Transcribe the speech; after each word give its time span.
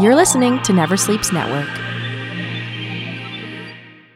You're 0.00 0.16
listening 0.16 0.60
to 0.64 0.72
Never 0.72 0.96
Sleeps 0.96 1.32
Network. 1.32 1.68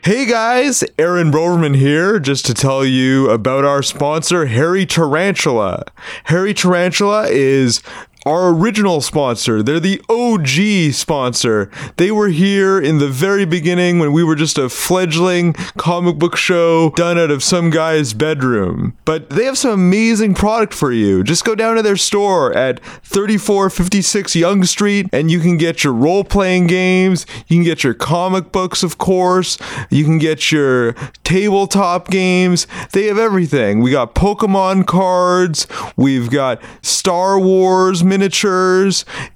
Hey 0.03 0.27
guys, 0.27 0.83
Aaron 0.99 1.31
Broverman 1.31 1.77
here, 1.77 2.19
just 2.19 2.47
to 2.47 2.54
tell 2.54 2.84
you 2.84 3.31
about 3.31 3.65
our 3.65 3.83
sponsor, 3.83 4.46
Hairy 4.46 4.86
Tarantula. 4.86 5.84
Hairy 6.25 6.52
Tarantula 6.52 7.28
is 7.28 7.80
our 8.29 8.50
original 8.50 9.00
sponsor. 9.00 9.62
They're 9.62 9.80
the 9.80 10.02
OG 10.11 10.92
sponsor. 10.92 11.70
They 11.96 12.11
were 12.11 12.29
here 12.29 12.79
in 12.79 12.98
the 12.98 13.08
very 13.08 13.46
beginning 13.46 13.98
when 13.98 14.12
we 14.12 14.22
were 14.22 14.34
just 14.34 14.58
a 14.58 14.68
fledgling 14.68 15.54
comic 15.79 16.16
book 16.16 16.36
show 16.36 16.90
done 16.90 17.18
out 17.18 17.30
of 17.30 17.43
some 17.43 17.70
guy's 17.70 18.12
bedroom. 18.12 18.96
But 19.06 19.30
they 19.30 19.44
have 19.44 19.56
some 19.56 19.70
amazing 19.70 20.34
product 20.34 20.75
for 20.75 20.93
you. 20.93 21.25
Just 21.25 21.46
go 21.46 21.54
down 21.54 21.76
to 21.76 21.82
their 21.82 21.96
store 21.96 22.52
at 22.52 22.84
3456 23.02 24.36
Yonge 24.36 24.66
Street 24.66 25.06
and 25.10 25.30
you 25.30 25.40
can 25.40 25.56
get 25.56 25.82
your 25.82 25.95
role 25.95 26.22
playing 26.22 26.67
games. 26.67 27.25
You 27.46 27.56
can 27.56 27.64
get 27.64 27.82
your 27.82 27.95
comic 27.95 28.53
books, 28.53 28.82
of 28.82 28.98
course. 28.98 29.56
You 29.89 30.04
can 30.04 30.18
get 30.18 30.53
your 30.53 30.92
tabletop 31.25 32.09
games. 32.09 32.67
They 32.92 33.06
have 33.06 33.19
everything. 33.19 33.81
We 33.81 33.91
got 33.91 34.15
Pokemon 34.15 34.87
cards. 34.87 35.67
We've 35.97 36.31
got 36.31 36.62
Star 36.83 37.41
Wars 37.41 38.05
miniatures. 38.05 38.18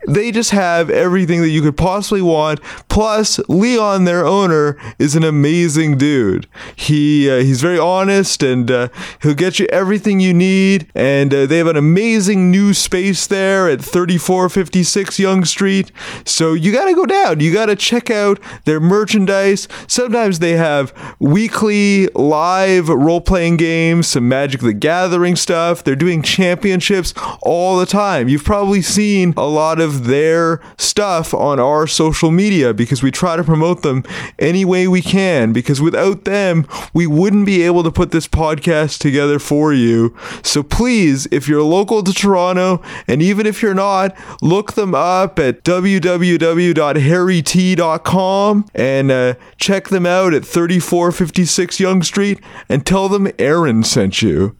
They 0.06 0.30
just 0.30 0.50
have 0.50 0.90
everything 0.90 1.40
that 1.42 1.50
you 1.50 1.62
could 1.62 1.76
possibly 1.76 2.22
want. 2.22 2.60
Plus, 2.88 3.38
Leon, 3.48 4.04
their 4.04 4.24
owner, 4.24 4.76
is 4.98 5.14
an 5.16 5.24
amazing 5.24 5.98
dude. 5.98 6.46
He 6.76 7.30
uh, 7.30 7.38
he's 7.38 7.60
very 7.60 7.78
honest 7.78 8.42
and 8.42 8.70
uh, 8.70 8.88
he'll 9.20 9.34
get 9.34 9.58
you 9.58 9.66
everything 9.66 10.20
you 10.20 10.34
need. 10.34 10.90
And 10.94 11.32
uh, 11.32 11.46
they 11.46 11.58
have 11.58 11.66
an 11.66 11.76
amazing 11.76 12.50
new 12.50 12.74
space 12.74 13.26
there 13.26 13.68
at 13.68 13.80
3456 13.80 15.18
Yonge 15.18 15.46
Street. 15.46 15.92
So 16.24 16.52
you 16.52 16.72
got 16.72 16.86
to 16.86 16.94
go 16.94 17.06
down. 17.06 17.40
You 17.40 17.52
got 17.52 17.66
to 17.66 17.76
check 17.76 18.10
out 18.10 18.38
their 18.64 18.80
merchandise. 18.80 19.68
Sometimes 19.86 20.38
they 20.38 20.52
have 20.52 20.92
weekly 21.18 22.06
live 22.08 22.88
role 22.88 23.20
playing 23.20 23.56
games, 23.56 24.08
some 24.08 24.28
Magic 24.28 24.60
the 24.60 24.72
Gathering 24.72 25.36
stuff. 25.36 25.84
They're 25.84 25.96
doing 25.96 26.22
championships 26.22 27.14
all 27.42 27.78
the 27.78 27.86
time. 27.86 28.28
You've 28.28 28.44
probably 28.44 28.71
probably 28.72 28.80
seen 28.80 29.34
a 29.36 29.46
lot 29.46 29.78
of 29.78 30.06
their 30.06 30.58
stuff 30.78 31.34
on 31.34 31.60
our 31.60 31.86
social 31.86 32.30
media 32.30 32.72
because 32.72 33.02
we 33.02 33.10
try 33.10 33.36
to 33.36 33.44
promote 33.44 33.82
them 33.82 34.02
any 34.38 34.64
way 34.64 34.88
we 34.88 35.02
can 35.02 35.52
because 35.52 35.78
without 35.78 36.24
them, 36.24 36.66
we 36.94 37.06
wouldn't 37.06 37.44
be 37.44 37.60
able 37.60 37.82
to 37.82 37.90
put 37.90 38.12
this 38.12 38.26
podcast 38.26 38.98
together 38.98 39.38
for 39.38 39.74
you. 39.74 40.16
So 40.42 40.62
please, 40.62 41.28
if 41.30 41.48
you're 41.48 41.62
local 41.62 42.02
to 42.02 42.14
Toronto, 42.14 42.80
and 43.06 43.20
even 43.20 43.44
if 43.44 43.60
you're 43.60 43.74
not, 43.74 44.16
look 44.40 44.72
them 44.72 44.94
up 44.94 45.38
at 45.38 45.64
www.hairyt.com 45.64 48.64
and 48.74 49.10
uh, 49.10 49.34
check 49.58 49.90
them 49.90 50.06
out 50.06 50.32
at 50.32 50.46
3456 50.46 51.78
Yonge 51.78 52.06
Street 52.06 52.40
and 52.70 52.86
tell 52.86 53.10
them 53.10 53.30
Aaron 53.38 53.82
sent 53.82 54.22
you. 54.22 54.56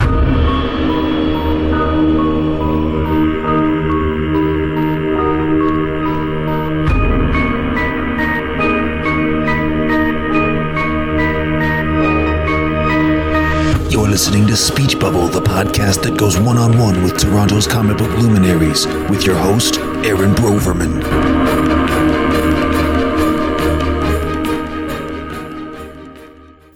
Listening 14.13 14.47
to 14.47 14.55
Speech 14.55 15.01
Bubble, 15.01 15.27
the 15.27 15.41
podcast 15.41 16.03
that 16.03 16.19
goes 16.19 16.39
one 16.39 16.59
on 16.59 16.77
one 16.79 17.03
with 17.03 17.19
Toronto's 17.19 17.67
comic 17.67 17.97
book 17.97 18.11
luminaries, 18.19 18.87
with 19.09 19.25
your 19.25 19.35
host, 19.35 19.79
Aaron 20.05 20.35
Broverman. 20.35 21.01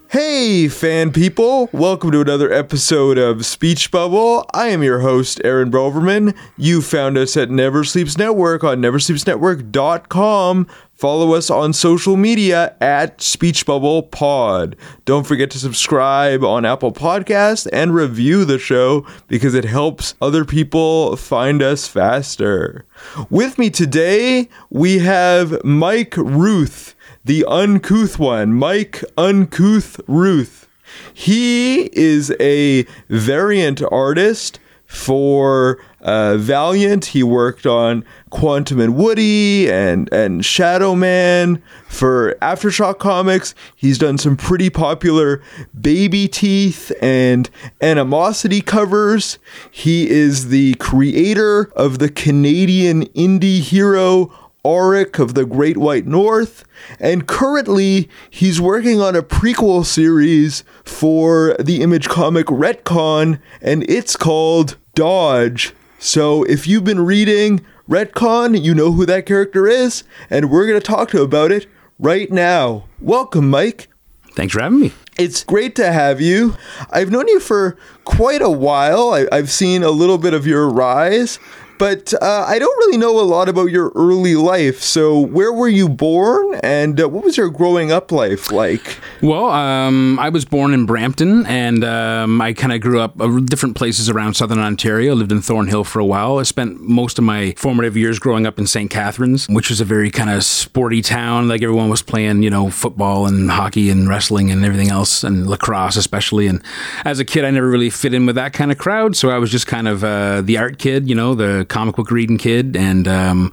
Hey, 0.08 0.68
fan 0.68 1.12
people! 1.12 1.68
Welcome 1.72 2.12
to 2.12 2.22
another 2.22 2.50
episode 2.50 3.18
of 3.18 3.44
Speech 3.44 3.90
Bubble. 3.90 4.46
I 4.54 4.68
am 4.68 4.82
your 4.82 5.00
host, 5.00 5.38
Aaron 5.44 5.70
Broverman. 5.70 6.34
You 6.56 6.80
found 6.80 7.18
us 7.18 7.36
at 7.36 7.50
Never 7.50 7.84
Sleeps 7.84 8.16
Network 8.16 8.64
on 8.64 8.80
neversleepsnetwork.com. 8.80 10.66
Follow 10.96 11.34
us 11.34 11.50
on 11.50 11.74
social 11.74 12.16
media 12.16 12.74
at 12.80 13.18
SpeechBubblePod. 13.18 14.76
Don't 15.04 15.26
forget 15.26 15.50
to 15.50 15.58
subscribe 15.58 16.42
on 16.42 16.64
Apple 16.64 16.90
Podcasts 16.90 17.68
and 17.70 17.94
review 17.94 18.46
the 18.46 18.58
show 18.58 19.06
because 19.28 19.52
it 19.52 19.66
helps 19.66 20.14
other 20.22 20.46
people 20.46 21.14
find 21.16 21.62
us 21.62 21.86
faster. 21.86 22.86
With 23.28 23.58
me 23.58 23.68
today, 23.68 24.48
we 24.70 25.00
have 25.00 25.62
Mike 25.62 26.12
Rooth, 26.12 26.94
the 27.22 27.44
uncouth 27.44 28.18
one, 28.18 28.54
Mike 28.54 29.04
Uncouth 29.18 30.00
Rooth. 30.08 30.66
He 31.12 31.90
is 31.92 32.34
a 32.40 32.86
variant 33.10 33.82
artist 33.92 34.60
for 34.86 35.78
uh, 36.00 36.36
Valiant. 36.36 37.06
He 37.06 37.22
worked 37.22 37.66
on 37.66 38.04
Quantum 38.30 38.80
and 38.80 38.96
Woody 38.96 39.70
and 39.70 40.12
and 40.12 40.44
Shadow 40.44 40.94
Man 40.94 41.62
for 41.88 42.34
Aftershock 42.40 42.98
Comics. 42.98 43.54
He's 43.74 43.98
done 43.98 44.18
some 44.18 44.36
pretty 44.36 44.70
popular 44.70 45.42
Baby 45.78 46.28
Teeth 46.28 46.92
and 47.02 47.50
Animosity 47.80 48.60
covers. 48.60 49.38
He 49.70 50.08
is 50.08 50.48
the 50.48 50.74
creator 50.74 51.70
of 51.76 51.98
the 51.98 52.08
Canadian 52.08 53.06
indie 53.06 53.60
hero 53.60 54.32
Auric 54.66 55.20
of 55.20 55.34
the 55.34 55.46
Great 55.46 55.76
White 55.76 56.06
North, 56.06 56.64
and 56.98 57.28
currently 57.28 58.10
he's 58.28 58.60
working 58.60 59.00
on 59.00 59.14
a 59.14 59.22
prequel 59.22 59.84
series 59.84 60.64
for 60.84 61.54
the 61.60 61.82
Image 61.82 62.08
comic 62.08 62.46
Retcon, 62.46 63.38
and 63.62 63.88
it's 63.88 64.16
called 64.16 64.76
Dodge. 64.96 65.72
So 66.00 66.42
if 66.42 66.66
you've 66.66 66.82
been 66.82 67.06
reading 67.06 67.64
Retcon, 67.88 68.60
you 68.60 68.74
know 68.74 68.90
who 68.90 69.06
that 69.06 69.24
character 69.24 69.68
is, 69.68 70.02
and 70.28 70.50
we're 70.50 70.66
going 70.66 70.80
to 70.80 70.84
talk 70.84 71.10
to 71.10 71.22
about 71.22 71.52
it 71.52 71.68
right 72.00 72.30
now. 72.32 72.86
Welcome, 73.00 73.48
Mike. 73.48 73.86
Thanks 74.32 74.52
for 74.52 74.60
having 74.60 74.80
me. 74.80 74.92
It's 75.16 75.44
great 75.44 75.76
to 75.76 75.92
have 75.92 76.20
you. 76.20 76.56
I've 76.90 77.10
known 77.10 77.28
you 77.28 77.38
for 77.40 77.78
quite 78.04 78.42
a 78.42 78.50
while. 78.50 79.10
I, 79.10 79.36
have 79.36 79.50
seen 79.50 79.82
a 79.82 79.90
little 79.90 80.18
bit 80.18 80.34
of 80.34 80.46
your 80.46 80.68
rise, 80.68 81.38
but 81.78 82.14
uh, 82.20 82.44
I 82.46 82.58
don't 82.58 82.76
really 82.78 82.98
know 82.98 83.20
a 83.20 83.22
lot 83.22 83.48
about 83.48 83.66
your 83.66 83.90
early 83.94 84.34
life. 84.34 84.80
So, 84.80 85.18
where 85.20 85.52
were 85.52 85.68
you 85.68 85.88
born, 85.88 86.58
and 86.62 87.00
uh, 87.00 87.08
what 87.08 87.24
was 87.24 87.36
your 87.36 87.50
growing 87.50 87.92
up 87.92 88.12
life 88.12 88.50
like? 88.50 88.98
Well, 89.22 89.46
um, 89.46 90.18
I 90.18 90.28
was 90.28 90.44
born 90.44 90.72
in 90.72 90.86
Brampton, 90.86 91.46
and 91.46 91.84
um, 91.84 92.40
I 92.40 92.52
kind 92.52 92.72
of 92.72 92.80
grew 92.80 93.00
up 93.00 93.20
uh, 93.20 93.40
different 93.40 93.76
places 93.76 94.08
around 94.08 94.34
southern 94.34 94.58
Ontario. 94.58 95.14
Lived 95.14 95.32
in 95.32 95.42
Thornhill 95.42 95.84
for 95.84 96.00
a 96.00 96.04
while. 96.04 96.38
I 96.38 96.44
spent 96.44 96.80
most 96.80 97.18
of 97.18 97.24
my 97.24 97.52
formative 97.56 97.96
years 97.96 98.18
growing 98.18 98.46
up 98.46 98.58
in 98.58 98.66
St. 98.66 98.90
Catharines, 98.90 99.46
which 99.48 99.68
was 99.70 99.80
a 99.80 99.84
very 99.84 100.10
kind 100.10 100.30
of 100.30 100.44
sporty 100.44 101.02
town. 101.02 101.48
Like 101.48 101.62
everyone 101.62 101.88
was 101.88 102.02
playing, 102.02 102.42
you 102.42 102.50
know, 102.50 102.70
football 102.70 103.26
and 103.26 103.50
hockey 103.50 103.90
and 103.90 104.08
wrestling 104.08 104.50
and 104.50 104.64
everything 104.64 104.88
else, 104.88 105.22
and 105.24 105.46
lacrosse 105.46 105.96
especially. 105.96 106.46
And 106.46 106.62
as 107.04 107.18
a 107.18 107.24
kid, 107.24 107.44
I 107.44 107.50
never 107.50 107.68
really 107.68 107.90
fit 107.90 108.14
in 108.14 108.26
with 108.26 108.36
that 108.36 108.52
kind 108.52 108.72
of 108.72 108.78
crowd, 108.78 109.16
so 109.16 109.30
I 109.30 109.38
was 109.38 109.50
just 109.50 109.66
kind 109.66 109.88
of 109.88 110.04
uh, 110.04 110.40
the 110.40 110.58
art 110.58 110.78
kid, 110.78 111.08
you 111.08 111.14
know, 111.14 111.34
the 111.34 111.65
comic 111.66 111.96
book 111.96 112.10
reading 112.10 112.38
kid, 112.38 112.76
and 112.76 113.06
um, 113.08 113.52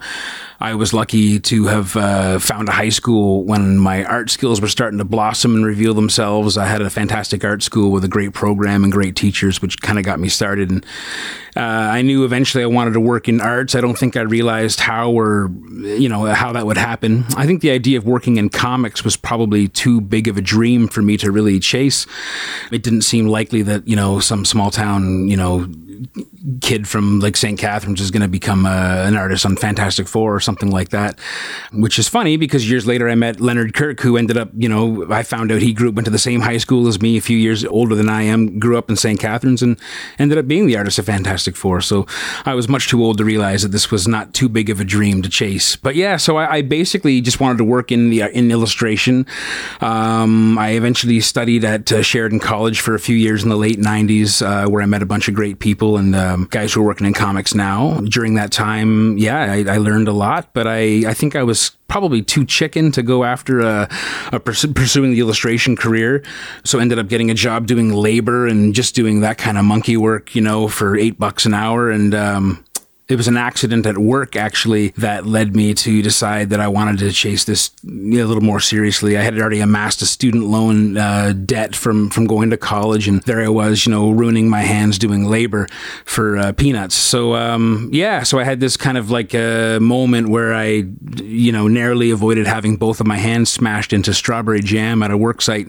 I 0.63 0.75
was 0.75 0.93
lucky 0.93 1.41
to 1.41 1.65
have 1.65 1.97
uh, 1.97 2.39
found 2.39 2.69
a 2.69 2.71
high 2.71 2.87
school 2.87 3.43
when 3.43 3.77
my 3.77 4.05
art 4.05 4.29
skills 4.29 4.61
were 4.61 4.69
starting 4.69 4.97
to 4.99 5.03
blossom 5.03 5.55
and 5.55 5.65
reveal 5.65 5.93
themselves. 5.93 6.57
I 6.57 6.65
had 6.67 6.81
a 6.81 6.89
fantastic 6.89 7.43
art 7.43 7.61
school 7.61 7.91
with 7.91 8.05
a 8.05 8.07
great 8.07 8.33
program 8.33 8.83
and 8.83 8.91
great 8.91 9.17
teachers, 9.17 9.61
which 9.61 9.81
kind 9.81 9.99
of 9.99 10.05
got 10.05 10.21
me 10.21 10.29
started. 10.29 10.71
And 10.71 10.85
uh, 11.57 11.59
I 11.59 12.01
knew 12.01 12.23
eventually 12.23 12.63
I 12.63 12.67
wanted 12.67 12.93
to 12.93 13.01
work 13.01 13.27
in 13.27 13.41
arts. 13.41 13.75
I 13.75 13.81
don't 13.81 13.97
think 13.97 14.15
I 14.15 14.21
realized 14.21 14.79
how 14.79 15.11
or 15.11 15.51
you 15.81 16.07
know 16.07 16.27
how 16.27 16.53
that 16.53 16.65
would 16.65 16.77
happen. 16.77 17.25
I 17.35 17.45
think 17.45 17.61
the 17.61 17.71
idea 17.71 17.97
of 17.97 18.05
working 18.05 18.37
in 18.37 18.49
comics 18.49 19.03
was 19.03 19.17
probably 19.17 19.67
too 19.67 19.99
big 19.99 20.29
of 20.29 20.37
a 20.37 20.41
dream 20.41 20.87
for 20.87 21.01
me 21.01 21.17
to 21.17 21.29
really 21.29 21.59
chase. 21.59 22.07
It 22.71 22.83
didn't 22.83 23.01
seem 23.01 23.27
likely 23.27 23.63
that 23.63 23.85
you 23.85 23.97
know 23.97 24.19
some 24.19 24.45
small 24.45 24.71
town 24.71 25.27
you 25.27 25.35
know 25.35 25.67
kid 26.61 26.87
from 26.87 27.19
like 27.19 27.37
St. 27.37 27.57
Catharines 27.57 28.01
is 28.01 28.11
going 28.11 28.21
to 28.21 28.27
become 28.27 28.65
uh, 28.65 29.03
an 29.07 29.15
artist 29.15 29.45
on 29.45 29.55
Fantastic 29.55 30.07
Four 30.07 30.35
or 30.35 30.39
something 30.39 30.69
like 30.69 30.89
that. 30.89 31.19
Which 31.71 31.97
is 31.97 32.07
funny 32.07 32.37
because 32.37 32.69
years 32.69 32.85
later 32.85 33.09
I 33.09 33.15
met 33.15 33.39
Leonard 33.39 33.73
Kirk, 33.73 33.99
who 34.01 34.17
ended 34.17 34.37
up, 34.37 34.49
you 34.55 34.69
know, 34.69 35.11
I 35.11 35.23
found 35.23 35.51
out 35.51 35.61
he 35.61 35.73
grew 35.73 35.89
up 35.89 35.95
went 35.95 36.05
to 36.05 36.11
the 36.11 36.19
same 36.19 36.41
high 36.41 36.57
school 36.57 36.87
as 36.87 37.01
me, 37.01 37.17
a 37.17 37.21
few 37.21 37.37
years 37.37 37.63
older 37.65 37.95
than 37.95 38.09
I 38.09 38.23
am, 38.23 38.59
grew 38.59 38.77
up 38.77 38.89
in 38.89 38.95
St. 38.95 39.19
Catharines, 39.19 39.61
and 39.61 39.79
ended 40.19 40.37
up 40.37 40.47
being 40.47 40.67
the 40.67 40.75
artist 40.77 40.99
of 40.99 41.05
Fantastic 41.05 41.55
Four. 41.55 41.81
So 41.81 42.05
I 42.45 42.53
was 42.53 42.67
much 42.67 42.89
too 42.89 43.03
old 43.03 43.17
to 43.19 43.25
realize 43.25 43.63
that 43.63 43.69
this 43.69 43.91
was 43.91 44.07
not 44.07 44.33
too 44.33 44.49
big 44.49 44.69
of 44.69 44.79
a 44.79 44.83
dream 44.83 45.21
to 45.21 45.29
chase. 45.29 45.75
But 45.75 45.95
yeah, 45.95 46.17
so 46.17 46.37
I, 46.37 46.55
I 46.55 46.61
basically 46.61 47.21
just 47.21 47.39
wanted 47.39 47.57
to 47.59 47.63
work 47.63 47.91
in 47.91 48.09
the 48.09 48.21
in 48.21 48.51
illustration. 48.51 49.25
Um, 49.81 50.57
I 50.57 50.71
eventually 50.71 51.19
studied 51.21 51.63
at 51.63 51.91
uh, 51.91 52.01
Sheridan 52.01 52.39
College 52.39 52.81
for 52.81 52.95
a 52.95 52.99
few 52.99 53.15
years 53.15 53.43
in 53.43 53.49
the 53.49 53.57
late 53.57 53.79
'90s, 53.79 54.45
uh, 54.45 54.69
where 54.69 54.81
I 54.81 54.85
met 54.85 55.01
a 55.01 55.05
bunch 55.05 55.27
of 55.27 55.33
great 55.33 55.59
people 55.59 55.92
people 55.93 55.97
and 55.97 56.15
um, 56.15 56.47
guys 56.49 56.73
who 56.73 56.81
are 56.81 56.85
working 56.85 57.07
in 57.07 57.13
comics 57.13 57.53
now. 57.53 57.99
During 58.01 58.35
that 58.35 58.51
time, 58.51 59.17
yeah, 59.17 59.51
I, 59.51 59.63
I 59.67 59.77
learned 59.77 60.07
a 60.07 60.13
lot, 60.13 60.53
but 60.53 60.67
I, 60.67 61.09
I 61.09 61.13
think 61.13 61.35
I 61.35 61.43
was 61.43 61.71
probably 61.87 62.21
too 62.21 62.45
chicken 62.45 62.91
to 62.91 63.03
go 63.03 63.23
after 63.23 63.59
a, 63.59 63.89
a 64.31 64.39
pers- 64.39 64.65
pursuing 64.65 65.11
the 65.11 65.19
illustration 65.19 65.75
career. 65.75 66.23
So 66.63 66.79
ended 66.79 66.99
up 66.99 67.07
getting 67.07 67.29
a 67.29 67.33
job 67.33 67.67
doing 67.67 67.93
labor 67.93 68.47
and 68.47 68.73
just 68.73 68.95
doing 68.95 69.21
that 69.21 69.37
kind 69.37 69.57
of 69.57 69.65
monkey 69.65 69.97
work, 69.97 70.35
you 70.35 70.41
know, 70.41 70.67
for 70.67 70.97
eight 70.97 71.19
bucks 71.19 71.45
an 71.45 71.53
hour. 71.53 71.91
And, 71.91 72.13
um, 72.15 72.63
it 73.09 73.17
was 73.17 73.27
an 73.27 73.35
accident 73.35 73.85
at 73.85 73.97
work 73.97 74.37
actually 74.37 74.89
that 74.89 75.25
led 75.25 75.55
me 75.57 75.73
to 75.73 76.01
decide 76.01 76.49
that 76.51 76.61
I 76.61 76.69
wanted 76.69 76.99
to 76.99 77.11
chase 77.11 77.43
this 77.43 77.71
a 77.83 77.89
little 77.89 78.41
more 78.41 78.61
seriously. 78.61 79.17
I 79.17 79.21
had 79.21 79.37
already 79.37 79.59
amassed 79.59 80.01
a 80.01 80.05
student 80.05 80.45
loan 80.45 80.97
uh, 80.97 81.33
debt 81.33 81.75
from 81.75 82.09
from 82.09 82.27
going 82.27 82.49
to 82.51 82.57
college, 82.57 83.09
and 83.09 83.21
there 83.23 83.43
I 83.43 83.49
was, 83.49 83.85
you 83.85 83.91
know, 83.91 84.11
ruining 84.11 84.49
my 84.49 84.61
hands 84.61 84.97
doing 84.97 85.25
labor 85.25 85.67
for 86.05 86.37
uh, 86.37 86.53
peanuts. 86.53 86.95
So 86.95 87.35
um, 87.35 87.89
yeah, 87.91 88.23
so 88.23 88.39
I 88.39 88.45
had 88.45 88.61
this 88.61 88.77
kind 88.77 88.97
of 88.97 89.11
like 89.11 89.33
a 89.33 89.79
moment 89.81 90.29
where 90.29 90.53
I, 90.53 90.85
you 91.21 91.51
know, 91.51 91.67
narrowly 91.67 92.09
avoided 92.09 92.47
having 92.47 92.77
both 92.77 93.01
of 93.01 93.07
my 93.07 93.17
hands 93.17 93.51
smashed 93.51 93.91
into 93.91 94.13
strawberry 94.13 94.61
jam 94.61 95.03
at 95.03 95.11
a 95.11 95.17
work 95.17 95.41
site, 95.41 95.67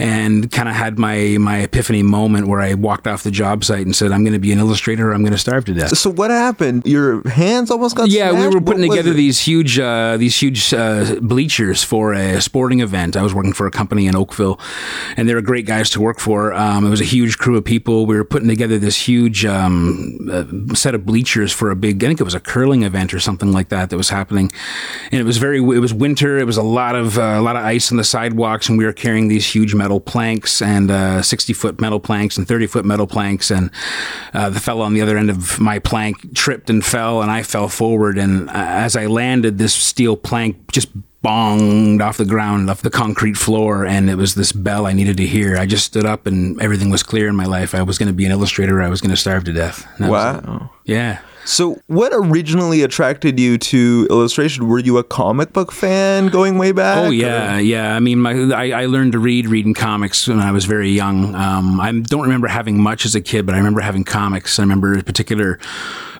and 0.00 0.50
kind 0.50 0.68
of 0.68 0.74
had 0.74 0.98
my 0.98 1.36
my 1.38 1.58
epiphany 1.58 2.02
moment 2.02 2.48
where 2.48 2.60
I 2.60 2.74
walked 2.74 3.06
off 3.06 3.22
the 3.22 3.30
job 3.30 3.62
site 3.62 3.86
and 3.86 3.94
said, 3.94 4.10
"I'm 4.10 4.24
going 4.24 4.32
to 4.32 4.40
be 4.40 4.50
an 4.50 4.58
illustrator. 4.58 5.10
or 5.10 5.14
I'm 5.14 5.22
going 5.22 5.32
to 5.32 5.38
starve 5.38 5.66
to 5.66 5.74
death." 5.74 5.96
So 5.96 6.10
what 6.10 6.32
happened? 6.32 6.63
Your 6.84 7.26
hands 7.28 7.70
almost 7.70 7.96
got 7.96 8.08
yeah, 8.08 8.32
we 8.32 8.46
were 8.46 8.60
putting 8.60 8.88
What 8.88 8.96
together 8.96 9.12
these 9.12 9.40
huge, 9.40 9.78
uh, 9.78 10.16
these 10.16 10.40
huge 10.40 10.72
uh, 10.72 11.16
bleachers 11.20 11.82
for 11.82 12.12
a 12.12 12.40
sporting 12.40 12.80
event. 12.80 13.16
I 13.16 13.22
was 13.22 13.34
working 13.34 13.52
for 13.52 13.66
a 13.66 13.70
company 13.70 14.06
in 14.06 14.16
Oakville, 14.16 14.58
and 15.16 15.28
they 15.28 15.34
were 15.34 15.40
great 15.40 15.66
guys 15.66 15.90
to 15.90 16.00
work 16.00 16.18
for. 16.18 16.52
Um, 16.52 16.86
it 16.86 16.90
was 16.90 17.00
a 17.00 17.04
huge 17.04 17.38
crew 17.38 17.56
of 17.56 17.64
people. 17.64 18.06
We 18.06 18.16
were 18.16 18.24
putting 18.24 18.48
together 18.48 18.78
this 18.78 19.08
huge 19.08 19.44
um, 19.44 20.28
uh, 20.30 20.74
set 20.74 20.94
of 20.94 21.04
bleachers 21.04 21.52
for 21.52 21.70
a 21.70 21.76
big. 21.76 22.02
I 22.02 22.08
think 22.08 22.20
it 22.20 22.24
was 22.24 22.34
a 22.34 22.40
curling 22.40 22.82
event 22.82 23.12
or 23.12 23.20
something 23.20 23.52
like 23.52 23.68
that 23.68 23.90
that 23.90 23.96
was 23.96 24.10
happening, 24.10 24.50
and 25.10 25.20
it 25.20 25.24
was 25.24 25.38
very. 25.38 25.58
It 25.58 25.80
was 25.80 25.92
winter. 25.92 26.38
It 26.38 26.46
was 26.46 26.56
a 26.56 26.62
lot 26.62 26.94
of 26.94 27.18
uh, 27.18 27.34
a 27.36 27.42
lot 27.42 27.56
of 27.56 27.64
ice 27.64 27.90
on 27.90 27.96
the 27.96 28.04
sidewalks, 28.04 28.68
and 28.68 28.78
we 28.78 28.84
were 28.84 28.92
carrying 28.92 29.28
these 29.28 29.46
huge 29.46 29.74
metal 29.74 30.00
planks 30.00 30.62
and 30.62 30.90
uh, 30.90 31.22
sixty 31.22 31.52
foot 31.52 31.80
metal 31.80 32.00
planks 32.00 32.36
and 32.36 32.46
thirty 32.46 32.66
foot 32.66 32.84
metal 32.84 33.06
planks, 33.06 33.50
and 33.50 33.70
uh, 34.32 34.50
the 34.50 34.60
fellow 34.60 34.84
on 34.84 34.94
the 34.94 35.00
other 35.00 35.16
end 35.16 35.30
of 35.30 35.58
my 35.60 35.78
plank 35.78 36.34
tripped 36.34 36.53
and 36.68 36.84
fell, 36.84 37.22
and 37.22 37.30
I 37.30 37.42
fell 37.42 37.68
forward. 37.68 38.18
And 38.18 38.48
uh, 38.48 38.52
as 38.54 38.96
I 38.96 39.06
landed, 39.06 39.58
this 39.58 39.74
steel 39.74 40.16
plank 40.16 40.72
just 40.72 40.88
bonged 41.22 42.02
off 42.02 42.18
the 42.18 42.24
ground, 42.24 42.68
off 42.68 42.82
the 42.82 42.90
concrete 42.90 43.36
floor, 43.36 43.86
and 43.86 44.10
it 44.10 44.16
was 44.16 44.34
this 44.34 44.52
bell 44.52 44.86
I 44.86 44.92
needed 44.92 45.16
to 45.16 45.26
hear. 45.26 45.56
I 45.56 45.66
just 45.66 45.84
stood 45.84 46.04
up, 46.04 46.26
and 46.26 46.60
everything 46.60 46.90
was 46.90 47.02
clear 47.02 47.28
in 47.28 47.36
my 47.36 47.46
life. 47.46 47.74
I 47.74 47.82
was 47.82 47.98
going 47.98 48.08
to 48.08 48.12
be 48.12 48.26
an 48.26 48.32
illustrator. 48.32 48.82
I 48.82 48.88
was 48.88 49.00
going 49.00 49.10
to 49.10 49.16
starve 49.16 49.44
to 49.44 49.52
death. 49.52 49.86
Was. 49.98 50.10
Wow. 50.10 50.70
Yeah. 50.84 51.20
So, 51.44 51.78
what 51.88 52.12
originally 52.14 52.82
attracted 52.82 53.38
you 53.38 53.58
to 53.58 54.06
illustration? 54.08 54.66
Were 54.66 54.78
you 54.78 54.96
a 54.96 55.04
comic 55.04 55.52
book 55.52 55.72
fan 55.72 56.28
going 56.28 56.56
way 56.56 56.72
back? 56.72 56.96
Oh 56.98 57.08
or- 57.08 57.12
yeah, 57.12 57.58
yeah. 57.58 57.94
I 57.94 58.00
mean, 58.00 58.20
my, 58.20 58.32
I, 58.54 58.70
I 58.82 58.86
learned 58.86 59.12
to 59.12 59.18
read 59.18 59.46
reading 59.46 59.74
comics 59.74 60.26
when 60.26 60.40
I 60.40 60.52
was 60.52 60.64
very 60.64 60.90
young. 60.90 61.34
Um, 61.34 61.80
I 61.80 61.92
don't 61.92 62.22
remember 62.22 62.48
having 62.48 62.80
much 62.80 63.04
as 63.04 63.14
a 63.14 63.20
kid, 63.20 63.44
but 63.44 63.54
I 63.54 63.58
remember 63.58 63.80
having 63.80 64.04
comics. 64.04 64.58
I 64.58 64.62
remember 64.62 64.94
in 64.94 65.02
particular 65.02 65.58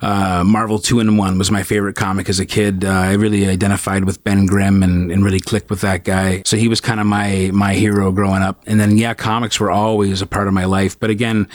uh, 0.03 0.45
Marvel 0.45 0.79
Two 0.79 1.01
in 1.01 1.17
One 1.17 1.39
was 1.39 1.51
my 1.51 1.63
favorite 1.63 1.97
comic 1.97 2.29
as 2.29 2.39
a 2.39 2.47
kid. 2.47 2.85
Uh, 2.85 2.91
I 2.91 3.15
really 3.15 3.49
identified 3.49 4.05
with 4.05 4.23
Ben 4.25 4.45
Grimm 4.45 4.83
and, 4.83 5.11
and 5.11 5.25
really 5.25 5.41
clicked 5.41 5.71
with 5.71 5.81
that 5.81 6.05
guy. 6.05 6.43
So 6.45 6.59
he 6.59 6.69
was 6.69 6.83
kind 6.83 7.01
of 7.01 7.07
my 7.07 7.51
my 7.55 7.73
hero 7.73 8.13
growing 8.13 8.43
up. 8.43 8.63
And 8.67 8.79
then 8.79 8.99
yeah, 8.99 9.15
comics 9.15 9.59
were 9.59 9.71
always 9.71 10.21
a 10.21 10.27
part 10.27 10.49
of 10.49 10.55
my 10.55 10.67
life. 10.67 11.01
But 11.01 11.09
again. 11.09 11.49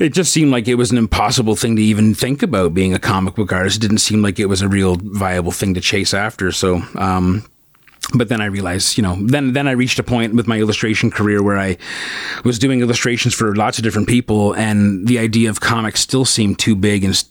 It 0.00 0.14
just 0.14 0.32
seemed 0.32 0.50
like 0.50 0.66
it 0.66 0.76
was 0.76 0.90
an 0.90 0.98
impossible 0.98 1.56
thing 1.56 1.76
to 1.76 1.82
even 1.82 2.14
think 2.14 2.42
about 2.42 2.72
being 2.72 2.94
a 2.94 2.98
comic 2.98 3.34
book 3.34 3.52
artist. 3.52 3.76
It 3.76 3.80
didn't 3.80 3.98
seem 3.98 4.22
like 4.22 4.38
it 4.38 4.46
was 4.46 4.62
a 4.62 4.68
real 4.68 4.96
viable 4.96 5.52
thing 5.52 5.74
to 5.74 5.80
chase 5.80 6.14
after. 6.14 6.52
So, 6.52 6.82
um, 6.96 7.44
but 8.14 8.30
then 8.30 8.40
I 8.40 8.46
realized, 8.46 8.96
you 8.96 9.02
know, 9.02 9.16
then 9.20 9.52
then 9.52 9.68
I 9.68 9.72
reached 9.72 9.98
a 9.98 10.02
point 10.02 10.34
with 10.34 10.48
my 10.48 10.58
illustration 10.58 11.10
career 11.10 11.42
where 11.42 11.58
I 11.58 11.76
was 12.44 12.58
doing 12.58 12.80
illustrations 12.80 13.34
for 13.34 13.54
lots 13.54 13.76
of 13.76 13.84
different 13.84 14.08
people, 14.08 14.54
and 14.54 15.06
the 15.06 15.18
idea 15.18 15.50
of 15.50 15.60
comics 15.60 16.00
still 16.00 16.24
seemed 16.24 16.58
too 16.58 16.74
big 16.74 17.04
and 17.04 17.22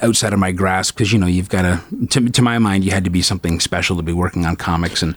outside 0.00 0.32
of 0.32 0.38
my 0.38 0.52
grasp 0.52 0.94
because 0.94 1.12
you 1.12 1.18
know 1.18 1.26
you've 1.26 1.48
got 1.48 1.62
to, 2.08 2.30
to 2.30 2.42
my 2.42 2.58
mind, 2.58 2.84
you 2.84 2.90
had 2.92 3.04
to 3.04 3.10
be 3.10 3.20
something 3.20 3.60
special 3.60 3.96
to 3.96 4.02
be 4.02 4.12
working 4.12 4.46
on 4.46 4.56
comics, 4.56 5.02
and 5.02 5.16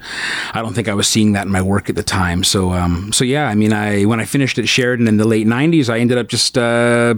I 0.54 0.62
don't 0.62 0.74
think 0.74 0.88
I 0.88 0.94
was 0.94 1.08
seeing 1.08 1.34
that 1.34 1.46
in 1.46 1.52
my 1.52 1.62
work 1.62 1.90
at 1.90 1.96
the 1.96 2.04
time. 2.04 2.44
So 2.44 2.72
um, 2.72 3.14
so 3.14 3.24
yeah, 3.24 3.48
I 3.48 3.56
mean, 3.56 3.74
I 3.74 4.06
when 4.06 4.20
I 4.20 4.26
finished 4.26 4.58
at 4.58 4.68
Sheridan 4.68 5.08
in 5.08 5.18
the 5.18 5.28
late 5.28 5.48
'90s, 5.48 5.90
I 5.90 6.00
ended 6.00 6.18
up 6.18 6.28
just 6.28 6.58
uh, 6.58 7.16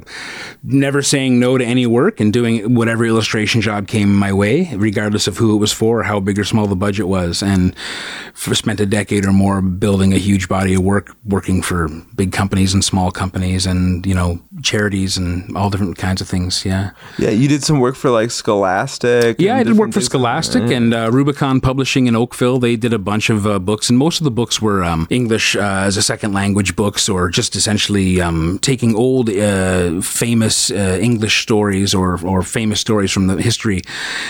never 0.64 1.02
saying 1.02 1.40
no 1.40 1.58
to 1.58 1.66
any 1.66 1.88
work 1.88 2.20
and 2.20 2.34
doing 2.34 2.76
whatever 2.76 3.06
illustration 3.06 3.62
job 3.62 3.88
came 3.88 4.14
my 4.14 4.34
way, 4.34 4.70
regardless 4.76 5.28
of 5.28 5.38
who 5.38 5.56
it 5.56 5.60
was 5.60 5.72
for, 5.72 6.02
or 6.02 6.04
how 6.04 6.20
big 6.20 6.38
or 6.38 6.44
small 6.44 6.68
the 6.68 6.76
budget 6.76 7.08
was, 7.08 7.42
and 7.42 7.76
for, 8.34 8.54
spent 8.54 8.80
a 8.80 8.86
decade 8.86 9.26
or 9.26 9.32
more 9.32 9.62
building 9.62 10.14
a 10.14 10.18
huge 10.18 10.48
body 10.48 10.74
of 10.74 10.84
work, 10.84 11.16
working 11.26 11.62
for 11.62 11.88
big 12.16 12.32
companies 12.32 12.74
and 12.74 12.84
small 12.84 13.10
companies, 13.10 13.66
and 13.66 14.06
you 14.06 14.14
know 14.14 14.40
charities 14.62 15.18
and 15.18 15.56
all 15.56 15.70
different 15.70 15.98
kinds 15.98 16.22
of 16.22 16.28
things. 16.28 16.66
Yeah, 16.66 16.92
Yeah, 17.22 17.30
you 17.30 17.48
did 17.48 17.64
some 17.64 17.80
work 17.80 17.96
for 17.96 18.10
like 18.10 18.32
Scholastic. 18.32 19.40
yeah. 19.40 19.58
I 19.58 19.64
did 19.64 19.78
work 19.78 19.94
for. 19.94 20.02
Scholastic 20.02 20.64
and 20.72 20.92
uh, 20.92 21.12
Rubicon 21.12 21.62
Publishing 21.62 22.08
in 22.08 22.16
Oakville. 22.16 22.58
They 22.58 22.76
did 22.76 22.94
a 22.94 22.98
bunch 22.98 23.30
of 23.30 23.46
uh, 23.46 23.60
books, 23.60 23.90
and 23.90 23.98
most 23.98 24.20
of 24.20 24.24
the 24.24 24.32
books 24.32 24.60
were 24.60 24.84
um, 24.84 25.06
English 25.12 25.56
uh, 25.56 25.60
as 25.60 25.98
a 25.98 26.02
second 26.02 26.34
language 26.34 26.76
books, 26.76 27.08
or 27.08 27.30
just 27.30 27.56
essentially 27.56 28.20
um, 28.20 28.58
taking 28.64 28.96
old, 28.96 29.30
uh, 29.30 30.02
famous 30.02 30.72
uh, 30.72 30.98
English 31.00 31.44
stories 31.44 31.94
or 31.94 32.20
or 32.26 32.42
famous 32.42 32.80
stories 32.80 33.12
from 33.12 33.28
the 33.28 33.40
history, 33.40 33.84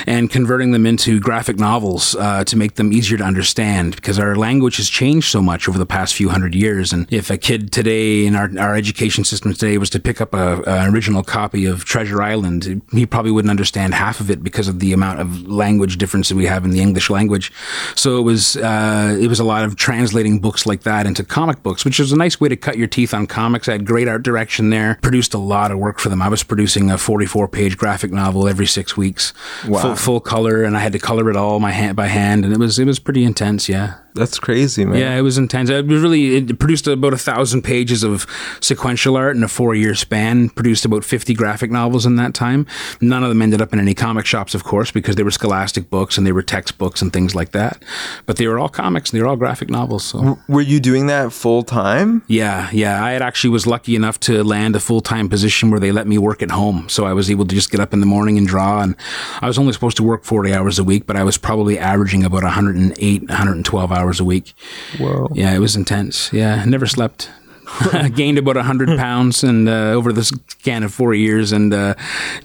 and 0.05 0.29
converting 0.29 0.71
them 0.71 0.85
into 0.85 1.21
graphic 1.21 1.57
novels 1.57 2.13
uh, 2.15 2.43
to 2.43 2.57
make 2.57 2.75
them 2.75 2.91
easier 2.91 3.17
to 3.17 3.23
understand. 3.23 3.95
Because 3.95 4.19
our 4.19 4.35
language 4.35 4.75
has 4.75 4.89
changed 4.89 5.31
so 5.31 5.41
much 5.41 5.69
over 5.69 5.77
the 5.77 5.85
past 5.85 6.13
few 6.13 6.27
hundred 6.27 6.53
years, 6.53 6.91
and 6.91 7.07
if 7.09 7.29
a 7.29 7.37
kid 7.37 7.71
today 7.71 8.25
in 8.25 8.35
our 8.35 8.51
our 8.59 8.75
education 8.75 9.23
system 9.23 9.53
today 9.53 9.77
was 9.77 9.89
to 9.91 9.99
pick 10.01 10.19
up 10.19 10.33
a, 10.33 10.61
an 10.67 10.93
original 10.93 11.23
copy 11.23 11.65
of 11.65 11.85
Treasure 11.85 12.21
Island, 12.21 12.80
he 12.91 13.05
probably 13.05 13.31
wouldn't 13.31 13.49
understand 13.49 13.93
half 13.93 14.19
of 14.19 14.29
it 14.29 14.43
because 14.43 14.67
of 14.67 14.79
the 14.79 14.93
amount 14.93 15.19
of 15.19 15.47
language 15.47 15.97
difference 15.97 16.29
that 16.29 16.35
we 16.35 16.45
have 16.45 16.65
in 16.65 16.71
the 16.71 16.81
English 16.81 17.09
language. 17.09 17.51
So 17.95 18.17
it 18.17 18.23
was 18.23 18.57
uh, 18.57 19.17
it 19.19 19.27
was 19.27 19.39
a 19.39 19.43
lot 19.43 19.63
of 19.63 19.75
translating 19.75 20.39
books 20.39 20.65
like 20.65 20.83
that 20.83 21.05
into 21.05 21.23
comic 21.23 21.63
books, 21.63 21.85
which 21.85 21.99
is 21.99 22.11
a 22.11 22.17
nice 22.17 22.39
way 22.39 22.49
to 22.49 22.55
cut 22.55 22.77
your 22.77 22.87
teeth 22.87 23.13
on 23.13 23.27
comics. 23.27 23.67
I 23.67 23.73
had 23.73 23.85
great 23.85 24.07
art 24.07 24.23
direction 24.23 24.69
there. 24.69 24.97
Produced 25.01 25.33
a 25.33 25.37
lot 25.37 25.71
of 25.71 25.79
work 25.79 25.99
for 25.99 26.09
them. 26.09 26.21
I 26.21 26.29
was 26.29 26.43
producing 26.43 26.91
a 26.91 26.97
44 26.97 27.47
page 27.47 27.77
graphic 27.77 28.11
novel 28.11 28.47
every 28.47 28.67
six 28.67 28.97
weeks, 28.97 29.33
full, 29.81 29.95
full 29.95 30.19
color, 30.19 30.63
and 30.63 30.75
I 30.75 30.79
had 30.79 30.93
to 30.93 30.99
color 30.99 31.29
it 31.29 31.35
all 31.35 31.59
my 31.59 31.71
hand 31.71 31.95
by 31.95 32.07
hand, 32.07 32.45
and 32.45 32.53
it 32.53 32.59
was 32.59 32.79
it 32.79 32.85
was 32.85 32.99
pretty 32.99 33.23
intense. 33.23 33.69
Yeah. 33.69 33.95
That's 34.13 34.39
crazy, 34.39 34.83
man. 34.85 34.97
Yeah, 34.99 35.15
it 35.17 35.21
was 35.21 35.37
intense. 35.37 35.69
It 35.69 35.85
was 35.87 36.01
really 36.01 36.35
it 36.37 36.59
produced 36.59 36.87
about 36.87 37.13
a 37.13 37.17
thousand 37.17 37.61
pages 37.63 38.03
of 38.03 38.27
sequential 38.59 39.15
art 39.15 39.35
in 39.35 39.43
a 39.43 39.47
four-year 39.47 39.95
span. 39.95 40.49
Produced 40.49 40.85
about 40.85 41.03
fifty 41.05 41.33
graphic 41.33 41.71
novels 41.71 42.05
in 42.05 42.15
that 42.17 42.33
time. 42.33 42.65
None 42.99 43.23
of 43.23 43.29
them 43.29 43.41
ended 43.41 43.61
up 43.61 43.71
in 43.73 43.79
any 43.79 43.93
comic 43.93 44.25
shops, 44.25 44.53
of 44.53 44.63
course, 44.63 44.91
because 44.91 45.15
they 45.15 45.23
were 45.23 45.31
scholastic 45.31 45.89
books 45.89 46.17
and 46.17 46.27
they 46.27 46.31
were 46.31 46.41
textbooks 46.43 47.01
and 47.01 47.13
things 47.13 47.35
like 47.35 47.51
that. 47.51 47.83
But 48.25 48.37
they 48.37 48.47
were 48.47 48.59
all 48.59 48.69
comics 48.69 49.11
and 49.11 49.17
they 49.19 49.23
were 49.23 49.29
all 49.29 49.37
graphic 49.37 49.69
novels. 49.69 50.03
So 50.03 50.37
Were 50.49 50.61
you 50.61 50.79
doing 50.79 51.07
that 51.07 51.31
full 51.31 51.63
time? 51.63 52.23
yeah, 52.27 52.69
yeah. 52.71 53.03
I 53.03 53.11
had 53.11 53.21
actually 53.21 53.51
was 53.51 53.65
lucky 53.65 53.95
enough 53.95 54.19
to 54.21 54.43
land 54.43 54.75
a 54.75 54.79
full-time 54.79 55.29
position 55.29 55.71
where 55.71 55.79
they 55.79 55.91
let 55.91 56.07
me 56.07 56.17
work 56.17 56.41
at 56.41 56.51
home, 56.51 56.89
so 56.89 57.05
I 57.05 57.13
was 57.13 57.31
able 57.31 57.45
to 57.45 57.55
just 57.55 57.71
get 57.71 57.79
up 57.79 57.93
in 57.93 57.99
the 58.01 58.05
morning 58.05 58.37
and 58.37 58.45
draw. 58.47 58.81
And 58.81 58.95
I 59.41 59.47
was 59.47 59.57
only 59.57 59.73
supposed 59.73 59.97
to 59.97 60.03
work 60.03 60.23
forty 60.25 60.53
hours 60.53 60.79
a 60.79 60.83
week, 60.83 61.05
but 61.07 61.15
I 61.15 61.23
was 61.23 61.37
probably 61.37 61.79
averaging 61.79 62.23
about 62.23 62.43
108, 62.43 63.21
112 63.29 63.91
hours 63.91 64.00
a 64.19 64.25
week. 64.25 64.53
Whoa. 64.97 65.29
Yeah, 65.33 65.53
it 65.53 65.59
was 65.59 65.75
intense. 65.75 66.31
Yeah, 66.33 66.63
never 66.65 66.87
slept. 66.87 67.29
Gained 68.15 68.37
about 68.37 68.55
100 68.57 68.97
pounds 68.97 69.43
and 69.43 69.69
uh, 69.69 69.91
over 69.91 70.11
the 70.11 70.23
span 70.23 70.83
of 70.83 70.93
four 70.93 71.13
years 71.13 71.51
and 71.51 71.73
uh, 71.73 71.95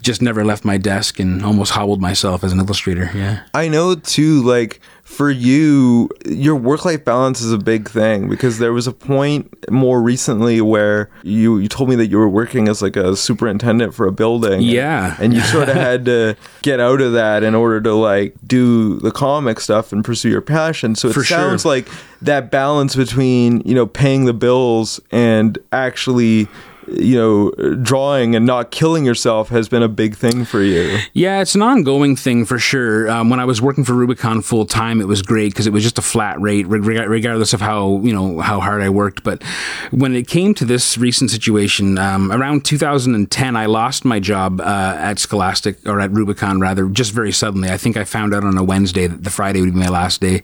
just 0.01 0.21
never 0.21 0.45
left 0.45 0.63
my 0.63 0.77
desk 0.77 1.19
and 1.19 1.43
almost 1.43 1.71
hobbled 1.71 2.01
myself 2.01 2.43
as 2.43 2.53
an 2.53 2.59
illustrator. 2.59 3.11
Yeah. 3.13 3.41
I 3.53 3.67
know 3.67 3.95
too, 3.95 4.41
like 4.43 4.79
for 5.07 5.31
you, 5.31 6.09
your 6.25 6.57
work 6.57 6.83
life 6.83 7.05
balance 7.05 7.39
is 7.39 7.53
a 7.53 7.57
big 7.57 7.89
thing 7.89 8.27
because 8.29 8.59
there 8.59 8.73
was 8.73 8.87
a 8.87 8.91
point 8.91 9.49
more 9.71 10.01
recently 10.01 10.59
where 10.59 11.09
you, 11.23 11.59
you 11.59 11.69
told 11.69 11.89
me 11.89 11.95
that 11.95 12.07
you 12.07 12.17
were 12.17 12.27
working 12.27 12.67
as 12.67 12.81
like 12.81 12.97
a 12.97 13.15
superintendent 13.15 13.93
for 13.95 14.05
a 14.05 14.11
building. 14.11 14.61
Yeah. 14.61 15.15
And 15.17 15.33
you 15.33 15.39
sort 15.39 15.69
of 15.69 15.75
had 15.87 16.03
to 16.05 16.35
get 16.61 16.81
out 16.81 16.99
of 16.99 17.13
that 17.13 17.41
in 17.41 17.55
order 17.55 17.79
to 17.81 17.93
like 17.93 18.35
do 18.45 18.99
the 18.99 19.09
comic 19.09 19.61
stuff 19.61 19.93
and 19.93 20.03
pursue 20.03 20.27
your 20.29 20.41
passion. 20.41 20.93
So 20.93 21.07
it 21.07 21.13
For 21.13 21.23
sure. 21.23 21.37
sounds 21.37 21.63
like 21.63 21.87
that 22.21 22.51
balance 22.51 22.93
between, 22.93 23.61
you 23.61 23.75
know, 23.75 23.87
paying 23.87 24.25
the 24.25 24.33
bills 24.33 24.99
and 25.09 25.57
actually 25.71 26.49
you 26.87 27.15
know, 27.15 27.51
drawing 27.75 28.35
and 28.35 28.45
not 28.45 28.71
killing 28.71 29.05
yourself 29.05 29.49
has 29.49 29.67
been 29.67 29.83
a 29.83 29.87
big 29.87 30.15
thing 30.15 30.45
for 30.45 30.61
you. 30.61 30.97
Yeah, 31.13 31.41
it's 31.41 31.55
an 31.55 31.61
ongoing 31.61 32.15
thing 32.15 32.45
for 32.45 32.59
sure. 32.59 33.09
Um, 33.09 33.29
when 33.29 33.39
I 33.39 33.45
was 33.45 33.61
working 33.61 33.83
for 33.83 33.93
Rubicon 33.93 34.41
full 34.41 34.65
time, 34.65 35.01
it 35.01 35.07
was 35.07 35.21
great 35.21 35.51
because 35.51 35.67
it 35.67 35.73
was 35.73 35.83
just 35.83 35.97
a 35.97 36.01
flat 36.01 36.39
rate, 36.39 36.67
regardless 36.67 37.53
of 37.53 37.61
how 37.61 37.99
you 38.03 38.13
know 38.13 38.39
how 38.39 38.59
hard 38.59 38.81
I 38.81 38.89
worked. 38.89 39.23
But 39.23 39.43
when 39.91 40.15
it 40.15 40.27
came 40.27 40.53
to 40.55 40.65
this 40.65 40.97
recent 40.97 41.31
situation, 41.31 41.97
um, 41.97 42.31
around 42.31 42.65
2010, 42.65 43.55
I 43.55 43.65
lost 43.65 44.05
my 44.05 44.19
job 44.19 44.61
uh, 44.61 44.95
at 44.97 45.19
Scholastic 45.19 45.85
or 45.87 45.99
at 45.99 46.11
Rubicon 46.11 46.59
rather, 46.59 46.87
just 46.87 47.11
very 47.11 47.31
suddenly. 47.31 47.69
I 47.69 47.77
think 47.77 47.97
I 47.97 48.03
found 48.03 48.33
out 48.33 48.43
on 48.43 48.57
a 48.57 48.63
Wednesday 48.63 49.07
that 49.07 49.23
the 49.23 49.29
Friday 49.29 49.61
would 49.61 49.73
be 49.73 49.79
my 49.79 49.89
last 49.89 50.21
day. 50.21 50.43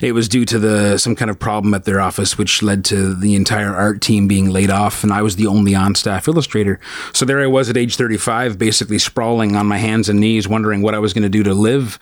It 0.00 0.12
was 0.12 0.28
due 0.28 0.44
to 0.46 0.58
the 0.58 0.98
some 0.98 1.16
kind 1.16 1.30
of 1.30 1.38
problem 1.38 1.74
at 1.74 1.84
their 1.84 2.00
office, 2.00 2.38
which 2.38 2.62
led 2.62 2.84
to 2.86 3.14
the 3.14 3.34
entire 3.34 3.74
art 3.74 4.00
team 4.00 4.28
being 4.28 4.50
laid 4.50 4.70
off, 4.70 5.02
and 5.02 5.12
I 5.12 5.22
was 5.22 5.36
the 5.36 5.46
only 5.46 5.73
on 5.74 5.94
staff 5.94 6.28
illustrator. 6.28 6.80
So 7.12 7.24
there 7.24 7.40
I 7.40 7.46
was 7.46 7.70
at 7.70 7.76
age 7.76 7.96
35, 7.96 8.58
basically 8.58 8.98
sprawling 8.98 9.56
on 9.56 9.66
my 9.66 9.78
hands 9.78 10.08
and 10.08 10.20
knees, 10.20 10.48
wondering 10.48 10.82
what 10.82 10.94
I 10.94 10.98
was 10.98 11.12
going 11.12 11.22
to 11.22 11.28
do 11.28 11.42
to 11.42 11.54
live. 11.54 11.98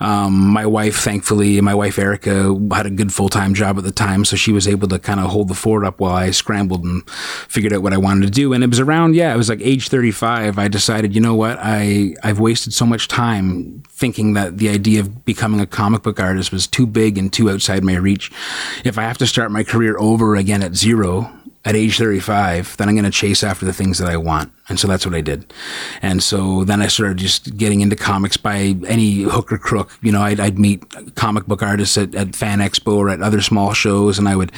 Um, 0.00 0.48
my 0.48 0.66
wife, 0.66 0.96
thankfully, 0.96 1.60
my 1.60 1.74
wife 1.74 1.98
Erica 1.98 2.56
had 2.72 2.86
a 2.86 2.90
good 2.90 3.12
full 3.12 3.28
time 3.28 3.54
job 3.54 3.78
at 3.78 3.84
the 3.84 3.92
time, 3.92 4.24
so 4.24 4.36
she 4.36 4.52
was 4.52 4.68
able 4.68 4.88
to 4.88 4.98
kind 4.98 5.20
of 5.20 5.30
hold 5.30 5.48
the 5.48 5.54
fort 5.54 5.84
up 5.84 6.00
while 6.00 6.14
I 6.14 6.30
scrambled 6.30 6.84
and 6.84 7.08
figured 7.10 7.72
out 7.72 7.82
what 7.82 7.92
I 7.92 7.98
wanted 7.98 8.26
to 8.26 8.30
do. 8.30 8.52
And 8.52 8.62
it 8.62 8.70
was 8.70 8.80
around, 8.80 9.14
yeah, 9.14 9.32
it 9.32 9.36
was 9.36 9.48
like 9.48 9.60
age 9.62 9.88
35. 9.88 10.58
I 10.58 10.68
decided, 10.68 11.14
you 11.14 11.20
know 11.20 11.34
what, 11.34 11.58
I 11.60 12.14
I've 12.22 12.40
wasted 12.40 12.74
so 12.74 12.86
much 12.86 13.08
time 13.08 13.82
thinking 13.88 14.34
that 14.34 14.58
the 14.58 14.68
idea 14.68 15.00
of 15.00 15.24
becoming 15.24 15.60
a 15.60 15.66
comic 15.66 16.02
book 16.02 16.20
artist 16.20 16.52
was 16.52 16.66
too 16.66 16.86
big 16.86 17.16
and 17.16 17.32
too 17.32 17.50
outside 17.50 17.82
my 17.82 17.96
reach. 17.96 18.30
If 18.84 18.98
I 18.98 19.02
have 19.02 19.18
to 19.18 19.26
start 19.26 19.50
my 19.50 19.64
career 19.64 19.96
over 19.98 20.36
again 20.36 20.62
at 20.62 20.74
zero, 20.74 21.32
at 21.66 21.74
age 21.74 21.98
35, 21.98 22.76
then 22.76 22.88
I'm 22.88 22.94
going 22.94 23.04
to 23.04 23.10
chase 23.10 23.42
after 23.42 23.66
the 23.66 23.72
things 23.72 23.98
that 23.98 24.08
I 24.08 24.16
want. 24.16 24.52
And 24.68 24.80
so 24.80 24.88
that's 24.88 25.06
what 25.06 25.14
I 25.14 25.20
did. 25.20 25.52
And 26.02 26.20
so 26.20 26.64
then 26.64 26.82
I 26.82 26.88
started 26.88 27.18
just 27.18 27.56
getting 27.56 27.82
into 27.82 27.94
comics 27.94 28.36
by 28.36 28.74
any 28.88 29.22
hook 29.22 29.52
or 29.52 29.58
crook. 29.58 29.96
You 30.02 30.10
know, 30.10 30.22
I'd, 30.22 30.40
I'd 30.40 30.58
meet 30.58 30.82
comic 31.14 31.46
book 31.46 31.62
artists 31.62 31.96
at, 31.96 32.14
at, 32.16 32.34
Fan 32.34 32.58
Expo 32.58 32.96
or 32.96 33.08
at 33.08 33.22
other 33.22 33.40
small 33.40 33.72
shows, 33.72 34.18
and 34.18 34.28
I 34.28 34.34
would, 34.34 34.50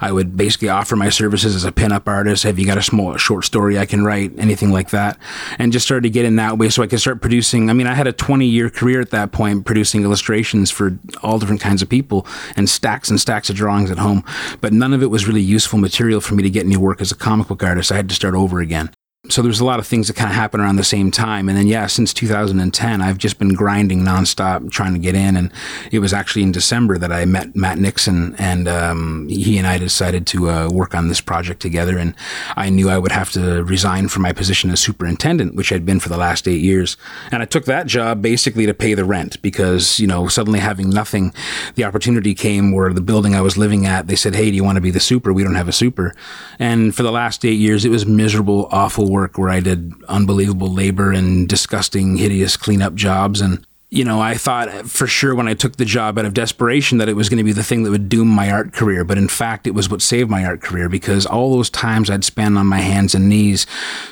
I 0.00 0.12
would 0.12 0.36
basically 0.36 0.68
offer 0.68 0.94
my 0.94 1.08
services 1.08 1.56
as 1.56 1.64
a 1.64 1.72
pinup 1.72 2.06
artist. 2.06 2.44
Have 2.44 2.58
you 2.58 2.66
got 2.66 2.78
a 2.78 2.82
small 2.82 3.16
short 3.16 3.44
story 3.44 3.76
I 3.76 3.86
can 3.86 4.04
write? 4.04 4.32
Anything 4.38 4.70
like 4.70 4.90
that, 4.90 5.18
and 5.58 5.72
just 5.72 5.84
started 5.84 6.04
to 6.04 6.10
get 6.10 6.24
in 6.24 6.36
that 6.36 6.58
way 6.58 6.68
so 6.68 6.82
I 6.82 6.86
could 6.86 7.00
start 7.00 7.20
producing. 7.20 7.68
I 7.68 7.72
mean, 7.72 7.88
I 7.88 7.94
had 7.94 8.06
a 8.06 8.12
20 8.12 8.46
year 8.46 8.70
career 8.70 9.00
at 9.00 9.10
that 9.10 9.32
point 9.32 9.66
producing 9.66 10.04
illustrations 10.04 10.70
for 10.70 10.96
all 11.22 11.38
different 11.38 11.60
kinds 11.60 11.82
of 11.82 11.88
people 11.88 12.26
and 12.56 12.70
stacks 12.70 13.10
and 13.10 13.20
stacks 13.20 13.50
of 13.50 13.56
drawings 13.56 13.90
at 13.90 13.98
home, 13.98 14.22
but 14.60 14.72
none 14.72 14.94
of 14.94 15.02
it 15.02 15.10
was 15.10 15.26
really 15.26 15.42
useful 15.42 15.78
material 15.78 16.20
for 16.20 16.36
me 16.36 16.42
to 16.44 16.50
get 16.50 16.64
any 16.64 16.76
work 16.76 17.00
as 17.00 17.10
a 17.10 17.16
comic 17.16 17.48
book 17.48 17.64
artist. 17.64 17.90
I 17.90 17.96
had 17.96 18.08
to 18.08 18.14
start 18.14 18.34
over 18.34 18.60
again 18.60 18.90
so 19.28 19.42
there's 19.42 19.60
a 19.60 19.64
lot 19.64 19.78
of 19.78 19.86
things 19.86 20.08
that 20.08 20.16
kind 20.16 20.30
of 20.30 20.36
happen 20.36 20.60
around 20.60 20.76
the 20.76 20.84
same 20.84 21.10
time. 21.10 21.48
And 21.48 21.56
then, 21.56 21.66
yeah, 21.66 21.86
since 21.86 22.12
2010, 22.12 23.00
I've 23.00 23.18
just 23.18 23.38
been 23.38 23.54
grinding 23.54 24.00
nonstop 24.00 24.70
trying 24.70 24.92
to 24.92 24.98
get 24.98 25.14
in. 25.14 25.36
And 25.36 25.52
it 25.90 25.98
was 25.98 26.12
actually 26.12 26.42
in 26.42 26.52
December 26.52 26.98
that 26.98 27.12
I 27.12 27.24
met 27.24 27.54
Matt 27.56 27.78
Nixon, 27.78 28.34
and 28.36 28.68
um, 28.68 29.28
he 29.28 29.58
and 29.58 29.66
I 29.66 29.78
decided 29.78 30.26
to 30.28 30.50
uh, 30.50 30.68
work 30.70 30.94
on 30.94 31.08
this 31.08 31.20
project 31.20 31.60
together. 31.60 31.98
And 31.98 32.14
I 32.56 32.70
knew 32.70 32.88
I 32.88 32.98
would 32.98 33.12
have 33.12 33.30
to 33.32 33.64
resign 33.64 34.08
from 34.08 34.22
my 34.22 34.32
position 34.32 34.70
as 34.70 34.80
superintendent, 34.80 35.54
which 35.54 35.72
I'd 35.72 35.86
been 35.86 36.00
for 36.00 36.08
the 36.08 36.16
last 36.16 36.46
eight 36.48 36.60
years. 36.60 36.96
And 37.30 37.42
I 37.42 37.46
took 37.46 37.64
that 37.66 37.86
job 37.86 38.22
basically 38.22 38.66
to 38.66 38.74
pay 38.74 38.94
the 38.94 39.04
rent 39.04 39.40
because, 39.42 39.98
you 39.98 40.06
know, 40.06 40.28
suddenly 40.28 40.60
having 40.60 40.90
nothing, 40.90 41.32
the 41.74 41.84
opportunity 41.84 42.34
came 42.34 42.72
where 42.72 42.92
the 42.92 43.00
building 43.00 43.34
I 43.34 43.40
was 43.40 43.56
living 43.56 43.86
at, 43.86 44.06
they 44.06 44.16
said, 44.16 44.34
Hey, 44.34 44.50
do 44.50 44.56
you 44.56 44.64
want 44.64 44.76
to 44.76 44.82
be 44.82 44.90
the 44.90 45.00
super? 45.00 45.32
We 45.32 45.42
don't 45.42 45.54
have 45.54 45.68
a 45.68 45.72
super. 45.72 46.14
And 46.58 46.94
for 46.94 47.02
the 47.02 47.12
last 47.12 47.44
eight 47.44 47.58
years, 47.58 47.84
it 47.84 47.90
was 47.90 48.06
miserable, 48.06 48.68
awful 48.70 49.10
work 49.16 49.38
where 49.38 49.48
I 49.48 49.60
did 49.60 49.94
unbelievable 50.08 50.72
labor 50.72 51.10
and 51.10 51.48
disgusting, 51.48 52.16
hideous 52.18 52.56
cleanup 52.56 52.94
jobs. 52.94 53.40
And 53.40 53.65
you 53.88 54.04
know, 54.04 54.20
I 54.20 54.34
thought 54.34 54.90
for 54.90 55.06
sure 55.06 55.32
when 55.32 55.46
I 55.46 55.54
took 55.54 55.76
the 55.76 55.84
job 55.84 56.18
out 56.18 56.24
of 56.24 56.34
desperation 56.34 56.98
that 56.98 57.08
it 57.08 57.14
was 57.14 57.28
going 57.28 57.38
to 57.38 57.44
be 57.44 57.52
the 57.52 57.62
thing 57.62 57.84
that 57.84 57.92
would 57.92 58.08
doom 58.08 58.26
my 58.26 58.50
art 58.50 58.72
career. 58.72 59.04
But 59.04 59.16
in 59.16 59.28
fact, 59.28 59.64
it 59.64 59.74
was 59.74 59.88
what 59.88 60.02
saved 60.02 60.28
my 60.28 60.44
art 60.44 60.60
career 60.60 60.88
because 60.88 61.24
all 61.24 61.54
those 61.54 61.70
times 61.70 62.10
I'd 62.10 62.24
spend 62.24 62.58
on 62.58 62.66
my 62.66 62.80
hands 62.80 63.14
and 63.14 63.28
knees 63.28 63.64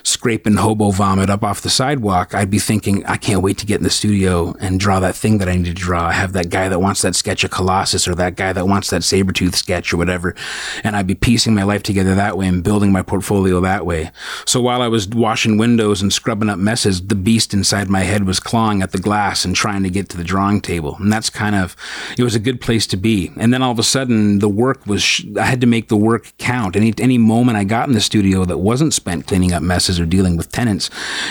scraping 0.04 0.58
hobo 0.58 0.92
vomit 0.92 1.28
up 1.28 1.42
off 1.42 1.60
the 1.60 1.70
sidewalk, 1.70 2.36
I'd 2.36 2.50
be 2.50 2.60
thinking, 2.60 3.04
I 3.06 3.16
can't 3.16 3.42
wait 3.42 3.58
to 3.58 3.66
get 3.66 3.78
in 3.78 3.82
the 3.82 3.90
studio 3.90 4.54
and 4.60 4.78
draw 4.78 5.00
that 5.00 5.16
thing 5.16 5.38
that 5.38 5.48
I 5.48 5.56
need 5.56 5.64
to 5.64 5.74
draw. 5.74 6.06
I 6.06 6.12
have 6.12 6.34
that 6.34 6.50
guy 6.50 6.68
that 6.68 6.78
wants 6.78 7.02
that 7.02 7.16
sketch 7.16 7.42
of 7.42 7.50
Colossus 7.50 8.06
or 8.06 8.14
that 8.14 8.36
guy 8.36 8.52
that 8.52 8.68
wants 8.68 8.90
that 8.90 9.02
saber 9.02 9.32
tooth 9.32 9.56
sketch 9.56 9.92
or 9.92 9.96
whatever. 9.96 10.36
And 10.84 10.94
I'd 10.94 11.08
be 11.08 11.16
piecing 11.16 11.54
my 11.54 11.64
life 11.64 11.82
together 11.82 12.14
that 12.14 12.38
way 12.38 12.46
and 12.46 12.62
building 12.62 12.92
my 12.92 13.02
portfolio 13.02 13.60
that 13.62 13.84
way. 13.84 14.12
So 14.46 14.60
while 14.60 14.82
I 14.82 14.88
was 14.88 15.08
washing 15.08 15.58
windows 15.58 16.00
and 16.00 16.12
scrubbing 16.12 16.48
up 16.48 16.60
messes, 16.60 17.04
the 17.08 17.16
beast 17.16 17.52
inside 17.52 17.90
my 17.90 18.00
head 18.00 18.24
was 18.24 18.38
clawing 18.38 18.80
at 18.80 18.92
the 18.92 18.98
glass 18.98 19.44
and 19.44 19.56
trying 19.64 19.82
to 19.82 19.88
get 19.88 20.10
to 20.10 20.18
the 20.18 20.24
drawing 20.24 20.60
table. 20.60 20.94
And 21.00 21.10
that's 21.10 21.30
kind 21.30 21.56
of, 21.56 21.74
it 22.18 22.22
was 22.22 22.34
a 22.34 22.38
good 22.38 22.60
place 22.60 22.86
to 22.88 22.98
be. 22.98 23.32
And 23.38 23.50
then 23.50 23.62
all 23.62 23.72
of 23.72 23.78
a 23.78 23.82
sudden 23.82 24.40
the 24.40 24.48
work 24.48 24.86
was, 24.86 25.24
I 25.40 25.46
had 25.46 25.62
to 25.62 25.66
make 25.66 25.88
the 25.88 25.96
work 25.96 26.34
count. 26.36 26.76
Any, 26.76 26.92
any 26.98 27.16
moment 27.16 27.56
I 27.56 27.64
got 27.64 27.88
in 27.88 27.94
the 27.94 28.02
studio 28.02 28.44
that 28.44 28.58
wasn't 28.58 28.92
spent 28.92 29.26
cleaning 29.26 29.54
up 29.54 29.62
messes 29.62 29.98
or 29.98 30.04
dealing 30.04 30.36
with 30.36 30.52
tenants, 30.52 30.90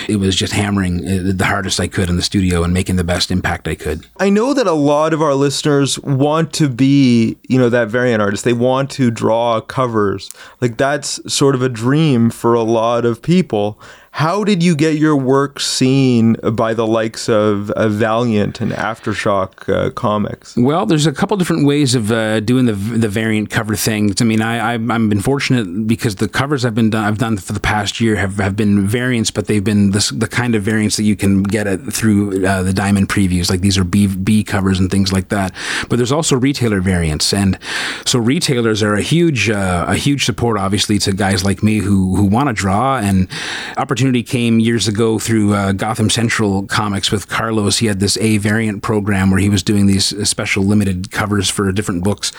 it 0.10 0.16
was 0.16 0.36
just 0.36 0.52
hammering 0.52 1.06
uh, 1.06 1.32
the 1.32 1.46
hardest 1.46 1.80
I 1.80 1.88
could 1.88 2.10
in 2.10 2.16
the 2.16 2.24
studio 2.24 2.63
and 2.63 2.74
making 2.74 2.96
the 2.96 3.04
best 3.04 3.30
impact 3.30 3.68
I 3.68 3.75
could. 3.75 4.08
I 4.20 4.32
know 4.32 4.56
that 4.56 4.66
a 4.66 4.72
lot 4.72 5.13
of 5.13 5.22
our 5.22 5.36
listeners 5.36 6.00
want 6.00 6.54
to 6.54 6.68
be, 6.68 7.38
you 7.48 7.60
know, 7.60 7.70
that 7.70 7.90
variant 7.90 8.20
artist. 8.20 8.46
They 8.46 8.54
want 8.54 8.90
to 8.92 9.12
draw 9.12 9.62
covers. 9.62 10.32
Like 10.60 10.78
that's 10.78 11.20
sort 11.32 11.54
of 11.54 11.62
a 11.62 11.70
dream 11.70 12.32
for 12.32 12.56
a 12.56 12.63
lot 12.63 13.06
of 13.06 13.22
people. 13.22 13.80
How 14.17 14.43
did 14.43 14.62
you 14.62 14.75
get 14.75 14.98
your 14.98 15.15
work 15.15 15.60
seen 15.60 16.34
by 16.53 16.75
the 16.75 16.86
likes 16.86 17.27
of 17.27 17.72
uh, 17.72 17.89
Valiant 17.89 18.62
and 18.62 18.72
Aftershock 18.72 19.67
uh, 19.67 19.89
Comics? 19.89 20.55
Well, 20.55 20.86
there's 20.86 21.08
a 21.08 21.12
couple 21.12 21.36
different 21.36 21.65
ways 21.65 21.96
of 21.96 22.12
uh, 22.12 22.39
doing 22.39 22.67
the 22.67 22.74
the 22.74 23.10
variant 23.10 23.50
cover 23.50 23.75
things. 23.75 24.22
I 24.22 24.25
mean, 24.25 24.39
I, 24.39 24.70
I 24.70 24.72
have 24.74 25.10
been 25.10 25.20
fortunate 25.20 25.88
because 25.88 26.17
the 26.17 26.27
covers 26.27 26.63
I've 26.63 26.75
been 26.75 26.91
done 26.91 27.03
I've 27.05 27.17
done 27.17 27.38
for 27.38 27.53
the 27.53 27.60
past 27.60 28.00
year 28.00 28.15
have, 28.15 28.38
have 28.38 28.55
been 28.55 28.86
variants, 28.86 29.32
but 29.32 29.48
they've 29.48 29.63
been 29.63 29.89
this, 29.91 30.10
the 30.10 30.27
kind 30.27 30.53
of 30.53 30.62
variants 30.62 30.96
that 30.98 31.03
you 31.03 31.15
can 31.15 31.41
get 31.41 31.65
through 31.91 32.46
uh, 32.46 32.62
the 32.62 32.72
Diamond 32.72 33.10
previews. 33.10 33.50
Like 33.50 33.62
these 33.62 33.79
are 33.79 33.84
B 33.84 34.05
B 34.05 34.43
covers 34.43 34.79
and 34.79 34.91
things 34.91 35.12
like 35.12 35.29
that. 35.29 35.55
But 35.89 35.96
there's 35.96 36.12
also 36.12 36.36
retailer 36.36 36.82
variants, 36.82 37.34
and 37.34 37.58
so 38.05 38.20
retailers 38.20 38.84
are 38.84 38.93
a 38.93 39.01
huge 39.01 39.50
uh, 39.50 39.86
a 39.88 39.96
huge 39.96 40.24
support, 40.24 40.60
obviously, 40.60 41.00
to 41.00 41.13
guys 41.13 41.43
like 41.43 41.63
me 41.63 41.79
who 41.79 42.15
who 42.15 42.25
want 42.25 42.50
to 42.50 42.53
draw 42.53 43.00
and 43.00 43.27
opportunity 43.75 44.02
opportunity 44.03 44.22
came 44.22 44.60
years 44.60 44.86
ago 44.86 45.17
through 45.17 45.53
uh, 45.53 45.72
Gotham 45.72 46.10
Central 46.10 46.63
Comics 46.63 47.10
with 47.10 47.29
Carlos. 47.29 47.77
He 47.77 47.86
had 47.86 48.01
this 48.01 48.17
A 48.17 48.36
variant 48.36 48.83
program 48.83 49.31
where 49.31 49.39
he 49.39 49.48
was 49.48 49.63
doing 49.63 49.86
these 49.86 50.12
uh, 50.12 50.25
special 50.25 50.62
limited 50.62 51.10
covers 51.10 51.50
for 51.50 51.72
different 51.72 52.03
books, 52.03 52.33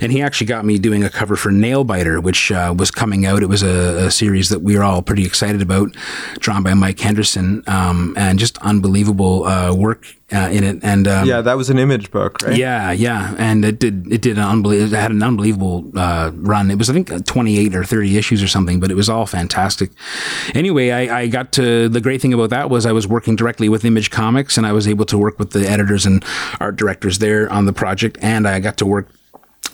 and 0.00 0.12
he 0.12 0.22
actually 0.22 0.46
got 0.46 0.64
me 0.64 0.78
doing 0.78 1.02
a 1.02 1.10
cover 1.10 1.34
for 1.34 1.50
Nailbiter, 1.50 2.22
which 2.22 2.52
uh, 2.52 2.72
was 2.78 2.92
coming 2.92 3.26
out. 3.26 3.42
It 3.42 3.48
was 3.48 3.64
a, 3.64 4.06
a, 4.06 4.10
series 4.12 4.48
that 4.50 4.60
we 4.60 4.76
were 4.76 4.84
all 4.84 5.02
pretty 5.02 5.26
excited 5.26 5.60
about, 5.60 5.90
drawn 6.38 6.62
by 6.62 6.74
Mike 6.74 7.00
Henderson, 7.00 7.64
um, 7.66 8.14
and 8.16 8.38
just 8.38 8.56
unbelievable 8.58 9.42
uh, 9.42 9.74
work 9.74 10.06
uh, 10.32 10.48
in 10.52 10.64
it. 10.64 10.78
And 10.82 11.08
um, 11.08 11.26
yeah, 11.26 11.40
that 11.40 11.56
was 11.56 11.70
an 11.70 11.78
image 11.78 12.10
book, 12.10 12.42
right? 12.42 12.56
Yeah, 12.56 12.92
yeah, 12.92 13.34
and 13.38 13.64
it 13.64 13.78
did 13.78 14.10
it 14.12 14.20
did 14.20 14.36
an 14.38 14.44
unbelievable. 14.44 14.94
It 14.94 15.00
had 15.00 15.10
an 15.10 15.22
unbelievable 15.22 15.90
uh, 15.96 16.30
run. 16.34 16.70
It 16.70 16.76
was 16.78 16.90
I 16.90 16.92
think 16.92 17.26
twenty 17.26 17.58
eight 17.58 17.74
or 17.74 17.84
thirty 17.84 18.16
issues 18.16 18.42
or 18.42 18.48
something, 18.48 18.80
but 18.80 18.90
it 18.90 18.94
was 18.94 19.08
all 19.08 19.26
fantastic. 19.26 19.90
Anyway, 20.54 20.90
I, 20.90 21.20
I 21.20 21.26
got 21.28 21.52
to 21.52 21.88
the 21.88 22.00
great 22.00 22.20
thing 22.20 22.34
about 22.34 22.50
that 22.50 22.70
was 22.70 22.86
I 22.86 22.92
was 22.92 23.06
working 23.06 23.36
directly 23.36 23.68
with 23.68 23.84
Image 23.84 24.10
Comics, 24.10 24.56
and 24.56 24.66
I 24.66 24.72
was 24.72 24.86
able 24.86 25.06
to 25.06 25.18
work 25.18 25.38
with 25.38 25.50
the 25.50 25.68
editors 25.68 26.04
and 26.04 26.24
art 26.60 26.76
directors 26.76 27.18
there 27.18 27.50
on 27.50 27.66
the 27.66 27.72
project, 27.72 28.18
and 28.20 28.46
I 28.46 28.60
got 28.60 28.76
to 28.78 28.86
work 28.86 29.08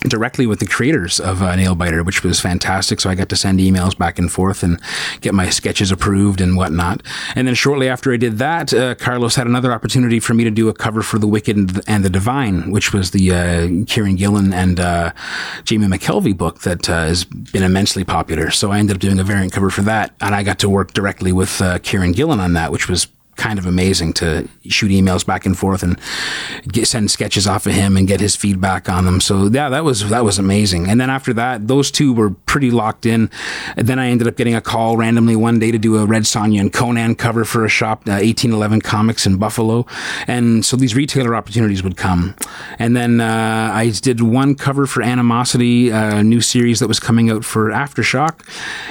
directly 0.09 0.45
with 0.45 0.59
the 0.59 0.65
creators 0.65 1.19
of 1.19 1.41
uh, 1.41 1.53
Nailbiter, 1.55 2.05
which 2.05 2.23
was 2.23 2.39
fantastic. 2.39 2.99
So 2.99 3.09
I 3.09 3.15
got 3.15 3.29
to 3.29 3.35
send 3.35 3.59
emails 3.59 3.97
back 3.97 4.19
and 4.19 4.31
forth 4.31 4.63
and 4.63 4.79
get 5.21 5.33
my 5.33 5.49
sketches 5.49 5.91
approved 5.91 6.41
and 6.41 6.55
whatnot. 6.55 7.01
And 7.35 7.47
then 7.47 7.55
shortly 7.55 7.89
after 7.89 8.13
I 8.13 8.17
did 8.17 8.37
that, 8.37 8.73
uh, 8.73 8.95
Carlos 8.95 9.35
had 9.35 9.47
another 9.47 9.71
opportunity 9.71 10.19
for 10.19 10.33
me 10.33 10.43
to 10.43 10.51
do 10.51 10.69
a 10.69 10.73
cover 10.73 11.01
for 11.01 11.19
The 11.19 11.27
Wicked 11.27 11.87
and 11.87 12.03
the, 12.03 12.09
Divine, 12.09 12.71
which 12.71 12.93
was 12.93 13.11
the 13.11 13.31
uh, 13.31 13.67
Kieron 13.85 14.17
Gillen 14.17 14.53
and 14.53 14.79
uh, 14.79 15.11
Jamie 15.63 15.87
McKelvie 15.87 16.37
book 16.37 16.61
that 16.61 16.89
uh, 16.89 17.05
has 17.07 17.25
been 17.25 17.63
immensely 17.63 18.03
popular. 18.03 18.51
So 18.51 18.71
I 18.71 18.79
ended 18.79 18.97
up 18.97 19.01
doing 19.01 19.19
a 19.19 19.23
variant 19.23 19.51
cover 19.51 19.69
for 19.69 19.81
that, 19.81 20.15
and 20.21 20.33
I 20.33 20.43
got 20.43 20.59
to 20.59 20.69
work 20.69 20.93
directly 20.93 21.33
with 21.33 21.61
uh, 21.61 21.79
Kieron 21.79 22.15
Gillen 22.15 22.39
on 22.39 22.53
that, 22.53 22.71
which 22.71 22.87
was 22.87 23.07
kind 23.35 23.59
of 23.59 23.65
amazing 23.65 24.13
to 24.13 24.47
shoot 24.67 24.89
emails 24.91 25.25
back 25.25 25.45
and 25.45 25.57
forth 25.57 25.83
and 25.83 25.99
get, 26.67 26.87
send 26.87 27.11
sketches 27.11 27.47
off 27.47 27.65
of 27.65 27.73
him 27.73 27.97
and 27.97 28.07
get 28.07 28.19
his 28.19 28.35
feedback 28.35 28.89
on 28.89 29.05
them. 29.05 29.19
So 29.21 29.47
yeah, 29.47 29.69
that 29.69 29.83
was 29.83 30.09
that 30.09 30.23
was 30.23 30.39
amazing. 30.39 30.87
And 30.87 30.99
then 30.99 31.09
after 31.09 31.33
that, 31.33 31.67
those 31.67 31.91
two 31.91 32.13
were 32.13 32.31
pretty 32.31 32.71
locked 32.71 33.05
in. 33.05 33.29
And 33.75 33.87
then 33.87 33.99
I 33.99 34.07
ended 34.07 34.27
up 34.27 34.35
getting 34.35 34.55
a 34.55 34.61
call 34.61 34.97
randomly 34.97 35.35
one 35.35 35.59
day 35.59 35.71
to 35.71 35.77
do 35.77 35.97
a 35.97 36.05
Red 36.05 36.23
Sonja 36.23 36.59
and 36.59 36.71
Conan 36.71 37.15
cover 37.15 37.45
for 37.45 37.65
a 37.65 37.69
shop, 37.69 38.01
uh, 38.07 38.23
1811 38.23 38.81
Comics 38.81 39.25
in 39.25 39.37
Buffalo. 39.37 39.85
And 40.27 40.65
so 40.65 40.77
these 40.77 40.95
retailer 40.95 41.35
opportunities 41.35 41.83
would 41.83 41.97
come. 41.97 42.35
And 42.79 42.95
then 42.95 43.21
uh, 43.21 43.71
I 43.73 43.91
did 44.01 44.21
one 44.21 44.55
cover 44.55 44.85
for 44.87 45.01
Animosity, 45.01 45.89
a 45.89 46.23
new 46.23 46.41
series 46.41 46.79
that 46.79 46.87
was 46.87 46.99
coming 46.99 47.29
out 47.29 47.45
for 47.45 47.69
Aftershock, 47.69 48.41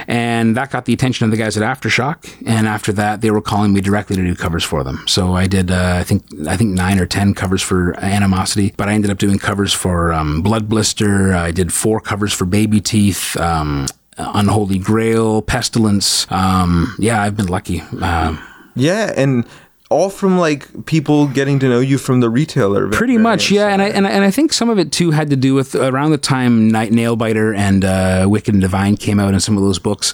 and 0.07 0.55
that 0.55 0.71
got 0.71 0.85
the 0.85 0.93
attention 0.93 1.25
of 1.25 1.31
the 1.31 1.37
guys 1.37 1.57
at 1.57 1.63
Aftershock. 1.63 2.43
And 2.45 2.67
after 2.67 2.93
that, 2.93 3.21
they 3.21 3.31
were 3.31 3.41
calling 3.41 3.73
me 3.73 3.81
directly 3.81 4.15
to 4.15 4.23
do 4.23 4.34
covers 4.35 4.63
for 4.63 4.83
them. 4.83 5.03
So 5.07 5.33
I 5.33 5.47
did, 5.47 5.71
uh, 5.71 5.95
I 5.99 6.03
think, 6.03 6.23
I 6.47 6.55
think 6.57 6.73
nine 6.73 6.99
or 6.99 7.05
ten 7.05 7.33
covers 7.33 7.61
for 7.61 7.97
Animosity, 7.99 8.73
but 8.77 8.87
I 8.89 8.93
ended 8.93 9.11
up 9.11 9.17
doing 9.17 9.39
covers 9.39 9.73
for 9.73 10.13
um, 10.13 10.41
Blood 10.41 10.67
Blister. 10.69 11.33
I 11.33 11.51
did 11.51 11.73
four 11.73 11.99
covers 11.99 12.33
for 12.33 12.45
Baby 12.45 12.81
Teeth. 12.81 13.35
Um, 13.37 13.87
Unholy 14.17 14.79
Grail, 14.79 15.41
Pestilence. 15.41 16.25
Um, 16.31 16.95
yeah, 16.99 17.21
I've 17.21 17.35
been 17.35 17.47
lucky. 17.47 17.81
Uh, 18.01 18.37
Yeah, 18.77 19.13
and 19.15 19.45
all 19.91 20.09
from 20.09 20.39
like 20.39 20.85
people 20.87 21.27
getting 21.27 21.59
to 21.59 21.69
know 21.69 21.79
you 21.79 21.99
from 21.99 22.19
the 22.19 22.29
retailer. 22.29 22.89
Pretty 22.89 23.19
much, 23.19 23.51
yeah, 23.51 23.67
and 23.67 23.81
I, 23.81 23.89
and 23.89 24.07
I 24.07 24.09
and 24.09 24.23
I 24.23 24.31
think 24.31 24.51
some 24.51 24.69
of 24.69 24.79
it 24.79 24.91
too 24.91 25.11
had 25.11 25.29
to 25.29 25.35
do 25.35 25.53
with 25.53 25.75
around 25.75 26.09
the 26.09 26.17
time 26.17 26.69
Night 26.69 26.91
Nailbiter 26.91 27.55
and 27.55 27.85
uh, 27.85 28.25
Wicked 28.27 28.55
and 28.55 28.61
Divine 28.61 28.97
came 28.97 29.19
out, 29.19 29.33
and 29.33 29.43
some 29.43 29.57
of 29.57 29.63
those 29.63 29.77
books. 29.77 30.13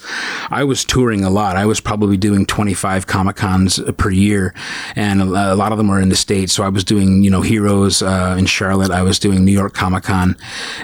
I 0.50 0.64
was 0.64 0.84
touring 0.84 1.24
a 1.24 1.30
lot. 1.30 1.56
I 1.56 1.64
was 1.64 1.80
probably 1.80 2.18
doing 2.18 2.44
twenty 2.44 2.74
five 2.74 3.06
comic 3.06 3.36
cons 3.36 3.80
per 3.96 4.10
year, 4.10 4.54
and 4.94 5.22
a, 5.22 5.54
a 5.54 5.56
lot 5.56 5.72
of 5.72 5.78
them 5.78 5.88
were 5.88 6.00
in 6.00 6.10
the 6.10 6.16
states. 6.16 6.52
So 6.52 6.64
I 6.64 6.68
was 6.68 6.84
doing 6.84 7.22
you 7.22 7.30
know 7.30 7.40
Heroes 7.40 8.02
uh, 8.02 8.36
in 8.38 8.44
Charlotte. 8.44 8.90
I 8.90 9.02
was 9.02 9.18
doing 9.18 9.42
New 9.42 9.52
York 9.52 9.72
Comic 9.72 10.04
Con, 10.04 10.36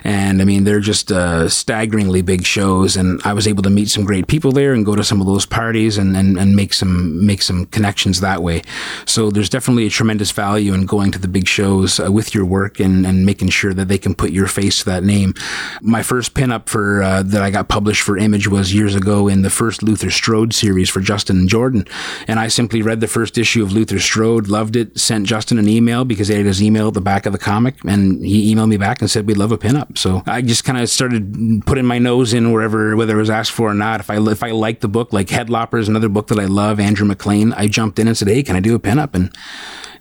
and 0.02 0.40
I 0.40 0.44
mean 0.44 0.64
they're 0.64 0.80
just 0.80 1.12
uh, 1.12 1.50
staggeringly 1.50 2.22
big 2.22 2.46
shows, 2.46 2.96
and 2.96 3.20
I 3.24 3.34
was 3.34 3.46
able 3.46 3.62
to 3.64 3.70
meet 3.70 3.90
some 3.90 4.04
great 4.04 4.28
people 4.28 4.50
there 4.50 4.72
and 4.72 4.86
go 4.86 4.96
to 4.96 5.04
some 5.04 5.20
of 5.20 5.26
those 5.26 5.44
parties 5.44 5.98
and 5.98 6.16
and, 6.16 6.38
and 6.38 6.56
make 6.56 6.72
some 6.72 7.26
make 7.26 7.42
some 7.42 7.66
connections 7.66 8.20
that 8.20 8.42
way. 8.42 8.62
So 9.06 9.30
there's 9.30 9.48
definitely 9.48 9.86
a 9.86 9.90
tremendous 9.90 10.30
value 10.30 10.74
in 10.74 10.86
going 10.86 11.12
to 11.12 11.18
the 11.18 11.28
big 11.28 11.48
shows 11.48 12.00
uh, 12.00 12.10
with 12.10 12.34
your 12.34 12.44
work 12.44 12.80
and, 12.80 13.06
and 13.06 13.24
making 13.24 13.48
sure 13.48 13.74
that 13.74 13.88
they 13.88 13.98
can 13.98 14.14
put 14.14 14.30
your 14.30 14.46
face 14.46 14.78
to 14.80 14.84
that 14.86 15.04
name. 15.04 15.34
My 15.80 16.02
first 16.02 16.34
pinup 16.34 16.68
for 16.68 17.02
uh, 17.02 17.22
that 17.22 17.42
I 17.42 17.50
got 17.50 17.68
published 17.68 18.02
for 18.02 18.16
Image 18.16 18.48
was 18.48 18.74
years 18.74 18.94
ago 18.94 19.28
in 19.28 19.42
the 19.42 19.50
first 19.50 19.82
Luther 19.82 20.10
Strode 20.10 20.52
series 20.54 20.90
for 20.90 21.00
Justin 21.00 21.38
and 21.38 21.48
Jordan, 21.48 21.86
and 22.26 22.38
I 22.38 22.48
simply 22.48 22.82
read 22.82 23.00
the 23.00 23.08
first 23.08 23.38
issue 23.38 23.62
of 23.62 23.72
Luther 23.72 23.98
Strode, 23.98 24.48
loved 24.48 24.76
it, 24.76 24.98
sent 24.98 25.26
Justin 25.26 25.58
an 25.58 25.68
email 25.68 26.04
because 26.04 26.28
he 26.28 26.34
had 26.34 26.46
his 26.46 26.62
email 26.62 26.88
at 26.88 26.94
the 26.94 27.00
back 27.00 27.26
of 27.26 27.32
the 27.32 27.38
comic, 27.38 27.76
and 27.84 28.24
he 28.24 28.54
emailed 28.54 28.68
me 28.68 28.76
back 28.76 29.00
and 29.00 29.10
said 29.10 29.26
we'd 29.26 29.36
love 29.36 29.52
a 29.52 29.58
pinup. 29.58 29.96
So 29.96 30.22
I 30.26 30.42
just 30.42 30.64
kind 30.64 30.78
of 30.78 30.88
started 30.88 31.62
putting 31.66 31.84
my 31.84 31.98
nose 31.98 32.34
in 32.34 32.52
wherever 32.52 32.96
whether 32.96 33.16
it 33.16 33.20
was 33.20 33.30
asked 33.30 33.52
for 33.52 33.70
or 33.70 33.74
not. 33.74 34.00
If 34.00 34.10
I 34.10 34.16
if 34.28 34.42
I 34.42 34.50
liked 34.50 34.80
the 34.80 34.88
book, 34.88 35.12
like 35.12 35.28
Headlopper 35.28 35.78
is 35.78 35.88
another 35.88 36.08
book 36.08 36.28
that 36.28 36.38
I 36.38 36.46
love, 36.46 36.80
Andrew 36.80 37.06
MacLean, 37.06 37.52
I 37.52 37.66
jumped 37.66 37.98
in 37.98 38.08
and 38.08 38.16
said, 38.16 38.28
hey, 38.28 38.42
can 38.42 38.56
I 38.56 38.60
do 38.60 38.67
a 38.74 38.78
pinup? 38.78 39.14
And 39.14 39.30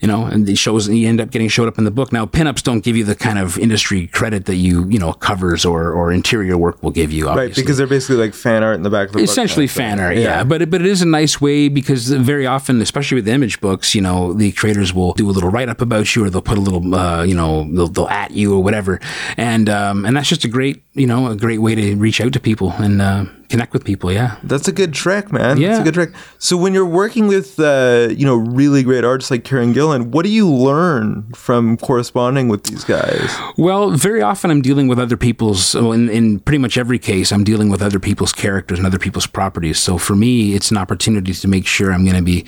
you 0.02 0.08
know, 0.08 0.26
and 0.26 0.48
it 0.48 0.58
shows 0.58 0.88
you 0.88 1.08
end 1.08 1.20
up 1.20 1.32
getting 1.32 1.48
showed 1.48 1.68
up 1.68 1.78
in 1.78 1.84
the 1.84 1.92
book. 1.92 2.12
Now, 2.12 2.26
pinups 2.26 2.62
don't 2.64 2.82
give 2.82 2.96
you 2.96 3.04
the 3.04 3.16
kind 3.16 3.40
of 3.40 3.58
industry 3.58 4.08
credit 4.08 4.46
that 4.46 4.56
you, 4.56 4.88
you 4.90 5.00
know, 5.00 5.14
covers 5.14 5.66
or, 5.66 5.92
or 5.92 6.12
interior 6.12 6.58
work 6.58 6.82
will 6.84 6.92
give 6.92 7.12
you. 7.12 7.28
Obviously. 7.28 7.48
Right, 7.48 7.56
because 7.56 7.78
they're 7.78 7.88
basically 7.88 8.18
like 8.18 8.34
fan 8.34 8.64
art 8.64 8.76
in 8.76 8.84
the 8.84 8.90
back 8.90 9.08
of 9.08 9.14
the 9.14 9.20
book 9.20 9.24
essentially 9.24 9.66
of 9.66 9.72
thing. 9.72 9.98
fan 9.98 10.00
art, 10.00 10.18
yeah. 10.18 10.44
But 10.44 10.62
it, 10.62 10.70
but 10.70 10.82
it 10.82 10.88
is 10.88 11.02
a 11.02 11.08
nice 11.08 11.42
way 11.42 11.70
because 11.70 12.10
very 12.10 12.46
often, 12.46 12.82
especially 12.82 13.16
with 13.16 13.28
image 13.28 13.60
books, 13.60 13.96
you 13.96 14.02
know, 14.02 14.34
the 14.34 14.52
creators 14.52 14.94
will 14.94 15.14
do 15.14 15.30
a 15.30 15.32
little 15.32 15.50
write 15.50 15.70
up 15.70 15.82
about 15.82 16.16
you, 16.16 16.26
or 16.26 16.30
they'll 16.30 16.42
put 16.42 16.58
a 16.58 16.62
little, 16.62 16.94
uh, 16.94 17.24
you 17.24 17.36
know, 17.36 17.68
they'll, 17.74 17.88
they'll 17.88 18.10
at 18.10 18.32
you 18.32 18.56
or 18.56 18.64
whatever, 18.64 19.00
and 19.36 19.70
um, 19.70 20.06
and 20.06 20.16
that's 20.16 20.30
just 20.30 20.44
a 20.44 20.48
great, 20.48 20.84
you 20.94 21.08
know, 21.08 21.28
a 21.28 21.36
great 21.36 21.60
way 21.60 21.76
to 21.76 21.96
reach 21.96 22.22
out 22.22 22.34
to 22.34 22.40
people 22.40 22.72
and 22.74 23.02
uh, 23.02 23.26
connect 23.50 23.74
with 23.74 23.84
people. 23.84 24.12
Yeah. 24.12 24.38
That's 24.44 24.68
a 24.68 24.72
good 24.72 24.94
trick, 24.94 25.32
man. 25.32 25.58
Yeah. 25.58 25.70
That's 25.70 25.82
a 25.82 25.84
good 25.84 25.94
trick. 25.94 26.12
So 26.38 26.58
when 26.58 26.74
you're 26.74 26.86
working 26.86 27.28
with, 27.28 27.60
uh, 27.60 28.10
you 28.12 28.26
know, 28.26 28.36
really 28.36 28.84
great 28.84 29.04
artists 29.04 29.32
like 29.32 29.44
Kieron 29.44 29.74
Gillen, 29.74 30.12
what 30.12 30.24
do 30.24 30.30
you 30.30 30.50
learn 30.50 31.32
from 31.34 31.78
corresponding 31.78 32.50
with 32.50 32.64
these 32.64 32.84
guys? 32.84 33.36
Well, 33.58 33.92
very 33.92 34.22
often 34.22 34.52
I'm 34.52 34.62
dealing 34.62 34.88
with 34.88 35.00
other 35.00 35.18
people's, 35.18 35.76
well, 35.76 35.92
in, 35.92 36.10
in 36.10 36.40
pretty 36.40 36.58
much 36.58 36.78
every 36.78 37.00
case, 37.00 37.32
I'm 37.32 37.44
dealing 37.44 37.70
with 37.70 37.82
other 37.82 38.00
people's 38.00 38.34
characters 38.34 38.78
and 38.80 38.86
other 38.86 39.00
people's 39.00 39.28
properties. 39.28 39.80
So 39.80 39.98
for 39.98 40.16
me, 40.16 40.54
it's 40.54 40.72
an 40.72 40.78
opportunity 40.78 41.34
to 41.34 41.48
make 41.48 41.66
sure 41.66 41.92
I'm 41.92 42.04
going 42.04 42.18
to 42.18 42.22
be 42.22 42.46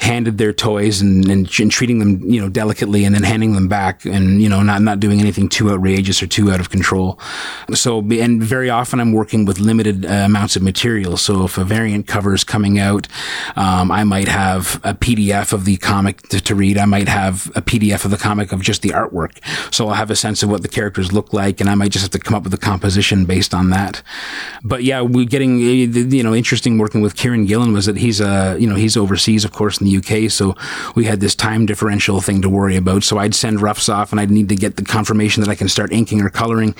handed 0.00 0.38
their 0.38 0.52
toys 0.52 1.00
and, 1.00 1.28
and, 1.28 1.48
and 1.60 1.70
treating 1.70 1.98
them, 1.98 2.22
you 2.28 2.40
know, 2.40 2.48
delicately 2.48 3.04
and 3.04 3.14
then 3.14 3.22
handing 3.22 3.52
them 3.54 3.68
back 3.68 4.04
and, 4.04 4.42
you 4.42 4.48
know, 4.48 4.62
not, 4.62 4.82
not 4.82 5.00
doing 5.00 5.20
anything 5.20 5.48
too 5.48 5.70
outrageous 5.70 6.22
or 6.22 6.26
too 6.26 6.50
out 6.50 6.60
of 6.60 6.70
control. 6.70 7.18
So, 7.74 8.00
and 8.00 8.42
very 8.42 8.70
often 8.70 9.00
I'm 9.00 9.12
working 9.12 9.44
with 9.44 9.58
limited 9.60 10.04
uh, 10.04 10.28
amounts 10.32 10.56
of 10.56 10.62
material. 10.62 11.18
So 11.18 11.44
if 11.44 11.58
a 11.58 11.64
variant 11.64 12.06
cover 12.06 12.32
is 12.32 12.42
coming 12.42 12.78
out, 12.78 13.06
um, 13.54 13.90
I 13.90 14.02
might 14.02 14.28
have 14.28 14.80
a 14.82 14.94
PDF 14.94 15.52
of 15.52 15.66
the 15.66 15.76
comic 15.76 16.22
to, 16.28 16.40
to 16.40 16.54
read. 16.54 16.78
I 16.78 16.86
might 16.86 17.08
have 17.08 17.52
a 17.54 17.60
PDF 17.60 18.06
of 18.06 18.10
the 18.10 18.16
comic 18.16 18.50
of 18.50 18.62
just 18.62 18.80
the 18.80 18.90
artwork. 18.90 19.32
So 19.72 19.88
I'll 19.88 19.94
have 19.94 20.10
a 20.10 20.16
sense 20.16 20.42
of 20.42 20.48
what 20.48 20.62
the 20.62 20.68
characters 20.68 21.12
look 21.12 21.34
like, 21.34 21.60
and 21.60 21.68
I 21.68 21.74
might 21.74 21.92
just 21.92 22.04
have 22.04 22.12
to 22.12 22.18
come 22.18 22.34
up 22.34 22.44
with 22.44 22.54
a 22.54 22.58
composition 22.58 23.26
based 23.26 23.52
on 23.52 23.68
that. 23.70 24.02
But 24.64 24.84
yeah, 24.84 25.02
we're 25.02 25.26
getting 25.26 25.58
you 25.58 26.22
know 26.22 26.34
interesting 26.34 26.78
working 26.78 27.02
with 27.02 27.14
Kieron 27.14 27.46
Gillen 27.46 27.74
was 27.74 27.84
that 27.84 27.98
he's 27.98 28.20
uh 28.20 28.56
you 28.58 28.66
know 28.66 28.76
he's 28.76 28.96
overseas, 28.96 29.44
of 29.44 29.52
course, 29.52 29.80
in 29.80 29.86
the 29.86 29.96
UK. 29.98 30.30
So 30.30 30.56
we 30.94 31.04
had 31.04 31.20
this 31.20 31.34
time 31.34 31.66
differential 31.66 32.22
thing 32.22 32.40
to 32.40 32.48
worry 32.48 32.76
about. 32.76 33.04
So 33.04 33.18
I'd 33.18 33.34
send 33.34 33.60
roughs 33.60 33.90
off, 33.90 34.12
and 34.12 34.20
I'd 34.20 34.30
need 34.30 34.48
to 34.48 34.56
get 34.56 34.76
the 34.76 34.84
confirmation 34.84 35.42
that 35.42 35.50
I 35.50 35.54
can 35.54 35.68
start 35.68 35.92
inking 35.92 36.22
or 36.22 36.30
coloring, 36.30 36.74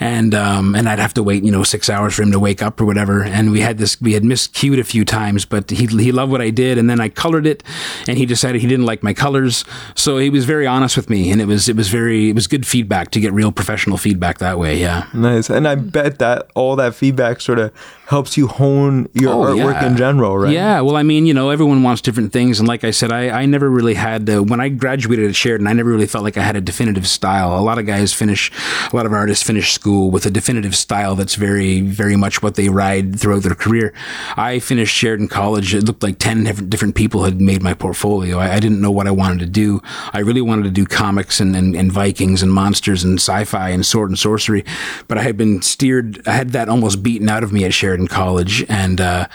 and 0.00 0.34
um 0.34 0.74
and 0.74 0.88
I'd 0.88 0.98
have 0.98 1.14
to 1.14 1.22
wait 1.22 1.44
you 1.44 1.52
know 1.52 1.62
six 1.62 1.90
hours 1.90 2.14
for 2.14 2.22
him 2.22 2.32
to 2.32 2.40
wake 2.40 2.62
up 2.62 2.80
or 2.86 2.88
whatever. 2.88 3.24
And 3.24 3.50
we 3.50 3.60
had 3.60 3.78
this 3.78 4.00
we 4.00 4.12
had 4.12 4.22
miscued 4.22 4.78
a 4.78 4.84
few 4.84 5.04
times, 5.04 5.44
but 5.44 5.70
he 5.70 5.86
he 5.86 6.12
loved 6.12 6.30
what 6.30 6.40
I 6.40 6.50
did, 6.50 6.78
and 6.78 6.88
then 6.88 7.00
I 7.00 7.08
colored 7.08 7.46
it, 7.46 7.62
and 8.06 8.16
he 8.16 8.26
decided 8.26 8.60
he 8.60 8.68
didn't 8.68 8.86
like 8.86 9.02
my 9.02 9.12
colors. 9.12 9.64
So 9.94 10.18
he 10.18 10.30
was 10.30 10.44
very 10.44 10.66
honest 10.66 10.96
with 10.96 11.10
me, 11.10 11.30
and 11.30 11.40
it 11.40 11.46
was 11.46 11.68
it 11.68 11.76
was 11.76 11.88
very 11.88 12.30
it 12.30 12.34
was 12.34 12.46
good 12.46 12.66
feedback 12.66 13.10
to 13.10 13.20
get 13.20 13.32
real 13.32 13.50
professional 13.52 13.96
feedback 13.98 14.38
that 14.38 14.58
way. 14.58 14.78
Yeah. 14.78 15.08
Nice. 15.12 15.50
And 15.50 15.66
I 15.66 15.74
bet 15.74 16.18
that 16.20 16.48
all 16.54 16.76
that 16.76 16.94
feedback 16.94 17.40
sort 17.40 17.58
of 17.58 17.72
helps 18.06 18.36
you 18.36 18.46
hone 18.46 19.08
your 19.14 19.32
Oh, 19.34 19.38
artwork 19.54 19.80
yeah. 19.82 19.86
in 19.88 19.96
general, 19.96 20.38
right? 20.38 20.52
Yeah, 20.52 20.80
well, 20.80 20.96
I 20.96 21.02
mean, 21.02 21.26
you 21.26 21.34
know, 21.34 21.50
everyone 21.50 21.82
wants 21.82 22.00
different 22.00 22.32
things, 22.32 22.58
and 22.60 22.68
like 22.68 22.84
I 22.84 22.90
said, 22.92 23.10
I, 23.12 23.30
I 23.30 23.46
never 23.46 23.68
really 23.68 23.94
had 23.94 24.30
uh, 24.30 24.42
when 24.42 24.60
I 24.60 24.68
graduated 24.68 25.28
at 25.28 25.34
Sheridan, 25.34 25.66
I 25.66 25.72
never 25.72 25.90
really 25.90 26.06
felt 26.06 26.22
like 26.22 26.36
I 26.36 26.42
had 26.42 26.54
a 26.56 26.60
definitive 26.60 27.06
style. 27.08 27.58
A 27.58 27.60
lot 27.60 27.78
of 27.78 27.86
guys 27.86 28.12
finish, 28.12 28.50
a 28.92 28.94
lot 28.96 29.06
of 29.06 29.12
artists 29.12 29.42
finish 29.44 29.72
school 29.72 30.10
with 30.10 30.24
a 30.24 30.30
definitive 30.30 30.76
style 30.76 31.14
that's 31.16 31.34
very, 31.34 31.80
very 31.80 32.16
much 32.16 32.42
what 32.42 32.54
they 32.54 32.68
ride 32.68 33.18
throughout 33.18 33.42
their 33.42 33.54
career. 33.56 33.92
I 34.36 34.60
finished 34.60 34.94
Sheridan 34.94 35.28
College. 35.28 35.74
It 35.74 35.84
looked 35.84 36.02
like 36.04 36.18
ten 36.18 36.44
different, 36.44 36.70
different 36.70 36.94
people 36.94 37.24
had 37.24 37.40
made 37.40 37.62
my 37.62 37.74
portfolio. 37.74 38.38
I, 38.38 38.54
I 38.54 38.60
didn't 38.60 38.80
know 38.80 38.90
what 38.92 39.06
I 39.08 39.10
wanted 39.10 39.40
to 39.40 39.46
do. 39.46 39.82
I 40.12 40.20
really 40.20 40.40
wanted 40.42 40.64
to 40.64 40.70
do 40.70 40.84
comics 40.86 41.40
and, 41.40 41.56
and, 41.56 41.74
and 41.74 41.90
Vikings 41.90 42.42
and 42.42 42.52
monsters 42.52 43.02
and 43.02 43.18
sci-fi 43.18 43.70
and 43.70 43.84
sword 43.84 44.10
and 44.10 44.18
sorcery, 44.18 44.64
but 45.08 45.18
I 45.18 45.22
had 45.22 45.36
been 45.36 45.60
steered. 45.62 46.26
I 46.28 46.32
had 46.32 46.50
that 46.50 46.68
almost 46.68 47.02
beaten 47.02 47.28
out 47.28 47.42
of 47.42 47.52
me 47.52 47.64
at 47.64 47.74
Sheridan 47.74 47.95
In 47.96 48.08
college, 48.08 48.64
and 48.68 49.00
uh, 49.00 49.26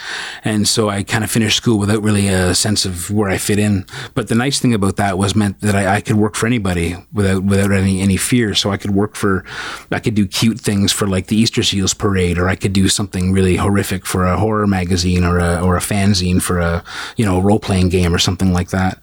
and 0.43 0.67
so 0.67 0.89
I 0.89 1.03
kind 1.03 1.23
of 1.23 1.31
finished 1.31 1.57
school 1.57 1.79
without 1.79 2.03
really 2.03 2.27
a 2.27 2.53
sense 2.53 2.85
of 2.85 3.09
where 3.09 3.29
I 3.29 3.37
fit 3.37 3.59
in. 3.59 3.85
But 4.13 4.27
the 4.27 4.35
nice 4.35 4.59
thing 4.59 4.73
about 4.73 4.97
that 4.97 5.17
was 5.17 5.35
meant 5.35 5.61
that 5.61 5.75
I, 5.75 5.95
I 5.95 6.01
could 6.01 6.15
work 6.15 6.35
for 6.35 6.47
anybody 6.47 6.95
without 7.13 7.43
without 7.43 7.71
any 7.71 8.01
any 8.01 8.17
fear. 8.17 8.53
So 8.53 8.71
I 8.71 8.77
could 8.77 8.91
work 8.91 9.15
for, 9.15 9.43
I 9.91 9.99
could 9.99 10.15
do 10.15 10.27
cute 10.27 10.59
things 10.59 10.91
for 10.91 11.07
like 11.07 11.27
the 11.27 11.35
Easter 11.35 11.63
Seals 11.63 11.93
parade, 11.93 12.37
or 12.37 12.47
I 12.47 12.55
could 12.55 12.73
do 12.73 12.87
something 12.87 13.33
really 13.33 13.55
horrific 13.55 14.05
for 14.05 14.25
a 14.25 14.37
horror 14.37 14.67
magazine 14.67 15.23
or 15.23 15.39
a 15.39 15.61
or 15.61 15.75
a 15.75 15.81
fanzine 15.81 16.41
for 16.41 16.59
a 16.59 16.83
you 17.17 17.25
know 17.25 17.41
role 17.41 17.59
playing 17.59 17.89
game 17.89 18.13
or 18.13 18.19
something 18.19 18.53
like 18.53 18.69
that. 18.69 18.99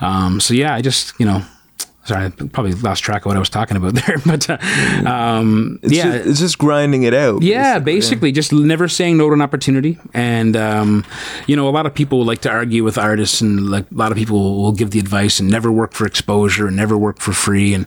Um, 0.00 0.40
so 0.40 0.54
yeah, 0.54 0.74
I 0.74 0.82
just 0.82 1.18
you 1.18 1.26
know. 1.26 1.42
Sorry, 2.10 2.26
I 2.26 2.28
probably 2.30 2.72
lost 2.72 3.04
track 3.04 3.22
of 3.22 3.26
what 3.26 3.36
I 3.36 3.38
was 3.38 3.48
talking 3.48 3.76
about 3.76 3.94
there, 4.06 4.18
but 4.26 4.50
uh, 4.50 4.58
um, 5.08 5.78
It's, 5.80 5.92
yeah, 5.92 6.16
just, 6.16 6.28
it's 6.28 6.40
just 6.40 6.58
grinding 6.58 7.04
it 7.04 7.14
out. 7.14 7.42
yeah, 7.42 7.78
basically, 7.78 8.32
just 8.32 8.52
never 8.52 8.88
saying 8.88 9.16
no 9.16 9.28
to 9.28 9.34
an 9.34 9.40
opportunity. 9.40 9.96
And 10.12 10.56
um, 10.56 11.04
you 11.46 11.54
know, 11.54 11.68
a 11.68 11.70
lot 11.70 11.86
of 11.86 11.94
people 11.94 12.24
like 12.24 12.40
to 12.40 12.50
argue 12.50 12.82
with 12.82 12.98
artists, 12.98 13.40
and 13.40 13.70
like 13.70 13.88
a 13.92 13.94
lot 13.94 14.10
of 14.10 14.18
people 14.18 14.60
will 14.60 14.72
give 14.72 14.90
the 14.90 14.98
advice 14.98 15.38
and 15.38 15.48
never 15.48 15.70
work 15.70 15.92
for 15.92 16.04
exposure 16.04 16.66
and 16.66 16.76
never 16.76 16.98
work 16.98 17.20
for 17.20 17.32
free. 17.32 17.74
And 17.74 17.86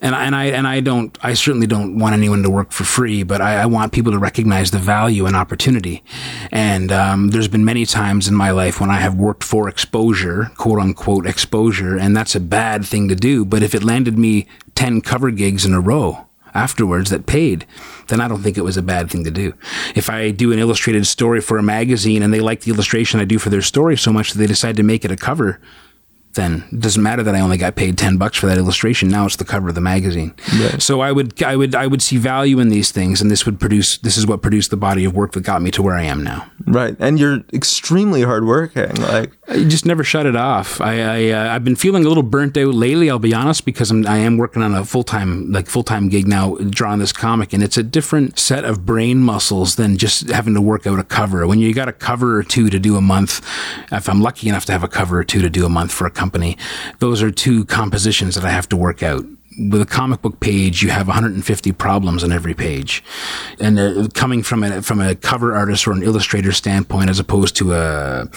and 0.00 0.14
I, 0.14 0.24
and 0.24 0.34
I 0.34 0.44
and 0.46 0.66
I 0.66 0.80
don't. 0.80 1.16
I 1.22 1.34
certainly 1.34 1.66
don't 1.66 1.98
want 1.98 2.14
anyone 2.14 2.42
to 2.42 2.50
work 2.50 2.72
for 2.72 2.84
free, 2.84 3.22
but 3.22 3.40
I, 3.40 3.62
I 3.62 3.66
want 3.66 3.92
people 3.92 4.12
to 4.12 4.18
recognize 4.18 4.70
the 4.70 4.78
value 4.78 5.26
and 5.26 5.36
opportunity. 5.36 6.02
And 6.50 6.90
um, 6.90 7.28
there's 7.28 7.48
been 7.48 7.64
many 7.64 7.84
times 7.84 8.26
in 8.26 8.34
my 8.34 8.50
life 8.50 8.80
when 8.80 8.90
I 8.90 8.96
have 9.00 9.14
worked 9.14 9.44
for 9.44 9.68
exposure, 9.68 10.50
quote 10.56 10.80
unquote 10.80 11.26
exposure, 11.26 11.98
and 11.98 12.16
that's 12.16 12.34
a 12.34 12.40
bad 12.40 12.84
thing 12.84 13.08
to 13.08 13.14
do. 13.14 13.44
But 13.44 13.62
if 13.62 13.74
it 13.74 13.84
landed 13.84 14.18
me 14.18 14.46
ten 14.74 15.00
cover 15.00 15.30
gigs 15.30 15.66
in 15.66 15.74
a 15.74 15.80
row 15.80 16.26
afterwards 16.54 17.10
that 17.10 17.26
paid, 17.26 17.66
then 18.08 18.20
I 18.20 18.28
don't 18.28 18.42
think 18.42 18.58
it 18.58 18.64
was 18.64 18.76
a 18.76 18.82
bad 18.82 19.10
thing 19.10 19.24
to 19.24 19.30
do. 19.30 19.52
If 19.94 20.10
I 20.10 20.30
do 20.30 20.52
an 20.52 20.58
illustrated 20.58 21.06
story 21.06 21.40
for 21.40 21.58
a 21.58 21.62
magazine 21.62 22.22
and 22.22 22.32
they 22.32 22.40
like 22.40 22.62
the 22.62 22.72
illustration 22.72 23.20
I 23.20 23.24
do 23.24 23.38
for 23.38 23.50
their 23.50 23.62
story 23.62 23.96
so 23.96 24.12
much 24.12 24.32
that 24.32 24.38
they 24.38 24.46
decide 24.46 24.76
to 24.76 24.82
make 24.82 25.04
it 25.04 25.12
a 25.12 25.16
cover, 25.16 25.60
then 26.34 26.64
it 26.72 26.80
doesn't 26.80 27.02
matter 27.02 27.22
that 27.22 27.34
I 27.34 27.40
only 27.40 27.56
got 27.56 27.76
paid 27.76 27.98
10 27.98 28.16
bucks 28.16 28.36
for 28.36 28.46
that 28.46 28.58
illustration. 28.58 29.08
Now 29.08 29.26
it's 29.26 29.36
the 29.36 29.44
cover 29.44 29.68
of 29.68 29.74
the 29.74 29.80
magazine. 29.80 30.34
So 30.78 31.00
I 31.00 31.12
would, 31.12 31.42
I 31.42 31.56
would, 31.56 31.74
I 31.74 31.86
would 31.86 32.02
see 32.02 32.16
value 32.16 32.60
in 32.60 32.68
these 32.68 32.90
things 32.90 33.20
and 33.20 33.30
this 33.30 33.44
would 33.46 33.58
produce, 33.58 33.98
this 33.98 34.16
is 34.16 34.26
what 34.26 34.42
produced 34.42 34.70
the 34.70 34.76
body 34.76 35.04
of 35.04 35.14
work 35.14 35.32
that 35.32 35.42
got 35.42 35.62
me 35.62 35.70
to 35.72 35.82
where 35.82 35.94
I 35.94 36.04
am 36.04 36.22
now. 36.22 36.50
Right. 36.66 36.96
And 36.98 37.18
you're 37.18 37.42
extremely 37.52 38.22
hardworking. 38.22 38.94
Like, 38.96 39.32
I 39.50 39.64
just 39.64 39.84
never 39.84 40.04
shut 40.04 40.26
it 40.26 40.36
off. 40.36 40.80
I, 40.80 41.00
I 41.00 41.30
uh, 41.30 41.54
I've 41.54 41.64
been 41.64 41.74
feeling 41.74 42.04
a 42.04 42.08
little 42.08 42.22
burnt 42.22 42.56
out 42.56 42.72
lately. 42.72 43.10
I'll 43.10 43.18
be 43.18 43.34
honest 43.34 43.64
because 43.64 43.90
I'm 43.90 44.06
I 44.06 44.18
am 44.18 44.36
working 44.36 44.62
on 44.62 44.74
a 44.74 44.84
full 44.84 45.02
time 45.02 45.50
like 45.50 45.66
full 45.66 45.82
time 45.82 46.08
gig 46.08 46.28
now 46.28 46.54
drawing 46.56 47.00
this 47.00 47.12
comic, 47.12 47.52
and 47.52 47.62
it's 47.62 47.76
a 47.76 47.82
different 47.82 48.38
set 48.38 48.64
of 48.64 48.86
brain 48.86 49.18
muscles 49.18 49.74
than 49.74 49.98
just 49.98 50.30
having 50.30 50.54
to 50.54 50.60
work 50.60 50.86
out 50.86 51.00
a 51.00 51.04
cover. 51.04 51.46
When 51.48 51.58
you 51.58 51.74
got 51.74 51.88
a 51.88 51.92
cover 51.92 52.38
or 52.38 52.44
two 52.44 52.70
to 52.70 52.78
do 52.78 52.96
a 52.96 53.00
month, 53.00 53.44
if 53.90 54.08
I'm 54.08 54.20
lucky 54.20 54.48
enough 54.48 54.66
to 54.66 54.72
have 54.72 54.84
a 54.84 54.88
cover 54.88 55.18
or 55.18 55.24
two 55.24 55.42
to 55.42 55.50
do 55.50 55.66
a 55.66 55.68
month 55.68 55.90
for 55.90 56.06
a 56.06 56.10
company, 56.20 56.56
those 56.98 57.22
are 57.22 57.30
two 57.30 57.64
compositions 57.64 58.34
that 58.34 58.44
I 58.44 58.50
have 58.50 58.68
to 58.68 58.76
work 58.76 59.02
out 59.02 59.24
with 59.58 59.82
a 59.82 59.86
comic 59.86 60.22
book 60.22 60.40
page, 60.40 60.82
you 60.82 60.90
have 60.90 61.06
150 61.08 61.72
problems 61.72 62.22
on 62.22 62.32
every 62.32 62.54
page, 62.54 63.02
and 63.60 63.78
uh, 63.78 64.08
coming 64.14 64.42
from 64.42 64.62
a 64.62 64.80
from 64.82 65.00
a 65.00 65.14
cover 65.14 65.54
artist 65.54 65.86
or 65.86 65.92
an 65.92 66.02
illustrator 66.02 66.52
standpoint, 66.52 67.10
as 67.10 67.18
opposed 67.18 67.56
to 67.56 67.72
a, 67.74 68.28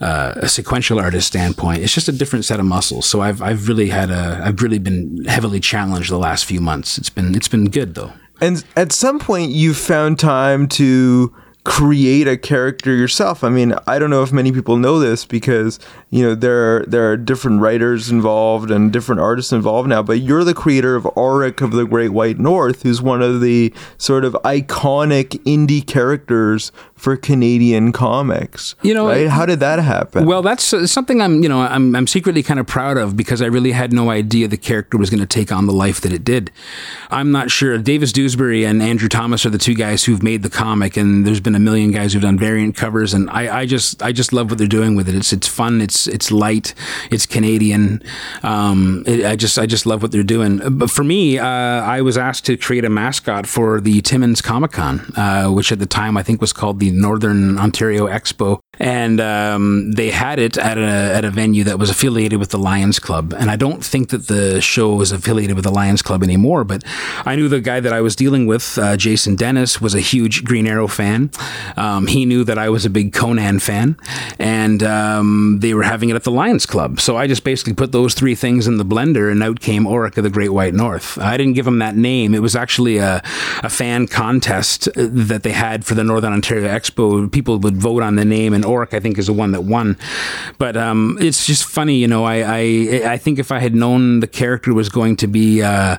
a, 0.00 0.32
a 0.42 0.48
sequential 0.48 1.00
artist 1.00 1.26
standpoint, 1.26 1.82
it's 1.82 1.94
just 1.94 2.08
a 2.08 2.12
different 2.12 2.44
set 2.44 2.60
of 2.60 2.66
muscles. 2.66 3.06
So 3.06 3.22
I've 3.22 3.40
I've 3.40 3.68
really 3.68 3.88
had 3.88 4.10
a 4.10 4.40
I've 4.44 4.60
really 4.62 4.78
been 4.78 5.24
heavily 5.24 5.60
challenged 5.60 6.10
the 6.10 6.18
last 6.18 6.44
few 6.44 6.60
months. 6.60 6.98
It's 6.98 7.10
been 7.10 7.34
it's 7.34 7.48
been 7.48 7.70
good 7.70 7.94
though. 7.94 8.12
and 8.40 8.64
at 8.76 8.92
some 8.92 9.18
point 9.18 9.50
you 9.52 9.74
found 9.74 10.18
time 10.18 10.68
to 10.68 11.34
create 11.68 12.26
a 12.26 12.38
character 12.38 12.94
yourself. 12.94 13.44
I 13.44 13.50
mean, 13.50 13.74
I 13.86 13.98
don't 13.98 14.08
know 14.08 14.22
if 14.22 14.32
many 14.32 14.52
people 14.52 14.78
know 14.78 14.98
this 14.98 15.26
because 15.26 15.78
you 16.08 16.22
know 16.22 16.34
there 16.34 16.82
there 16.86 17.12
are 17.12 17.16
different 17.18 17.60
writers 17.60 18.10
involved 18.10 18.70
and 18.70 18.90
different 18.90 19.20
artists 19.20 19.52
involved 19.52 19.86
now. 19.86 20.02
But 20.02 20.20
you're 20.20 20.44
the 20.44 20.54
creator 20.54 20.96
of 20.96 21.06
Auric 21.14 21.60
of 21.60 21.72
the 21.72 21.84
Great 21.84 22.08
White 22.08 22.38
North, 22.38 22.84
who's 22.84 23.02
one 23.02 23.20
of 23.20 23.42
the 23.42 23.74
sort 23.98 24.24
of 24.24 24.32
iconic 24.44 25.42
indie 25.44 25.86
characters 25.86 26.72
for 26.98 27.16
Canadian 27.16 27.92
comics. 27.92 28.74
You 28.82 28.92
know, 28.92 29.06
right? 29.06 29.28
How 29.28 29.46
did 29.46 29.60
that 29.60 29.78
happen? 29.78 30.26
Well, 30.26 30.42
that's 30.42 30.72
uh, 30.72 30.86
something 30.86 31.22
I'm, 31.22 31.42
you 31.42 31.48
know, 31.48 31.60
I'm, 31.60 31.94
I'm 31.94 32.06
secretly 32.06 32.42
kind 32.42 32.60
of 32.60 32.66
proud 32.66 32.98
of 32.98 33.16
because 33.16 33.40
I 33.40 33.46
really 33.46 33.72
had 33.72 33.92
no 33.92 34.10
idea 34.10 34.48
the 34.48 34.56
character 34.56 34.98
was 34.98 35.08
going 35.08 35.20
to 35.20 35.26
take 35.26 35.52
on 35.52 35.66
the 35.66 35.72
life 35.72 36.00
that 36.00 36.12
it 36.12 36.24
did. 36.24 36.50
I'm 37.10 37.30
not 37.30 37.50
sure. 37.50 37.78
Davis 37.78 38.12
Dewsbury 38.12 38.64
and 38.64 38.82
Andrew 38.82 39.08
Thomas 39.08 39.46
are 39.46 39.50
the 39.50 39.58
two 39.58 39.74
guys 39.74 40.04
who've 40.04 40.22
made 40.22 40.42
the 40.42 40.50
comic, 40.50 40.96
and 40.96 41.26
there's 41.26 41.40
been 41.40 41.54
a 41.54 41.60
million 41.60 41.92
guys 41.92 42.12
who've 42.12 42.22
done 42.22 42.38
variant 42.38 42.76
covers, 42.76 43.14
and 43.14 43.30
I, 43.30 43.60
I 43.60 43.66
just, 43.66 44.02
I 44.02 44.12
just 44.12 44.32
love 44.32 44.50
what 44.50 44.58
they're 44.58 44.66
doing 44.66 44.96
with 44.96 45.08
it. 45.08 45.14
It's, 45.14 45.32
it's 45.32 45.48
fun. 45.48 45.80
It's, 45.80 46.06
it's 46.06 46.30
light. 46.30 46.74
It's 47.10 47.26
Canadian. 47.26 48.02
Um, 48.42 49.04
it, 49.06 49.24
I 49.24 49.36
just, 49.36 49.58
I 49.58 49.66
just 49.66 49.86
love 49.86 50.02
what 50.02 50.12
they're 50.12 50.22
doing. 50.22 50.60
But 50.78 50.90
for 50.90 51.04
me, 51.04 51.38
uh, 51.38 51.46
I 51.46 52.02
was 52.02 52.18
asked 52.18 52.44
to 52.46 52.56
create 52.56 52.84
a 52.84 52.90
mascot 52.90 53.46
for 53.46 53.80
the 53.80 54.00
Timmins 54.00 54.42
Comic 54.42 54.72
Con, 54.72 55.12
uh, 55.16 55.48
which 55.48 55.70
at 55.70 55.78
the 55.78 55.86
time 55.86 56.16
I 56.16 56.22
think 56.22 56.40
was 56.40 56.52
called 56.52 56.80
the 56.90 57.00
Northern 57.00 57.58
Ontario 57.58 58.06
Expo, 58.06 58.60
and 58.78 59.20
um, 59.20 59.92
they 59.92 60.10
had 60.10 60.38
it 60.38 60.56
at 60.56 60.78
a 60.78 61.16
at 61.16 61.24
a 61.24 61.30
venue 61.30 61.64
that 61.64 61.78
was 61.78 61.90
affiliated 61.90 62.38
with 62.38 62.50
the 62.50 62.58
Lions 62.58 62.98
Club. 62.98 63.34
And 63.36 63.50
I 63.50 63.56
don't 63.56 63.84
think 63.84 64.10
that 64.10 64.28
the 64.28 64.60
show 64.60 64.94
was 64.94 65.12
affiliated 65.12 65.56
with 65.56 65.64
the 65.64 65.72
Lions 65.72 66.02
Club 66.02 66.22
anymore, 66.22 66.64
but 66.64 66.84
I 67.24 67.36
knew 67.36 67.48
the 67.48 67.60
guy 67.60 67.80
that 67.80 67.92
I 67.92 68.00
was 68.00 68.16
dealing 68.16 68.46
with, 68.46 68.78
uh, 68.78 68.96
Jason 68.96 69.36
Dennis, 69.36 69.80
was 69.80 69.94
a 69.94 70.00
huge 70.00 70.44
Green 70.44 70.66
Arrow 70.66 70.88
fan. 70.88 71.30
Um, 71.76 72.06
he 72.06 72.24
knew 72.24 72.44
that 72.44 72.58
I 72.58 72.68
was 72.68 72.84
a 72.84 72.90
big 72.90 73.12
Conan 73.12 73.58
fan, 73.58 73.96
and 74.38 74.82
um, 74.82 75.58
they 75.60 75.74
were 75.74 75.82
having 75.82 76.10
it 76.10 76.16
at 76.16 76.24
the 76.24 76.30
Lions 76.30 76.66
Club. 76.66 77.00
So 77.00 77.16
I 77.16 77.26
just 77.26 77.44
basically 77.44 77.74
put 77.74 77.92
those 77.92 78.14
three 78.14 78.34
things 78.34 78.66
in 78.66 78.76
the 78.78 78.84
blender, 78.84 79.30
and 79.30 79.42
out 79.42 79.60
came 79.60 79.86
Auric 79.86 80.16
of 80.16 80.24
the 80.24 80.30
Great 80.30 80.52
White 80.52 80.74
North. 80.74 81.18
I 81.18 81.36
didn't 81.36 81.54
give 81.54 81.66
him 81.66 81.78
that 81.78 81.96
name. 81.96 82.34
It 82.34 82.42
was 82.42 82.56
actually 82.56 82.98
a, 82.98 83.22
a 83.62 83.68
fan 83.68 84.06
contest 84.06 84.88
that 84.94 85.42
they 85.42 85.52
had 85.52 85.84
for 85.84 85.94
the 85.94 86.04
Northern 86.04 86.32
Ontario 86.32 86.68
Expo. 86.78 87.30
People 87.30 87.58
would 87.58 87.76
vote 87.76 88.02
on 88.02 88.16
the 88.16 88.24
name, 88.24 88.52
and 88.54 88.64
Auric, 88.64 88.94
I 88.94 89.00
think, 89.00 89.18
is 89.18 89.26
the 89.26 89.32
one 89.32 89.52
that 89.52 89.62
won. 89.62 89.96
But 90.58 90.76
um, 90.76 91.18
it's 91.20 91.46
just 91.46 91.64
funny, 91.64 91.96
you 91.96 92.08
know. 92.08 92.24
I, 92.24 92.36
I 92.42 93.12
I 93.14 93.16
think 93.18 93.38
if 93.38 93.50
I 93.52 93.58
had 93.58 93.74
known 93.74 94.20
the 94.20 94.26
character 94.26 94.74
was 94.74 94.88
going 94.88 95.16
to 95.16 95.26
be. 95.26 95.62
Uh, 95.62 95.98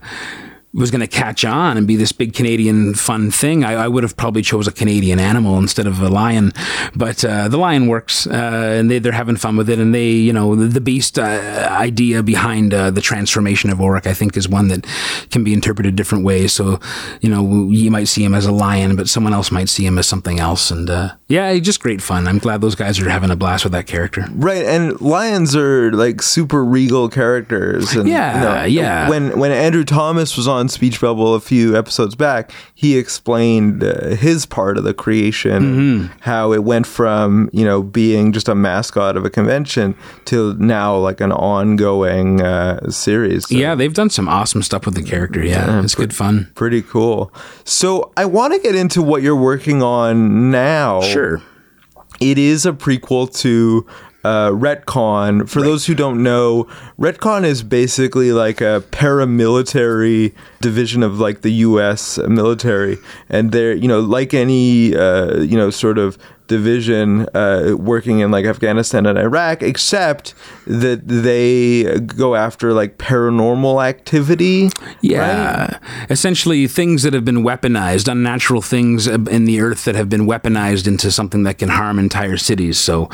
was 0.71 0.91
going 0.91 1.01
to 1.01 1.07
catch 1.07 1.43
on 1.43 1.77
and 1.77 1.87
be 1.87 1.95
this 1.95 2.11
big 2.11 2.33
Canadian 2.33 2.93
fun 2.93 3.31
thing, 3.31 3.63
I, 3.63 3.73
I, 3.73 3.87
would 3.87 4.03
have 4.03 4.15
probably 4.15 4.43
chose 4.43 4.67
a 4.67 4.71
Canadian 4.71 5.19
animal 5.19 5.57
instead 5.57 5.87
of 5.87 5.99
a 5.99 6.09
lion. 6.09 6.51
But 6.95 7.25
uh, 7.25 7.47
the 7.47 7.57
lion 7.57 7.87
works, 7.87 8.27
uh, 8.27 8.75
and 8.77 8.89
they, 8.89 8.99
they're 8.99 9.11
having 9.11 9.35
fun 9.35 9.57
with 9.57 9.67
it. 9.67 9.79
And 9.79 9.95
they, 9.95 10.11
you 10.11 10.31
know, 10.31 10.55
the, 10.55 10.67
the 10.67 10.81
beast 10.81 11.17
uh, 11.17 11.67
idea 11.71 12.21
behind 12.21 12.73
uh, 12.73 12.91
the 12.91 13.01
transformation 13.01 13.71
of 13.71 13.81
Auric, 13.81 14.05
I 14.05 14.13
think, 14.13 14.37
is 14.37 14.47
one 14.47 14.67
that 14.67 14.85
can 15.31 15.43
be 15.43 15.53
interpreted 15.53 15.95
different 15.95 16.23
ways. 16.23 16.53
So, 16.53 16.79
you 17.21 17.29
know, 17.29 17.69
you 17.69 17.89
might 17.89 18.07
see 18.07 18.23
him 18.23 18.35
as 18.35 18.45
a 18.45 18.51
lion, 18.51 18.95
but 18.95 19.09
someone 19.09 19.33
else 19.33 19.51
might 19.51 19.69
see 19.69 19.87
him 19.87 19.97
as 19.97 20.07
something 20.07 20.39
else. 20.39 20.69
And 20.69 20.87
uh, 20.87 21.15
yeah, 21.27 21.57
just 21.57 21.79
great 21.79 22.01
fun. 22.01 22.27
I'm 22.27 22.37
glad 22.37 22.61
those 22.61 22.75
guys 22.75 22.99
are 22.99 23.09
having 23.09 23.31
a 23.31 23.35
blast 23.35 23.63
with 23.63 23.73
that 23.73 23.87
character. 23.87 24.25
Right, 24.33 24.65
and 24.65 25.01
lions 25.01 25.55
are 25.55 25.91
like 25.93 26.21
super 26.21 26.63
regal 26.63 27.09
characters. 27.09 27.95
And, 27.95 28.07
Yeah, 28.07 28.35
you 28.35 28.43
know, 28.43 28.65
yeah. 28.65 29.09
When 29.09 29.39
when 29.39 29.51
Andrew 29.51 29.83
Thomas 29.83 30.37
was 30.37 30.47
on 30.47 30.58
Speech 30.67 30.99
Bubble 30.99 31.33
a 31.35 31.39
few 31.39 31.77
episodes 31.77 32.15
back, 32.15 32.51
he 32.75 32.97
explained 32.97 33.83
uh, 33.83 34.15
his 34.15 34.45
part 34.45 34.77
of 34.77 34.83
the 34.83 34.93
creation, 34.93 35.29
Mm-hmm. 36.09 36.19
how 36.21 36.51
it 36.51 36.63
went 36.63 36.85
from 36.87 37.49
you 37.53 37.63
know 37.63 37.81
being 37.83 38.31
just 38.33 38.49
a 38.49 38.55
mascot 38.55 39.15
of 39.15 39.23
a 39.25 39.29
convention 39.29 39.95
to 40.25 40.55
now 40.55 40.97
like 40.97 41.21
an 41.21 41.31
ongoing 41.31 42.41
uh, 42.41 42.89
series. 42.89 43.47
So 43.47 43.55
Yeah, 43.55 43.75
they've 43.75 43.93
done 43.93 44.09
some 44.09 44.27
awesome 44.27 44.61
stuff 44.63 44.85
with 44.85 44.95
the 44.95 45.03
character. 45.03 45.43
Yeah, 45.43 45.81
it's 45.83 45.95
good 45.95 46.13
fun. 46.15 46.51
pretty 46.55 46.81
cool. 46.81 47.31
So 47.63 48.11
I 48.17 48.25
want 48.25 48.53
to 48.53 48.59
get 48.59 48.75
into 48.75 49.01
what 49.01 49.21
you're 49.21 49.35
working 49.35 49.81
on 49.83 50.51
now. 50.51 51.01
Sure. 51.01 51.41
It 52.19 52.37
is 52.37 52.65
a 52.65 52.73
prequel 52.73 53.33
to 53.43 53.85
uh, 54.23 54.49
Retcon. 54.49 55.47
For 55.49 55.61
those 55.61 55.85
who 55.85 55.95
don't 55.95 56.21
know, 56.23 56.65
Retcon 56.99 57.43
is 57.43 57.63
basically 57.63 58.31
like 58.31 58.61
a 58.61 58.83
paramilitary 58.91 60.33
division 60.61 61.03
of 61.03 61.19
like 61.19 61.41
the 61.41 61.51
U.S. 61.51 62.17
military, 62.17 62.97
and 63.29 63.51
they're 63.51 63.73
you 63.73 63.87
know 63.87 63.99
like 63.99 64.33
any 64.33 64.95
uh, 64.95 65.39
you 65.39 65.57
know 65.57 65.69
sort 65.69 65.97
of 65.97 66.17
division 66.49 67.27
uh, 67.33 67.75
working 67.77 68.19
in 68.19 68.31
like 68.31 68.43
Afghanistan 68.43 69.05
and 69.05 69.17
Iraq, 69.17 69.63
except 69.63 70.33
that 70.67 71.07
they 71.07 71.99
go 72.01 72.35
after 72.35 72.73
like 72.73 72.97
paranormal 72.97 73.85
activity. 73.87 74.69
Yeah. 75.01 75.79
Essentially, 76.09 76.67
things 76.67 77.03
that 77.03 77.13
have 77.13 77.23
been 77.23 77.43
weaponized, 77.43 78.11
unnatural 78.11 78.61
things 78.61 79.07
in 79.07 79.45
the 79.45 79.61
earth 79.61 79.85
that 79.85 79.95
have 79.95 80.09
been 80.09 80.27
weaponized 80.27 80.87
into 80.87 81.09
something 81.11 81.43
that 81.43 81.57
can 81.57 81.69
harm 81.69 81.97
entire 81.97 82.37
cities. 82.37 82.77
So, 82.77 83.09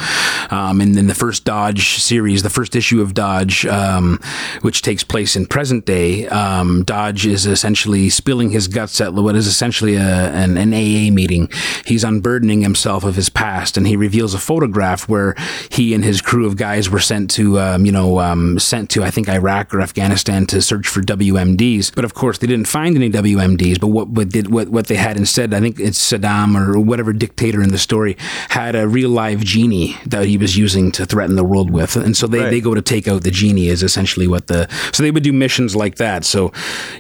um, 0.50 0.82
in, 0.82 0.98
in 0.98 1.08
the 1.08 1.14
first 1.14 1.46
Dodge 1.46 2.00
series, 2.00 2.42
the 2.42 2.50
first 2.50 2.76
issue 2.76 3.02
of 3.02 3.14
Dodge, 3.14 3.66
um, 3.68 4.20
which 4.62 4.82
takes 4.82 5.04
place 5.04 5.36
in 5.36 5.46
present 5.46 5.86
day, 5.86 6.28
um, 6.28 6.84
Dodge 6.84 7.26
is 7.26 7.46
essentially 7.46 8.10
spilling 8.10 8.50
his 8.52 8.68
guts 8.68 9.00
at 9.02 9.14
what 9.14 9.36
is 9.36 9.48
essentially 9.48 9.96
a, 9.96 10.32
an, 10.32 10.58
an 10.58 10.74
AA 10.74 11.14
meeting. 11.14 11.50
He's 11.86 12.04
unburdening 12.04 12.62
himself 12.62 13.04
of 13.04 13.16
his 13.16 13.25
past, 13.30 13.78
and 13.78 13.88
he 13.88 13.96
reveals 13.96 14.34
a 14.34 14.40
photograph 14.40 15.08
where 15.10 15.36
he 15.70 15.94
and 15.94 16.04
his 16.04 16.22
crew 16.22 16.46
of 16.46 16.58
guys 16.58 16.90
were 16.90 17.00
sent 17.00 17.30
to, 17.32 17.60
um, 17.60 17.86
you 17.86 17.92
know, 17.92 18.20
um, 18.20 18.60
sent 18.60 18.90
to 18.92 19.04
I 19.04 19.10
think 19.12 19.28
Iraq 19.30 19.74
or 19.74 19.82
Afghanistan 19.82 20.46
to 20.48 20.62
search 20.62 20.88
for 20.88 21.02
WMDs. 21.02 21.94
But 21.94 22.06
of 22.06 22.14
course, 22.14 22.38
they 22.38 22.48
didn't 22.48 22.68
find 22.68 22.96
any 22.96 23.10
WMDs. 23.10 23.80
But 23.80 23.88
what 23.88 24.08
what 24.10 24.30
did 24.30 24.52
what 24.52 24.70
what 24.70 24.88
they 24.88 24.96
had 24.96 25.18
instead? 25.18 25.54
I 25.54 25.60
think 25.60 25.80
it's 25.80 26.00
Saddam 26.00 26.56
or 26.56 26.80
whatever 26.80 27.14
dictator 27.14 27.62
in 27.62 27.70
the 27.72 27.78
story 27.78 28.18
had 28.50 28.76
a 28.76 28.88
real 28.88 29.10
live 29.10 29.42
genie 29.44 29.98
that 30.06 30.26
he 30.26 30.38
was 30.38 30.58
using 30.58 30.92
to 30.94 31.06
threaten 31.06 31.36
the 31.36 31.44
world 31.44 31.70
with, 31.72 31.96
and 31.96 32.16
so 32.16 32.28
they, 32.28 32.40
Right. 32.40 32.50
they 32.50 32.62
go 32.62 32.74
to 32.74 32.82
take 32.82 33.08
out 33.08 33.24
the 33.24 33.32
genie 33.32 33.68
is 33.70 33.82
essentially 33.84 34.28
what 34.28 34.48
the 34.48 34.68
so 34.92 35.04
they 35.04 35.12
would 35.12 35.24
do 35.24 35.34
missions 35.34 35.76
like 35.76 35.96
that. 35.96 36.26
So 36.26 36.52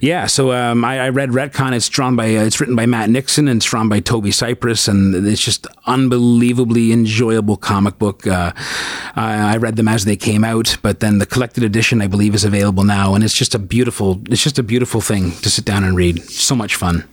yeah, 0.01 0.25
so 0.27 0.51
um, 0.51 0.83
I, 0.83 0.99
I 0.99 1.09
read 1.09 1.29
Retcon. 1.29 1.73
It's 1.73 1.89
drawn 1.89 2.15
by 2.15 2.35
uh, 2.35 2.43
it's 2.45 2.59
written 2.59 2.75
by 2.75 2.85
Matt 2.85 3.09
Nixon 3.09 3.47
and 3.47 3.57
it's 3.57 3.65
drawn 3.65 3.89
by 3.89 3.99
Toby 3.99 4.31
Cypress, 4.31 4.87
and 4.87 5.27
it's 5.27 5.41
just 5.43 5.67
unbelievably 6.15 6.91
enjoyable 6.91 7.57
comic 7.57 7.99
book. 7.99 8.25
Uh, 8.25 8.51
I, 9.15 9.53
I 9.53 9.57
read 9.57 9.75
them 9.75 9.87
as 9.87 10.05
they 10.05 10.15
came 10.15 10.43
out, 10.43 10.77
but 10.81 10.99
then 10.99 11.19
the 11.19 11.25
collected 11.25 11.63
edition 11.63 12.01
I 12.01 12.07
believe 12.07 12.33
is 12.33 12.43
available 12.43 12.83
now, 12.83 13.13
and 13.15 13.23
it's 13.23 13.33
just 13.33 13.53
a 13.53 13.59
beautiful 13.59 14.21
it's 14.29 14.43
just 14.43 14.57
a 14.57 14.63
beautiful 14.63 15.01
thing 15.01 15.31
to 15.31 15.49
sit 15.49 15.65
down 15.65 15.83
and 15.83 15.95
read. 15.95 16.23
So 16.23 16.55
much 16.55 16.75
fun. 16.75 17.07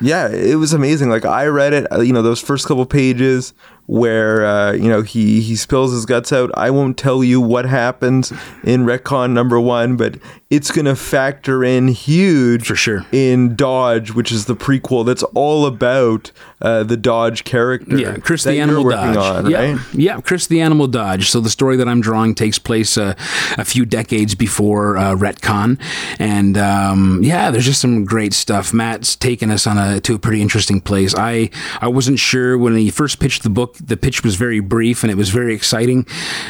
yeah, 0.00 0.28
it 0.28 0.56
was 0.56 0.72
amazing. 0.72 1.10
Like 1.10 1.24
I 1.24 1.46
read 1.46 1.72
it, 1.72 1.92
uh, 1.92 2.00
you 2.00 2.12
know, 2.12 2.22
those 2.22 2.40
first 2.40 2.66
couple 2.66 2.86
pages 2.86 3.52
where 3.86 4.44
uh, 4.44 4.72
you 4.72 4.88
know 4.88 5.02
he 5.02 5.40
he 5.40 5.56
spills 5.56 5.92
his 5.92 6.06
guts 6.06 6.32
out. 6.32 6.50
I 6.56 6.70
won't 6.70 6.96
tell 6.96 7.22
you 7.22 7.40
what 7.40 7.66
happens 7.66 8.32
in 8.62 8.84
retcon 8.84 9.32
number 9.32 9.60
one, 9.60 9.96
but 9.96 10.16
it's 10.50 10.70
going 10.70 10.84
to 10.84 10.94
factor 10.94 11.64
in 11.64 11.88
huge 11.88 12.66
For 12.68 12.76
sure. 12.76 13.04
in 13.10 13.56
Dodge, 13.56 14.12
which 14.12 14.30
is 14.30 14.46
the 14.46 14.54
prequel 14.54 15.04
that's 15.04 15.22
all 15.34 15.66
about 15.66 16.30
uh, 16.62 16.84
the 16.84 16.96
Dodge 16.96 17.42
character. 17.44 17.98
Yeah, 17.98 18.16
Chris 18.18 18.44
the 18.44 18.60
Animal 18.60 18.88
Dodge. 18.88 19.16
on, 19.16 19.50
yeah, 19.50 19.72
right? 19.72 19.80
yeah, 19.94 20.20
Chris 20.20 20.46
the 20.46 20.60
Animal 20.60 20.86
Dodge. 20.86 21.28
So 21.28 21.40
the 21.40 21.50
story 21.50 21.76
that 21.76 21.88
I'm 21.88 22.00
drawing 22.00 22.34
takes 22.34 22.58
place 22.58 22.96
uh, 22.96 23.14
a 23.58 23.64
few 23.64 23.84
decades 23.84 24.34
before 24.34 24.96
uh, 24.96 25.14
retcon, 25.14 25.80
and 26.18 26.56
um, 26.56 27.20
yeah, 27.22 27.50
there's 27.50 27.64
just 27.64 27.80
some 27.80 28.04
great 28.04 28.32
stuff. 28.32 28.72
Matt's 28.72 29.16
taken 29.16 29.50
us 29.50 29.66
on 29.66 29.76
a 29.76 30.00
to 30.00 30.14
a 30.14 30.18
pretty 30.18 30.40
interesting 30.40 30.80
place. 30.80 31.14
I 31.16 31.50
I 31.80 31.88
wasn't 31.88 32.18
sure 32.18 32.56
when 32.56 32.76
he 32.76 32.90
first 32.90 33.18
pitched 33.18 33.42
the 33.42 33.50
book. 33.50 33.73
The 33.80 33.96
pitch 33.96 34.22
was 34.22 34.36
very 34.36 34.60
brief 34.60 35.02
and 35.02 35.10
it 35.10 35.16
was 35.16 35.30
very 35.30 35.54
exciting. 35.54 36.06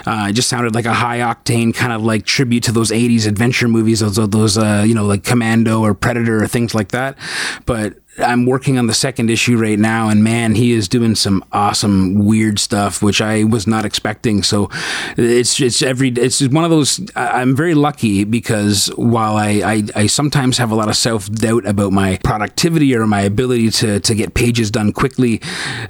Uh, 0.06 0.26
it 0.30 0.32
just 0.34 0.48
sounded 0.48 0.74
like 0.74 0.84
a 0.84 0.92
high 0.94 1.18
octane 1.18 1.74
kind 1.74 1.92
of 1.92 2.02
like 2.02 2.24
tribute 2.24 2.64
to 2.64 2.72
those 2.72 2.90
'80s 2.90 3.26
adventure 3.26 3.68
movies, 3.68 4.00
those 4.00 4.16
those 4.16 4.58
uh, 4.58 4.84
you 4.86 4.94
know 4.94 5.06
like 5.06 5.24
Commando 5.24 5.80
or 5.80 5.94
Predator 5.94 6.42
or 6.42 6.46
things 6.46 6.74
like 6.74 6.88
that. 6.88 7.18
But 7.66 7.98
I'm 8.18 8.46
working 8.46 8.78
on 8.78 8.86
the 8.86 8.94
second 8.94 9.28
issue 9.28 9.56
right 9.56 9.78
now, 9.78 10.08
and 10.08 10.22
man, 10.22 10.54
he 10.54 10.72
is 10.72 10.88
doing 10.88 11.14
some 11.14 11.44
awesome 11.52 12.24
weird 12.24 12.58
stuff, 12.58 13.02
which 13.02 13.20
I 13.20 13.44
was 13.44 13.66
not 13.66 13.84
expecting. 13.84 14.42
So 14.42 14.70
it's 15.16 15.60
it's 15.60 15.82
every 15.82 16.10
it's 16.10 16.46
one 16.48 16.64
of 16.64 16.70
those. 16.70 17.00
I'm 17.16 17.56
very 17.56 17.74
lucky 17.74 18.24
because 18.24 18.86
while 18.96 19.36
I 19.36 19.48
I, 19.64 19.82
I 19.96 20.06
sometimes 20.06 20.58
have 20.58 20.70
a 20.70 20.74
lot 20.74 20.88
of 20.88 20.96
self 20.96 21.30
doubt 21.30 21.66
about 21.66 21.92
my 21.92 22.18
productivity 22.22 22.94
or 22.94 23.06
my 23.06 23.22
ability 23.22 23.70
to 23.70 23.98
to 23.98 24.14
get 24.14 24.34
pages 24.34 24.70
done 24.70 24.92
quickly, 24.92 25.40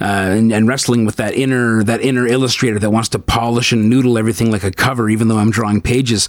uh, 0.01 0.05
and, 0.35 0.53
and 0.53 0.67
wrestling 0.67 1.05
with 1.05 1.17
that 1.17 1.35
inner 1.35 1.85
that 1.85 2.01
inner 2.01 2.27
illustrator 2.27 2.79
that 2.79 2.91
wants 2.91 3.11
to 3.11 3.19
polish 3.19 3.71
and 3.71 3.91
noodle 3.91 4.17
everything 4.17 4.51
like 4.51 4.65
a 4.65 4.71
cover, 4.71 5.11
even 5.11 5.29
though 5.29 5.39
I'm 5.39 5.51
drawing 5.51 5.83
pages. 5.83 6.29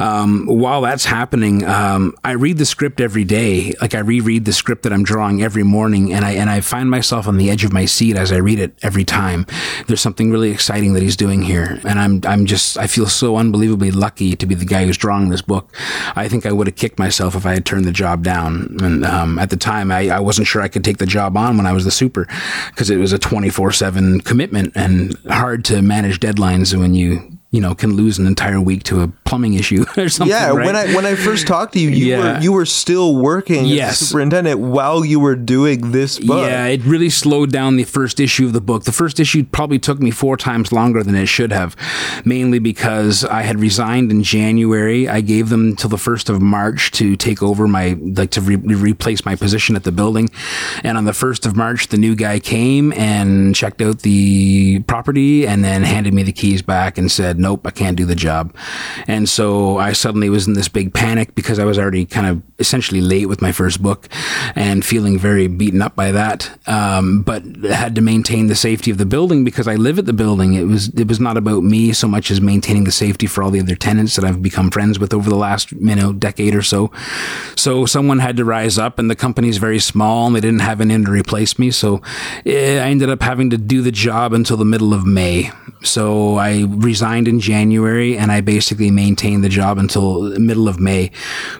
Um, 0.00 0.46
while 0.46 0.80
that's 0.80 1.04
happening, 1.04 1.64
um, 1.64 2.16
I 2.24 2.32
read 2.32 2.58
the 2.58 2.66
script 2.66 3.00
every 3.00 3.24
day. 3.24 3.74
Like 3.80 3.94
I 3.94 4.00
reread 4.00 4.44
the 4.44 4.52
script 4.52 4.82
that 4.82 4.92
I'm 4.92 5.04
drawing 5.04 5.35
every 5.42 5.62
morning, 5.62 6.12
and 6.12 6.24
I 6.24 6.32
and 6.32 6.50
I 6.50 6.60
find 6.60 6.90
myself 6.90 7.26
on 7.26 7.36
the 7.36 7.50
edge 7.50 7.64
of 7.64 7.72
my 7.72 7.84
seat 7.84 8.16
as 8.16 8.32
I 8.32 8.36
read 8.36 8.58
it 8.58 8.78
every 8.82 9.04
time. 9.04 9.46
There's 9.86 10.00
something 10.00 10.30
really 10.30 10.50
exciting 10.50 10.92
that 10.94 11.02
he's 11.02 11.16
doing 11.16 11.42
here, 11.42 11.80
and 11.84 11.98
I'm 11.98 12.20
I'm 12.24 12.46
just 12.46 12.76
I 12.78 12.86
feel 12.86 13.06
so 13.06 13.36
unbelievably 13.36 13.90
lucky 13.90 14.36
to 14.36 14.46
be 14.46 14.54
the 14.54 14.64
guy 14.64 14.84
who's 14.84 14.96
drawing 14.96 15.28
this 15.28 15.42
book. 15.42 15.74
I 16.14 16.28
think 16.28 16.46
I 16.46 16.52
would 16.52 16.66
have 16.66 16.76
kicked 16.76 16.98
myself 16.98 17.34
if 17.34 17.46
I 17.46 17.54
had 17.54 17.66
turned 17.66 17.84
the 17.84 17.92
job 17.92 18.22
down, 18.22 18.76
and 18.80 19.04
um, 19.04 19.38
at 19.38 19.50
the 19.50 19.56
time 19.56 19.90
I, 19.90 20.08
I 20.10 20.20
wasn't 20.20 20.46
sure 20.46 20.62
I 20.62 20.68
could 20.68 20.84
take 20.84 20.98
the 20.98 21.06
job 21.06 21.36
on 21.36 21.56
when 21.56 21.66
I 21.66 21.72
was 21.72 21.84
the 21.84 21.90
super 21.90 22.26
because 22.70 22.90
it 22.90 22.96
was 22.96 23.12
a 23.12 23.18
24 23.18 23.72
seven 23.72 24.20
commitment 24.20 24.72
and 24.74 25.16
hard 25.28 25.64
to 25.66 25.82
manage 25.82 26.20
deadlines 26.20 26.76
when 26.78 26.94
you 26.94 27.35
you 27.50 27.60
know 27.60 27.74
can 27.74 27.94
lose 27.94 28.18
an 28.18 28.26
entire 28.26 28.60
week 28.60 28.82
to 28.84 29.00
a 29.02 29.08
plumbing 29.24 29.54
issue 29.54 29.84
or 29.96 30.08
something. 30.08 30.30
Yeah, 30.36 30.48
right? 30.52 30.66
when 30.66 30.76
I 30.76 30.94
when 30.94 31.06
I 31.06 31.14
first 31.14 31.46
talked 31.46 31.72
to 31.74 31.80
you, 31.80 31.88
you 31.90 32.06
Yeah. 32.06 32.18
were 32.36 32.40
you 32.42 32.52
were 32.52 32.66
still 32.66 33.14
working 33.16 33.64
Yes. 33.66 33.92
as 33.92 34.02
a 34.02 34.04
superintendent 34.06 34.58
while 34.60 35.04
you 35.04 35.20
were 35.20 35.36
doing 35.36 35.92
this 35.92 36.18
book. 36.18 36.46
Yeah, 36.48 36.66
it 36.66 36.82
really 36.84 37.08
slowed 37.10 37.52
down 37.52 37.76
the 37.76 37.84
first 37.84 38.20
issue 38.20 38.46
of 38.46 38.52
the 38.52 38.60
book. 38.60 38.84
The 38.84 38.92
first 38.92 39.20
issue 39.20 39.44
probably 39.44 39.78
took 39.78 40.00
me 40.00 40.10
four 40.10 40.36
times 40.36 40.72
longer 40.72 41.02
than 41.02 41.14
it 41.14 41.26
should 41.26 41.52
have, 41.52 41.76
mainly 42.24 42.58
because 42.58 43.24
I 43.24 43.42
had 43.42 43.60
resigned 43.60 44.10
in 44.10 44.22
January. 44.22 45.08
I 45.08 45.20
gave 45.20 45.48
them 45.48 45.76
till 45.76 45.90
the 45.90 45.98
first 45.98 46.28
of 46.28 46.42
March 46.42 46.90
to 46.92 47.16
take 47.16 47.42
over 47.42 47.66
my 47.68 47.96
like 48.00 48.30
to 48.32 48.40
re- 48.40 48.56
replace 48.56 49.24
my 49.24 49.36
position 49.36 49.76
at 49.76 49.84
the 49.84 49.92
building, 49.92 50.28
and 50.82 50.98
on 50.98 51.04
the 51.04 51.12
first 51.14 51.46
of 51.46 51.56
March, 51.56 51.88
the 51.88 51.96
new 51.96 52.14
guy 52.14 52.38
came 52.38 52.92
and 52.92 53.54
checked 53.54 53.80
out 53.80 54.00
the 54.00 54.80
property 54.86 55.46
and 55.46 55.64
then 55.64 55.82
handed 55.82 56.12
me 56.12 56.22
the 56.22 56.32
keys 56.32 56.60
back 56.62 56.98
and 56.98 57.10
said, 57.10 57.35
"Nope, 57.38 57.66
I 57.66 57.70
can't 57.70 57.96
do 57.96 58.04
the 58.04 58.14
job." 58.14 58.54
And 59.06 59.28
so 59.28 59.78
I 59.78 59.92
suddenly 59.92 60.28
was 60.28 60.46
in 60.46 60.54
this 60.54 60.68
big 60.68 60.94
panic 60.94 61.34
because 61.34 61.58
I 61.58 61.64
was 61.64 61.78
already 61.78 62.04
kind 62.04 62.26
of 62.26 62.42
essentially 62.58 63.00
late 63.00 63.26
with 63.26 63.42
my 63.42 63.52
first 63.52 63.82
book 63.82 64.08
and 64.54 64.84
feeling 64.84 65.18
very 65.18 65.46
beaten 65.46 65.82
up 65.82 65.94
by 65.94 66.10
that. 66.12 66.50
Um, 66.66 67.22
but 67.22 67.44
had 67.70 67.94
to 67.96 68.00
maintain 68.00 68.46
the 68.46 68.54
safety 68.54 68.90
of 68.90 68.98
the 68.98 69.06
building 69.06 69.44
because 69.44 69.68
I 69.68 69.74
live 69.74 69.98
at 69.98 70.06
the 70.06 70.12
building. 70.12 70.54
It 70.54 70.64
was 70.64 70.88
it 70.88 71.08
was 71.08 71.20
not 71.20 71.36
about 71.36 71.62
me 71.62 71.92
so 71.92 72.08
much 72.08 72.30
as 72.30 72.40
maintaining 72.40 72.84
the 72.84 72.92
safety 72.92 73.26
for 73.26 73.42
all 73.42 73.50
the 73.50 73.60
other 73.60 73.74
tenants 73.74 74.16
that 74.16 74.24
I've 74.24 74.42
become 74.42 74.70
friends 74.70 74.98
with 74.98 75.12
over 75.12 75.28
the 75.28 75.36
last 75.36 75.72
you 75.72 75.94
know 75.94 76.12
decade 76.12 76.54
or 76.54 76.62
so. 76.62 76.90
So 77.56 77.86
someone 77.86 78.18
had 78.18 78.36
to 78.36 78.44
rise 78.44 78.78
up, 78.78 78.98
and 78.98 79.10
the 79.10 79.16
company's 79.16 79.58
very 79.58 79.78
small, 79.78 80.26
and 80.26 80.36
they 80.36 80.40
didn't 80.40 80.60
have 80.60 80.80
anyone 80.80 81.04
to 81.04 81.10
replace 81.10 81.58
me. 81.58 81.70
So 81.70 82.02
eh, 82.44 82.78
I 82.78 82.88
ended 82.88 83.10
up 83.10 83.22
having 83.22 83.50
to 83.50 83.58
do 83.58 83.82
the 83.82 83.92
job 83.92 84.32
until 84.32 84.56
the 84.56 84.64
middle 84.64 84.94
of 84.94 85.06
May. 85.06 85.50
So 85.82 86.36
I 86.36 86.64
resigned 86.68 87.25
in 87.26 87.40
January, 87.40 88.16
and 88.16 88.30
I 88.32 88.40
basically 88.40 88.90
maintained 88.90 89.44
the 89.44 89.48
job 89.48 89.78
until 89.78 90.38
middle 90.38 90.68
of 90.68 90.80
May, 90.80 91.10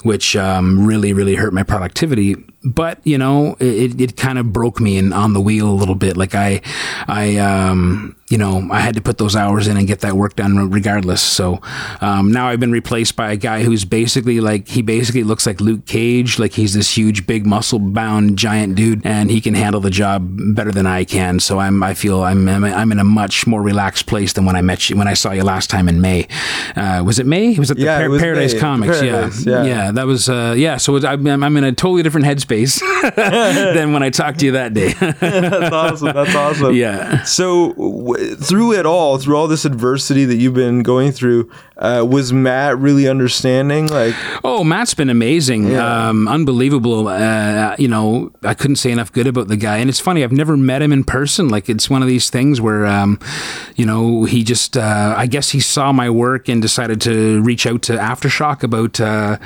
which 0.02 0.36
um, 0.36 0.86
really, 0.86 1.12
really 1.12 1.34
hurt 1.34 1.52
my 1.52 1.62
productivity. 1.62 2.36
But 2.64 2.98
you 3.04 3.18
know, 3.18 3.56
it, 3.60 4.00
it 4.00 4.16
kind 4.16 4.38
of 4.38 4.52
broke 4.52 4.80
me 4.80 4.96
in, 4.96 5.12
on 5.12 5.32
the 5.32 5.40
wheel 5.40 5.68
a 5.68 5.72
little 5.72 5.94
bit. 5.94 6.16
Like 6.16 6.34
I, 6.34 6.60
I, 7.06 7.36
um, 7.36 8.16
you 8.28 8.38
know, 8.38 8.68
I 8.72 8.80
had 8.80 8.96
to 8.96 9.00
put 9.00 9.18
those 9.18 9.36
hours 9.36 9.68
in 9.68 9.76
and 9.76 9.86
get 9.86 10.00
that 10.00 10.14
work 10.14 10.34
done 10.34 10.70
regardless. 10.70 11.22
So 11.22 11.60
um, 12.00 12.32
now 12.32 12.48
I've 12.48 12.58
been 12.58 12.72
replaced 12.72 13.14
by 13.14 13.30
a 13.30 13.36
guy 13.36 13.62
who's 13.62 13.84
basically 13.84 14.40
like 14.40 14.66
he 14.66 14.82
basically 14.82 15.22
looks 15.22 15.46
like 15.46 15.60
Luke 15.60 15.86
Cage, 15.86 16.38
like 16.38 16.52
he's 16.52 16.74
this 16.74 16.96
huge, 16.96 17.26
big, 17.26 17.46
muscle-bound 17.46 18.36
giant 18.36 18.74
dude, 18.74 19.06
and 19.06 19.30
he 19.30 19.40
can 19.40 19.54
handle 19.54 19.80
the 19.80 19.90
job 19.90 20.26
better 20.54 20.72
than 20.72 20.86
I 20.86 21.04
can. 21.04 21.38
So 21.38 21.60
I'm, 21.60 21.82
I 21.82 21.94
feel 21.94 22.24
I'm, 22.24 22.48
I'm, 22.48 22.92
in 22.92 22.98
a 22.98 23.04
much 23.04 23.46
more 23.46 23.62
relaxed 23.62 24.06
place 24.06 24.32
than 24.32 24.44
when 24.44 24.56
I 24.56 24.62
met 24.62 24.90
you, 24.90 24.96
when 24.96 25.06
I 25.06 25.14
saw 25.14 25.30
you 25.32 25.44
last 25.44 25.70
time 25.70 25.88
in 25.88 26.00
May. 26.00 26.26
Uh, 26.74 27.02
was 27.06 27.18
it 27.18 27.26
May? 27.26 27.56
Was 27.56 27.70
it 27.70 27.76
the 27.76 27.84
Yeah, 27.84 28.04
it 28.04 28.08
was 28.08 28.20
Paradise 28.20 28.54
May. 28.54 28.60
Comics? 28.60 29.00
Paradise, 29.00 29.46
yeah. 29.46 29.62
yeah. 29.62 29.84
yeah, 29.84 29.92
That 29.92 30.06
was 30.06 30.28
uh, 30.28 30.54
yeah. 30.56 30.78
So 30.78 30.96
it's, 30.96 31.04
I'm, 31.04 31.24
I'm 31.26 31.56
in 31.56 31.64
a 31.64 31.72
totally 31.72 32.02
different 32.02 32.26
headspace 32.26 32.80
than 33.74 33.92
when 33.92 34.02
I 34.02 34.10
talked 34.10 34.40
to 34.40 34.46
you 34.46 34.52
that 34.52 34.74
day. 34.74 34.92
That's 35.20 35.72
awesome. 35.72 36.12
That's 36.12 36.34
awesome. 36.34 36.74
Yeah. 36.74 37.22
So 37.22 38.15
through 38.16 38.72
it 38.72 38.86
all, 38.86 39.18
through 39.18 39.36
all 39.36 39.48
this 39.48 39.64
adversity 39.64 40.24
that 40.24 40.36
you've 40.36 40.54
been 40.54 40.82
going 40.82 41.12
through, 41.12 41.50
uh, 41.76 42.06
was 42.08 42.32
Matt 42.32 42.78
really 42.78 43.06
understanding? 43.08 43.86
Like, 43.88 44.14
Oh, 44.44 44.64
Matt's 44.64 44.94
been 44.94 45.10
amazing, 45.10 45.76
um, 45.76 46.26
unbelievable. 46.28 47.08
Uh, 47.08 47.76
you 47.78 47.88
know, 47.88 48.32
I 48.42 48.54
couldn't 48.54 48.76
say 48.76 48.90
enough 48.90 49.12
good 49.12 49.26
about 49.26 49.48
the 49.48 49.56
guy. 49.56 49.78
And 49.78 49.90
it's 49.90 50.00
funny, 50.00 50.24
I've 50.24 50.32
never 50.32 50.56
met 50.56 50.82
him 50.82 50.92
in 50.92 51.04
person. 51.04 51.48
Like, 51.48 51.68
it's 51.68 51.90
one 51.90 52.02
of 52.02 52.08
these 52.08 52.30
things 52.30 52.60
where, 52.60 52.86
um, 52.86 53.18
you 53.76 53.84
know, 53.84 54.24
he 54.24 54.42
just, 54.42 54.76
uh, 54.76 55.14
I 55.16 55.26
guess 55.26 55.50
he 55.50 55.60
saw 55.60 55.92
my 55.92 56.08
work 56.08 56.48
and 56.48 56.62
decided 56.62 57.00
to 57.02 57.42
reach 57.42 57.66
out 57.66 57.82
to 57.82 57.94
Aftershock 57.94 58.62
about, 58.62 59.00
uh, 59.00 59.38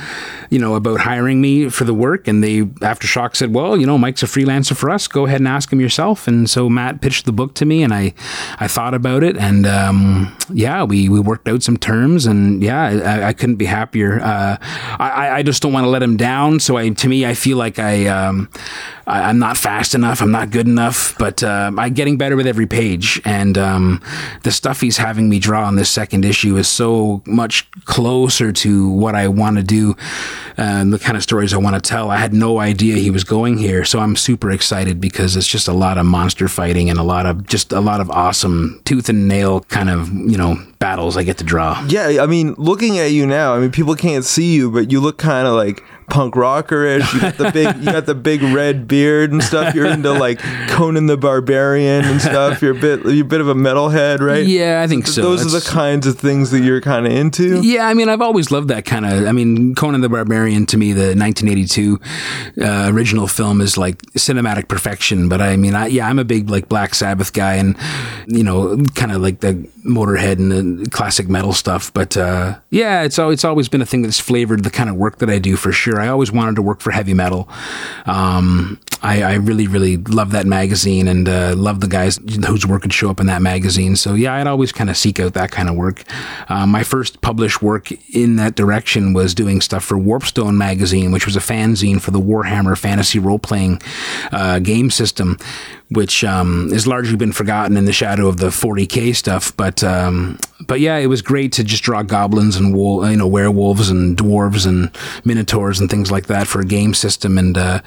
you 0.51 0.59
know, 0.59 0.75
about 0.75 1.01
hiring 1.01 1.41
me 1.41 1.69
for 1.69 1.85
the 1.85 1.95
work. 1.95 2.29
And 2.29 2.45
they, 2.45 2.63
Aftershock 2.63 3.35
said, 3.37 3.55
well, 3.55 3.77
you 3.77 3.87
know, 3.87 3.99
Mike's 3.99 4.23
a 4.23 4.27
freelancer 4.27 4.77
for 4.77 4.91
us. 4.91 5.09
Go 5.09 5.27
ahead 5.27 5.41
and 5.41 5.49
ask 5.49 5.73
him 5.73 5.81
yourself. 5.81 6.29
And 6.29 6.49
so 6.49 6.69
Matt 6.69 7.01
pitched 7.01 7.25
the 7.27 7.33
book 7.33 7.55
to 7.55 7.65
me, 7.65 7.83
and 7.83 7.93
I, 7.93 8.15
I 8.59 8.69
thought 8.69 8.95
about 8.95 9.23
it, 9.23 9.37
and 9.37 9.67
um, 9.67 10.37
yeah, 10.53 10.83
we 10.85 11.09
we 11.09 11.19
worked 11.21 11.49
out 11.49 11.63
some 11.63 11.77
terms, 11.77 12.20
and 12.27 12.63
yeah, 12.63 12.81
I, 12.83 13.29
I 13.29 13.33
couldn't 13.33 13.57
be 13.57 13.67
happier. 13.67 14.21
Uh, 14.21 14.57
I, 14.99 15.31
I 15.39 15.43
just 15.43 15.63
don't 15.63 15.73
want 15.73 15.85
to 15.85 15.91
let 15.91 16.03
him 16.03 16.17
down. 16.17 16.61
So 16.61 16.77
I, 16.77 16.89
to 16.91 17.09
me, 17.09 17.27
I 17.27 17.35
feel 17.35 17.57
like 17.57 17.79
I, 17.79 18.07
um, 18.07 18.49
I 19.11 19.31
I'm 19.31 19.39
not 19.39 19.57
fast 19.57 19.95
enough. 19.95 20.23
I'm 20.23 20.31
not 20.31 20.51
good 20.51 20.67
enough, 20.67 21.17
but 21.19 21.43
uh, 21.43 21.71
I'm 21.77 21.95
getting 21.95 22.17
better 22.17 22.37
with 22.37 22.47
every 22.47 22.67
page, 22.67 23.21
and 23.25 23.59
um, 23.59 24.03
the 24.43 24.51
stuff 24.51 24.81
he's 24.81 24.97
having 24.97 25.29
me 25.29 25.39
draw 25.39 25.67
on 25.67 25.77
this 25.77 25.91
second 25.91 26.25
issue 26.25 26.57
is 26.57 26.69
so 26.69 27.23
much 27.27 27.71
closer 27.85 28.53
to 28.53 28.89
what 28.89 29.15
I 29.15 29.29
want 29.29 29.57
to 29.57 29.63
do, 29.63 29.97
uh, 30.59 30.63
and 30.63 30.93
the 30.93 30.99
kind 30.99 31.17
of 31.17 31.23
stories 31.23 31.53
I 31.53 31.59
want 31.59 31.75
to 31.77 31.89
tell. 31.89 32.11
I 32.11 32.17
had 32.17 32.33
no 32.33 32.59
idea 32.61 32.97
he 32.97 33.11
was 33.11 33.25
going 33.25 33.59
here, 33.59 33.85
so 33.85 33.99
I'm 33.99 34.17
super 34.17 34.51
excited 34.51 35.01
because 35.01 35.37
it's 35.37 35.49
just 35.49 35.69
a 35.69 35.73
lot 35.73 35.99
of 35.99 36.07
monster 36.07 36.49
fighting 36.49 36.91
and 36.91 36.99
a 36.99 37.05
lot 37.05 37.27
of 37.27 37.47
just 37.47 37.73
a 37.73 37.81
lot 37.81 38.01
of 38.01 38.11
awesome 38.11 38.81
tooth 38.85 39.09
and 39.09 39.29
nail 39.29 39.61
kind 39.61 39.91
of 39.91 40.13
you 40.13 40.39
know 40.39 40.57
battles 40.79 41.17
I 41.17 41.25
get 41.25 41.39
to 41.39 41.45
draw. 41.45 41.85
yeah, 41.89 42.23
I 42.23 42.27
mean, 42.27 42.55
looking 42.57 42.99
at 42.99 43.13
you 43.13 43.27
now, 43.27 43.55
I 43.55 43.61
mean, 43.61 43.71
people 43.71 43.95
can't 43.95 44.25
see 44.25 44.55
you, 44.55 44.71
but 44.71 44.91
you 44.91 45.01
look 45.01 45.19
kind 45.19 45.47
of 45.47 45.55
like 45.55 45.83
punk 46.11 46.35
rockerish. 46.35 47.13
You 47.15 47.21
got 47.21 47.37
the 47.39 47.51
big, 47.51 47.77
you 47.77 47.85
got 47.85 48.07
the 48.07 48.15
big 48.15 48.43
red 48.43 48.87
beard 48.87 49.33
and 49.33 49.43
stuff. 49.43 49.75
You're 49.75 49.87
into 49.87 50.13
like 50.13 50.39
Conan 50.69 51.07
the 51.07 51.17
Barbarian 51.17 52.05
and 52.05 52.21
stuff. 52.21 52.61
You're 52.61 52.77
a 52.77 52.81
bit, 52.81 53.05
you're 53.05 53.25
a 53.25 53.29
bit 53.29 53.41
of 53.41 53.49
a 53.49 53.55
metalhead, 53.55 54.21
right? 54.21 54.45
Yeah, 54.45 54.83
I 54.83 54.87
think 54.87 55.07
so. 55.07 55.23
Those 55.23 55.47
are 55.47 55.59
the 55.59 55.67
kinds 55.67 56.07
of 56.07 56.19
things 56.19 56.51
that 56.51 56.61
you're 56.61 56.81
kind 56.81 57.07
of 57.07 57.13
into. 57.13 57.61
Yeah, 57.63 57.87
I 57.87 57.95
mean, 57.95 58.09
I've 58.09 58.21
always 58.21 58.51
loved 58.51 58.69
that 58.69 58.85
kind 58.85 59.07
of. 59.07 59.27
I 59.27 59.33
mean, 59.33 59.75
Conan 59.75 60.01
the 60.01 60.09
Barbarian 60.09 60.67
to 60.67 60.77
me, 60.77 60.93
the 60.93 61.15
1982 61.17 62.01
uh, 62.61 62.91
original 62.93 63.27
film 63.27 63.61
is 63.61 63.79
like 63.79 64.03
cinematic 64.13 64.69
perfection. 64.69 65.29
But 65.29 65.41
I 65.41 65.57
mean, 65.57 65.75
I, 65.75 65.87
yeah, 65.87 66.09
I'm 66.09 66.19
a 66.19 66.25
big 66.25 66.51
like 66.51 66.69
Black 66.69 66.95
Sabbath 66.95 67.33
guy, 67.33 67.55
and 67.55 67.77
you 68.27 68.45
know, 68.45 68.83
kind 68.95 69.13
of 69.13 69.21
like 69.21 69.41
the 69.41 69.69
Motorhead 69.85 70.39
and 70.39 70.85
the 70.85 70.91
classic 70.91 71.29
metal 71.29 71.53
stuff. 71.53 71.93
But 71.93 72.17
uh, 72.17 72.59
yeah, 72.71 73.03
it's 73.03 73.19
it's 73.19 73.45
always 73.45 73.69
been 73.69 73.83
a 73.83 73.87
thing 73.87 74.03
that's 74.03 74.19
flavored 74.19 74.65
the 74.65 74.71
kind 74.71 74.91
of 74.91 74.97
work 74.97 75.19
that 75.19 75.31
I 75.31 75.39
do 75.39 75.57
for 75.57 75.73
sure. 75.73 76.01
I 76.01 76.09
always 76.09 76.33
wanted 76.33 76.57
to 76.57 76.63
work 76.63 76.81
for 76.81 76.91
heavy 76.91 77.15
metal. 77.15 77.49
Um, 78.07 78.81
I, 79.03 79.23
I 79.23 79.35
really, 79.35 79.67
really 79.67 79.97
love 79.97 80.33
that 80.33 80.47
magazine 80.47 81.09
and 81.09 81.29
uh, 81.29 81.55
love 81.57 81.81
the 81.81 81.89
guys 81.89 82.19
whose 82.47 82.67
work 82.67 82.83
would 82.83 82.93
show 82.93 83.11
up 83.11 83.21
in 83.21 83.27
that 83.27 83.41
magazine. 83.41 83.97
So 83.97 84.15
yeah, 84.15 84.35
I'd 84.35 84.47
always 84.47 84.73
kind 84.73 84.91
of 84.91 84.97
seek 84.97 85.19
out 85.19 85.33
that 85.35 85.51
kind 85.51 85.69
of 85.69 85.77
work. 85.77 86.03
Uh, 86.49 86.67
my 86.67 86.83
first 86.83 87.21
published 87.23 87.63
work 87.63 87.91
in 88.15 88.37
that 88.37 88.57
direction 88.57 89.15
was 89.15 89.35
doing 89.35 89.61
stuff 89.61 89.85
for 89.85 89.97
Warpstone 89.97 90.57
magazine, 90.57 91.13
which 91.13 91.25
was 91.25 91.37
a 91.37 91.41
fanzine 91.41 92.01
for 92.01 92.11
the 92.11 92.21
Warhammer 92.21 92.77
Fantasy 92.77 93.19
role 93.19 93.39
playing 93.39 93.81
uh, 94.33 94.59
game 94.59 94.91
system, 94.91 95.39
which 95.91 96.23
um, 96.23 96.71
has 96.71 96.87
largely 96.87 97.17
been 97.17 97.33
forgotten 97.33 97.77
in 97.77 97.85
the 97.85 97.93
shadow 97.93 98.29
of 98.29 98.37
the 98.37 98.47
40k 98.47 99.15
stuff. 99.15 99.57
But 99.57 99.83
um, 99.83 100.39
but 100.61 100.81
yeah, 100.81 100.97
it 100.97 101.07
was 101.07 101.21
great 101.21 101.53
to 101.53 101.65
just 101.65 101.83
draw 101.83 102.03
goblins 102.03 102.57
and 102.57 102.75
wol- 102.75 103.09
you 103.11 103.17
know 103.17 103.27
werewolves 103.27 103.91
and 103.91 104.17
dwarves 104.17 104.67
and 104.67 104.91
minotaurs 105.25 105.81
and 105.81 105.91
things 105.91 106.11
like 106.11 106.27
that 106.27 106.47
for 106.47 106.61
a 106.61 106.65
game 106.65 106.95
system, 106.95 107.39
and 107.39 107.59
uh, 107.59 107.81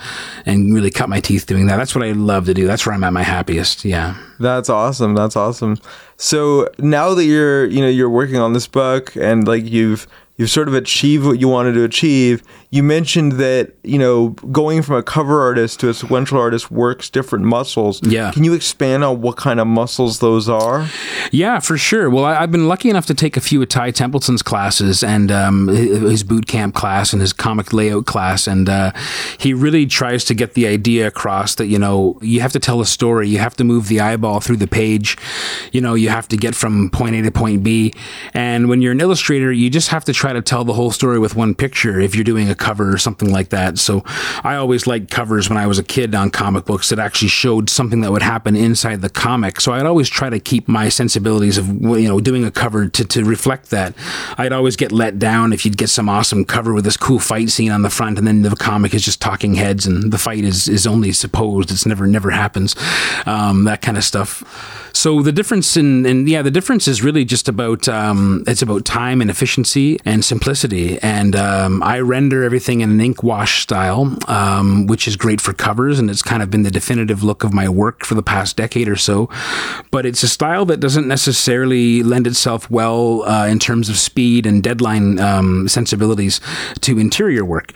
and 0.45 0.73
really 0.73 0.91
cut 0.91 1.09
my 1.09 1.19
teeth 1.19 1.45
doing 1.45 1.67
that. 1.67 1.77
That's 1.77 1.95
what 1.95 2.03
I 2.03 2.11
love 2.11 2.45
to 2.45 2.53
do. 2.53 2.67
That's 2.67 2.85
where 2.85 2.93
I'm 2.93 3.03
at 3.03 3.13
my 3.13 3.23
happiest. 3.23 3.85
Yeah. 3.85 4.17
That's 4.39 4.69
awesome. 4.69 5.15
That's 5.15 5.35
awesome. 5.35 5.77
So 6.17 6.69
now 6.77 7.13
that 7.13 7.25
you're, 7.25 7.65
you 7.65 7.81
know, 7.81 7.87
you're 7.87 8.09
working 8.09 8.37
on 8.37 8.53
this 8.53 8.67
book 8.67 9.15
and 9.15 9.47
like 9.47 9.65
you've 9.65 10.07
you've 10.35 10.49
sort 10.49 10.67
of 10.67 10.73
achieved 10.73 11.25
what 11.25 11.39
you 11.39 11.47
wanted 11.47 11.73
to 11.73 11.83
achieve, 11.83 12.43
you 12.71 12.81
mentioned 12.81 13.33
that, 13.33 13.73
you 13.83 13.99
know, 13.99 14.29
going 14.51 14.81
from 14.81 14.95
a 14.95 15.03
cover 15.03 15.41
artist 15.41 15.79
to 15.81 15.89
a 15.89 15.93
sequential 15.93 16.39
artist 16.39 16.71
works 16.71 17.09
different 17.09 17.45
muscles. 17.45 18.01
Yeah. 18.01 18.31
Can 18.31 18.43
you 18.43 18.53
expand 18.53 19.03
on 19.03 19.21
what 19.21 19.37
kind 19.37 19.59
of 19.59 19.67
muscles 19.67 20.19
those 20.19 20.49
are? 20.49 20.87
Yeah, 21.31 21.59
for 21.59 21.77
sure. 21.77 22.09
Well, 22.09 22.25
I, 22.25 22.41
I've 22.41 22.51
been 22.51 22.67
lucky 22.67 22.89
enough 22.89 23.05
to 23.07 23.13
take 23.13 23.37
a 23.37 23.41
few 23.41 23.61
of 23.61 23.69
Ty 23.69 23.91
Templeton's 23.91 24.41
classes 24.41 25.03
and 25.03 25.31
um, 25.31 25.67
his 25.67 26.23
his 26.23 26.23
boot 26.23 26.47
camp 26.47 26.73
class 26.73 27.13
and 27.13 27.21
his 27.21 27.33
comic 27.33 27.73
layout 27.73 28.05
class, 28.05 28.47
and 28.47 28.69
uh, 28.69 28.91
he 29.37 29.53
really 29.53 29.85
tries 29.85 30.23
to 30.25 30.33
get 30.33 30.53
the 30.53 30.67
idea 30.67 31.07
across 31.07 31.55
that 31.55 31.67
you 31.67 31.77
know 31.77 32.17
you 32.21 32.39
have 32.39 32.51
to 32.53 32.59
tell 32.59 32.81
a 32.81 32.85
story, 32.85 33.27
you 33.27 33.39
have 33.39 33.55
to 33.55 33.63
move 33.63 33.87
the 33.87 33.99
eyeball 33.99 34.39
through 34.39 34.57
the 34.57 34.67
page, 34.67 35.17
you 35.71 35.81
know, 35.81 35.93
you 35.93 36.09
have 36.09 36.27
to 36.27 36.37
get 36.37 36.55
from 36.55 36.89
point 36.89 37.15
A 37.15 37.21
to 37.21 37.31
point 37.31 37.63
B, 37.63 37.93
and 38.33 38.69
when 38.69 38.81
you're 38.81 38.91
an 38.91 39.01
illustrator, 39.01 39.51
you 39.51 39.69
just 39.69 39.89
have 39.89 40.05
to 40.05 40.13
try 40.23 40.31
to 40.31 40.41
tell 40.41 40.63
the 40.63 40.71
whole 40.71 40.89
story 40.89 41.19
with 41.19 41.35
one 41.35 41.53
picture 41.53 41.99
if 41.99 42.15
you're 42.15 42.23
doing 42.23 42.49
a 42.49 42.55
cover 42.55 42.93
or 42.93 42.97
something 42.97 43.29
like 43.29 43.49
that. 43.49 43.77
So 43.77 44.03
I 44.41 44.55
always 44.55 44.87
liked 44.87 45.11
covers 45.11 45.49
when 45.49 45.57
I 45.57 45.67
was 45.67 45.77
a 45.77 45.83
kid 45.83 46.15
on 46.15 46.29
comic 46.29 46.63
books 46.63 46.87
that 46.87 46.97
actually 46.97 47.27
showed 47.27 47.69
something 47.69 47.99
that 47.99 48.11
would 48.13 48.21
happen 48.21 48.55
inside 48.55 49.01
the 49.01 49.09
comic. 49.09 49.59
So 49.59 49.73
I'd 49.73 49.85
always 49.85 50.07
try 50.07 50.29
to 50.29 50.39
keep 50.39 50.69
my 50.69 50.87
sensibilities 50.87 51.57
of 51.57 51.67
you 51.67 52.07
know 52.07 52.21
doing 52.21 52.45
a 52.45 52.51
cover 52.51 52.87
to, 52.87 53.03
to 53.03 53.25
reflect 53.25 53.69
that. 53.71 53.95
I'd 54.37 54.53
always 54.53 54.77
get 54.77 54.93
let 54.93 55.19
down 55.19 55.51
if 55.51 55.65
you'd 55.65 55.75
get 55.77 55.89
some 55.89 56.07
awesome 56.07 56.45
cover 56.45 56.73
with 56.73 56.85
this 56.85 56.95
cool 56.95 57.19
fight 57.19 57.49
scene 57.49 57.73
on 57.73 57.81
the 57.81 57.89
front, 57.89 58.17
and 58.17 58.25
then 58.25 58.43
the 58.43 58.55
comic 58.55 58.93
is 58.93 59.03
just 59.03 59.19
talking 59.19 59.55
heads, 59.55 59.85
and 59.85 60.13
the 60.13 60.17
fight 60.17 60.45
is 60.45 60.69
is 60.69 60.87
only 60.87 61.11
supposed. 61.11 61.69
It's 61.69 61.85
never 61.85 62.07
never 62.07 62.31
happens. 62.31 62.77
Um, 63.25 63.65
that 63.65 63.81
kind 63.81 63.97
of 63.97 64.05
stuff. 64.05 64.41
So 64.93 65.23
the 65.23 65.31
difference 65.31 65.75
in, 65.75 66.05
and 66.05 66.29
yeah, 66.29 66.43
the 66.43 66.51
difference 66.51 66.87
is 66.87 67.01
really 67.01 67.25
just 67.25 67.49
about 67.49 67.89
um, 67.89 68.43
it's 68.47 68.61
about 68.61 68.85
time 68.85 69.21
and 69.21 69.29
efficiency 69.29 69.99
and 70.05 70.12
simplicity. 70.21 70.99
And 70.99 71.35
um, 71.35 71.81
I 71.81 71.99
render 71.99 72.43
everything 72.43 72.81
in 72.81 72.91
an 72.91 73.01
ink 73.01 73.23
wash 73.23 73.63
style, 73.63 74.17
um, 74.27 74.87
which 74.87 75.07
is 75.07 75.15
great 75.15 75.39
for 75.39 75.53
covers, 75.53 75.99
and 75.99 76.09
it's 76.09 76.21
kind 76.21 76.43
of 76.43 76.51
been 76.51 76.63
the 76.63 76.71
definitive 76.71 77.23
look 77.23 77.43
of 77.43 77.53
my 77.53 77.69
work 77.69 78.05
for 78.05 78.15
the 78.15 78.23
past 78.23 78.57
decade 78.57 78.89
or 78.89 78.95
so. 78.95 79.29
But 79.91 80.05
it's 80.05 80.23
a 80.23 80.27
style 80.27 80.65
that 80.65 80.79
doesn't 80.79 81.07
necessarily 81.07 82.03
lend 82.03 82.27
itself 82.27 82.69
well 82.69 83.23
uh, 83.23 83.47
in 83.47 83.59
terms 83.59 83.89
of 83.89 83.97
speed 83.97 84.45
and 84.45 84.61
deadline 84.61 85.19
um, 85.19 85.67
sensibilities 85.67 86.41
to 86.81 86.99
interior 86.99 87.45
work. 87.45 87.71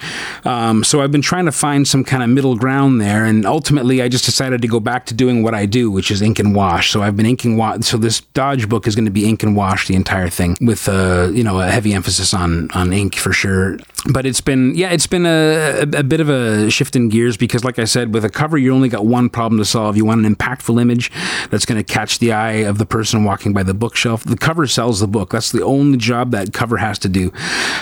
Um, 0.46 0.84
so 0.84 1.02
I've 1.02 1.12
been 1.12 1.22
trying 1.22 1.46
to 1.46 1.52
find 1.52 1.88
some 1.88 2.04
kind 2.04 2.24
of 2.24 2.30
middle 2.30 2.56
ground 2.56 3.00
there, 3.00 3.26
and 3.26 3.46
ultimately 3.46 4.02
I 4.02 4.10
just 4.10 4.26
decided 4.26 4.62
to 4.62 4.68
go 4.68 4.80
back 4.80 5.06
to 5.08 5.14
doing 5.14 5.44
what 5.44 5.54
I 5.54 5.66
do, 5.66 5.90
which 5.90 6.12
is 6.12 6.22
ink 6.22 6.40
and 6.40 6.54
wash. 6.54 6.92
So 6.92 7.02
I've 7.02 7.16
been 7.16 7.26
inking 7.26 7.58
wash. 7.58 7.86
So 7.86 7.98
this 7.98 8.22
Dodge 8.34 8.68
book 8.68 8.88
is 8.88 8.96
going 8.96 9.06
to 9.06 9.12
be 9.12 9.28
ink 9.28 9.44
and 9.44 9.56
wash 9.56 9.88
the 9.88 9.96
entire 9.96 10.30
thing, 10.30 10.58
with 10.62 10.88
uh, 10.90 11.30
you 11.34 11.44
know 11.44 11.60
a 11.60 11.68
heavy 11.68 11.94
emphasis 11.94 12.27
on 12.34 12.70
on 12.72 12.94
ink 12.94 13.16
for 13.16 13.34
sure. 13.34 13.78
But 14.10 14.26
it's 14.26 14.42
been 14.42 14.76
yeah, 14.76 14.92
it's 14.92 15.08
been 15.08 15.26
a, 15.26 15.82
a, 15.82 16.00
a 16.00 16.04
bit 16.04 16.20
of 16.20 16.30
a 16.30 16.70
shift 16.70 16.96
in 16.96 17.10
gears 17.10 17.36
because, 17.36 17.64
like 17.64 17.80
I 17.80 17.84
said, 17.84 18.14
with 18.14 18.24
a 18.24 18.30
cover 18.30 18.58
you 18.58 18.74
only 18.74 18.90
got 18.90 19.06
one 19.06 19.30
problem 19.30 19.60
to 19.60 19.66
solve. 19.66 19.98
You 19.98 20.06
want 20.06 20.26
an 20.26 20.36
impactful 20.36 20.80
image 20.80 21.12
that's 21.50 21.66
going 21.66 21.84
to 21.84 21.84
catch 21.84 22.20
the 22.20 22.32
eye 22.32 22.64
of 22.64 22.78
the 22.78 22.86
person 22.86 23.24
walking 23.24 23.54
by 23.54 23.64
the 23.64 23.74
bookshelf. 23.74 24.24
The 24.24 24.38
cover 24.38 24.68
sells 24.68 25.00
the 25.00 25.08
book. 25.08 25.32
That's 25.32 25.52
the 25.52 25.64
only 25.64 25.98
job 25.98 26.32
that 26.32 26.54
cover 26.54 26.78
has 26.78 27.00
to 27.00 27.10
do. 27.10 27.34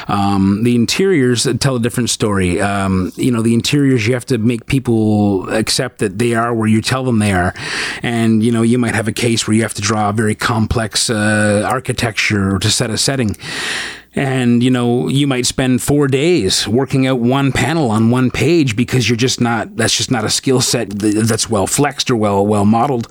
Um, 0.08 0.64
the 0.64 0.76
interiors 0.76 1.48
tell 1.60 1.76
a 1.76 1.80
different 1.80 2.10
story. 2.10 2.60
Um, 2.60 3.12
you 3.16 3.32
know, 3.32 3.42
the 3.42 3.54
interiors 3.54 4.08
you 4.08 4.14
have 4.14 4.26
to 4.28 4.38
make 4.38 4.66
people 4.66 5.50
accept 5.50 6.00
that 6.00 6.18
they 6.18 6.34
are 6.34 6.54
where 6.54 6.68
you 6.68 6.82
tell 6.82 7.04
them 7.04 7.20
they 7.20 7.34
are, 7.34 7.54
and 8.02 8.44
you 8.44 8.52
know 8.52 8.62
you 8.62 8.78
might 8.78 8.96
have 8.96 9.08
a 9.08 9.14
case 9.14 9.48
where 9.48 9.56
you 9.56 9.62
have 9.62 9.74
to 9.76 9.82
draw 9.82 10.10
a 10.10 10.14
very 10.14 10.36
complex 10.36 11.10
uh, 11.10 11.68
architecture 11.70 12.58
to 12.60 12.70
set 12.72 12.90
a 12.90 12.98
setting. 12.98 13.36
And, 14.16 14.64
you 14.64 14.72
know, 14.72 15.10
you 15.10 15.28
might 15.28 15.46
spend 15.46 15.82
four 15.82 16.08
days 16.08 16.68
working 16.68 17.06
out 17.06 17.20
one 17.20 17.52
panel 17.52 17.92
on 17.92 18.10
one 18.12 18.32
page 18.32 18.76
because 18.76 19.10
you're 19.10 19.18
just 19.18 19.42
not, 19.42 19.76
that's 19.76 19.96
just 19.96 20.10
not 20.10 20.24
a 20.24 20.30
skill 20.30 20.62
set 20.62 20.90
that's 20.90 21.50
well 21.50 21.68
flexed 21.68 22.10
or 22.10 22.16
well, 22.16 22.46
well 22.46 22.66
modeled. 22.66 23.08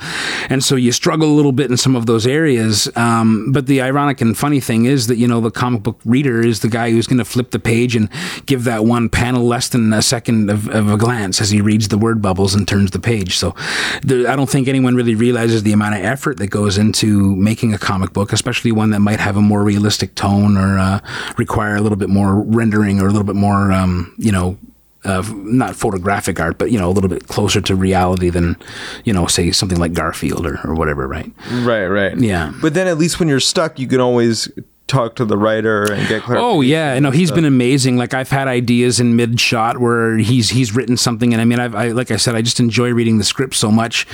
And 0.49 0.65
so 0.65 0.77
you 0.77 0.93
struggle 0.93 1.29
a 1.29 1.35
little 1.35 1.53
bit 1.53 1.71
in 1.71 1.77
some 1.77 1.95
of 1.95 2.07
those 2.07 2.27
areas. 2.27 2.89
Um, 2.97 3.53
but 3.53 3.67
the 3.67 3.83
ironic 3.83 4.21
and 4.21 4.37
funny 4.37 4.61
thing 4.61 4.87
is 4.87 5.07
that, 5.09 5.17
you 5.19 5.29
know, 5.29 5.41
the 5.41 5.51
comic 5.51 5.83
book 5.83 6.01
reader 6.05 6.41
is 6.41 6.61
the 6.61 6.69
guy 6.69 6.91
who's 6.91 7.07
going 7.07 7.19
to 7.19 7.25
flip 7.25 7.51
the 7.51 7.59
page 7.59 7.95
and 7.95 8.09
give 8.47 8.65
that 8.65 8.85
one 8.85 9.09
panel 9.09 9.45
less 9.45 9.69
than 9.69 9.93
a 9.93 10.03
second 10.03 10.49
of, 10.49 10.69
of 10.69 10.91
a 10.91 10.97
glance 10.97 11.41
as 11.41 11.51
he 11.51 11.61
reads 11.61 11.89
the 11.89 11.99
word 11.99 12.23
bubbles 12.23 12.55
and 12.55 12.67
turns 12.67 12.93
the 12.93 12.99
page. 12.99 13.37
So 13.37 13.55
there, 14.03 14.29
I 14.29 14.37
don't 14.37 14.49
think 14.49 14.69
anyone 14.69 14.95
really 14.95 15.15
realizes 15.15 15.63
the 15.63 15.73
amount 15.73 15.97
of 15.97 16.05
effort 16.05 16.39
that 16.39 16.49
goes 16.49 16.79
into 16.79 17.37
making 17.37 17.75
a 17.75 17.79
comic 17.79 18.13
book, 18.13 18.33
especially 18.33 18.73
one 18.73 18.91
that 18.91 19.01
might 19.01 19.21
have 19.21 19.37
a 19.37 19.43
more 19.43 19.63
realistic 19.63 20.15
tone 20.15 20.57
or, 20.57 20.79
uh, 20.79 20.94
require 21.37 21.77
a 21.77 21.81
little 21.81 21.97
bit 21.97 22.09
more 22.09 22.43
rendering 22.43 23.01
or 23.01 23.07
a 23.07 23.11
little 23.11 23.27
bit 23.27 23.37
more, 23.37 23.73
um, 23.73 24.15
you 24.19 24.33
know, 24.33 24.59
uh, 25.05 25.23
not 25.35 25.77
photographic 25.77 26.41
art, 26.41 26.57
but 26.57 26.71
you 26.71 26.79
know, 26.79 26.89
a 26.89 26.93
little 26.93 27.11
bit 27.11 27.29
closer 27.29 27.61
to 27.61 27.77
reality 27.77 28.31
than, 28.31 28.57
you 29.05 29.13
know, 29.13 29.27
say 29.27 29.51
something 29.51 29.79
like 29.79 29.93
Garfield 29.93 30.47
or, 30.47 30.59
or 30.65 30.75
whatever, 30.75 31.07
right? 31.07 31.31
Right, 31.53 31.87
right. 31.87 32.17
Yeah. 32.19 32.53
But 32.63 32.75
then 32.75 32.87
at 32.87 32.97
least 32.97 33.21
when 33.21 33.29
you're 33.29 33.41
stuck, 33.41 33.79
you 33.79 33.87
can 33.87 34.01
always 34.01 34.49
talk 34.87 35.17
to 35.17 35.25
the 35.25 35.37
writer 35.37 35.91
and 35.91 36.07
get 36.09 36.23
clarification. 36.23 36.37
Oh 36.37 36.61
yeah, 36.61 36.99
no, 36.99 37.11
he's 37.11 37.31
been 37.31 37.45
amazing. 37.45 37.97
Like 37.97 38.13
I've 38.13 38.31
had 38.31 38.49
ideas 38.49 39.01
in 39.01 39.17
mid 39.17 39.41
shot 39.41 39.79
where 39.79 40.19
he's 40.19 40.51
he's 40.51 40.75
written 40.75 40.97
something, 40.97 41.33
and 41.33 41.41
I 41.41 41.45
mean, 41.45 41.59
I've, 41.59 41.75
I 41.75 41.89
like 41.89 42.11
I 42.11 42.17
said, 42.17 42.35
I 42.35 42.43
just 42.43 42.61
enjoy 42.61 42.93
reading 42.93 43.19
the 43.19 43.25
script 43.25 43.55
so 43.55 43.71
much. 43.71 44.07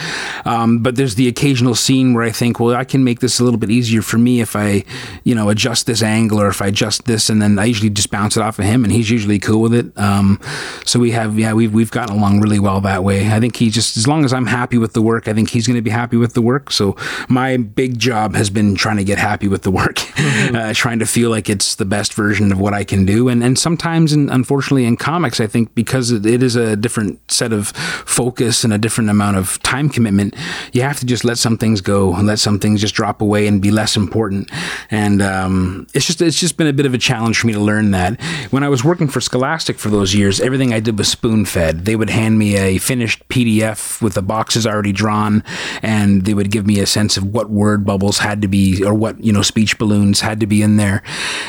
Um, 0.44 0.80
but 0.80 0.96
there's 0.96 1.16
the 1.16 1.28
occasional 1.28 1.74
scene 1.74 2.14
where 2.14 2.24
I 2.24 2.30
think, 2.30 2.60
well, 2.60 2.76
I 2.76 2.84
can 2.84 3.02
make 3.04 3.20
this 3.20 3.40
a 3.40 3.44
little 3.44 3.58
bit 3.58 3.70
easier 3.70 4.02
for 4.02 4.18
me 4.18 4.40
if 4.40 4.54
I, 4.54 4.84
you 5.24 5.34
know, 5.34 5.50
adjust 5.50 5.86
this 5.86 6.02
angle 6.02 6.40
or 6.40 6.48
if 6.48 6.62
I 6.62 6.68
adjust 6.68 7.04
this, 7.04 7.28
and 7.28 7.42
then 7.42 7.58
I 7.58 7.64
usually 7.64 7.90
just 7.90 8.10
bounce 8.10 8.36
it 8.36 8.42
off 8.42 8.58
of 8.58 8.64
him, 8.64 8.84
and 8.84 8.92
he's 8.92 9.10
usually 9.10 9.38
cool 9.38 9.60
with 9.60 9.74
it. 9.74 9.96
Um, 9.98 10.40
so 10.84 10.98
we 10.98 11.10
have, 11.10 11.38
yeah, 11.38 11.52
we've 11.52 11.72
we've 11.72 11.90
gotten 11.90 12.16
along 12.16 12.40
really 12.40 12.60
well 12.60 12.80
that 12.82 13.02
way. 13.02 13.30
I 13.30 13.40
think 13.40 13.56
he 13.56 13.70
just 13.70 13.96
as 13.96 14.06
long 14.06 14.24
as 14.24 14.32
I'm 14.32 14.46
happy 14.46 14.78
with 14.78 14.92
the 14.92 15.02
work, 15.02 15.26
I 15.26 15.34
think 15.34 15.50
he's 15.50 15.66
going 15.66 15.76
to 15.76 15.82
be 15.82 15.90
happy 15.90 16.16
with 16.16 16.34
the 16.34 16.42
work. 16.42 16.70
So 16.70 16.96
my 17.28 17.56
big 17.56 17.98
job 17.98 18.34
has 18.34 18.50
been 18.50 18.76
trying 18.76 18.98
to 18.98 19.04
get 19.04 19.18
happy 19.18 19.48
with 19.48 19.62
the 19.62 19.70
work, 19.70 19.98
uh, 20.60 20.74
trying 20.74 20.98
to 20.98 21.06
feel 21.06 21.30
like 21.30 21.48
it's 21.48 21.74
the 21.76 21.84
best 21.84 22.12
version 22.14 22.52
of 22.52 22.60
what 22.60 22.74
I 22.74 22.84
can 22.84 23.04
do. 23.06 23.28
And 23.28 23.42
and 23.42 23.58
sometimes, 23.58 24.12
in, 24.12 24.28
unfortunately, 24.28 24.84
in 24.84 24.96
comics, 24.96 25.40
I 25.40 25.46
think 25.46 25.74
because 25.74 26.10
it, 26.10 26.42
is 26.42 26.56
a 26.56 26.76
different 26.76 27.18
set 27.30 27.52
of 27.52 27.68
focus 27.68 28.64
and 28.64 28.72
a 28.72 28.78
different 28.78 29.10
amount 29.10 29.36
of 29.36 29.60
time 29.62 29.88
commitment, 29.88 30.34
you 30.72 30.82
have 30.82 30.98
to 31.00 31.06
just 31.06 31.24
let 31.24 31.38
some 31.38 31.56
things 31.56 31.80
go 31.80 32.14
and 32.14 32.26
let 32.26 32.38
some 32.38 32.58
things 32.58 32.80
just 32.80 32.94
drop 32.94 33.22
away 33.22 33.46
and 33.46 33.62
be 33.62 33.70
less 33.70 33.96
important. 33.96 34.50
And 34.90 35.22
um, 35.22 35.86
it's 35.94 36.06
just 36.06 36.20
it's 36.20 36.38
just 36.38 36.56
been 36.56 36.66
a 36.66 36.72
bit 36.72 36.86
of 36.86 36.94
a 36.94 36.98
challenge 36.98 37.38
for 37.38 37.46
me 37.46 37.52
to 37.54 37.60
learn 37.60 37.92
that. 37.92 38.20
When 38.50 38.62
I 38.62 38.68
was 38.68 38.84
working 38.84 39.08
for 39.08 39.20
Scholastic 39.20 39.78
for 39.78 39.88
those 39.88 40.14
years, 40.14 40.40
everything 40.40 40.74
I 40.74 40.80
did 40.80 40.98
was 40.98 41.08
spoon 41.08 41.44
fed. 41.44 41.84
They 41.84 41.96
would 41.96 42.10
hand 42.10 42.38
me 42.38 42.56
a 42.56 42.78
finished 42.78 43.26
PDF 43.28 44.02
with 44.02 44.14
the 44.14 44.22
boxes 44.22 44.66
already 44.66 44.92
drawn, 44.92 45.42
and 45.82 46.24
they 46.24 46.34
would 46.34 46.50
give 46.50 46.66
me 46.66 46.80
a 46.80 46.86
sense 46.86 47.16
of 47.16 47.24
what 47.24 47.48
word 47.48 47.86
bubbles 47.86 48.18
had 48.18 48.42
to 48.42 48.48
be 48.48 48.84
or 48.84 48.92
what 48.92 49.22
you 49.22 49.32
know 49.32 49.42
speech 49.42 49.78
balloons 49.78 50.20
had 50.20 50.40
to 50.40 50.46
be 50.50 50.60
in 50.60 50.76
there. 50.76 51.02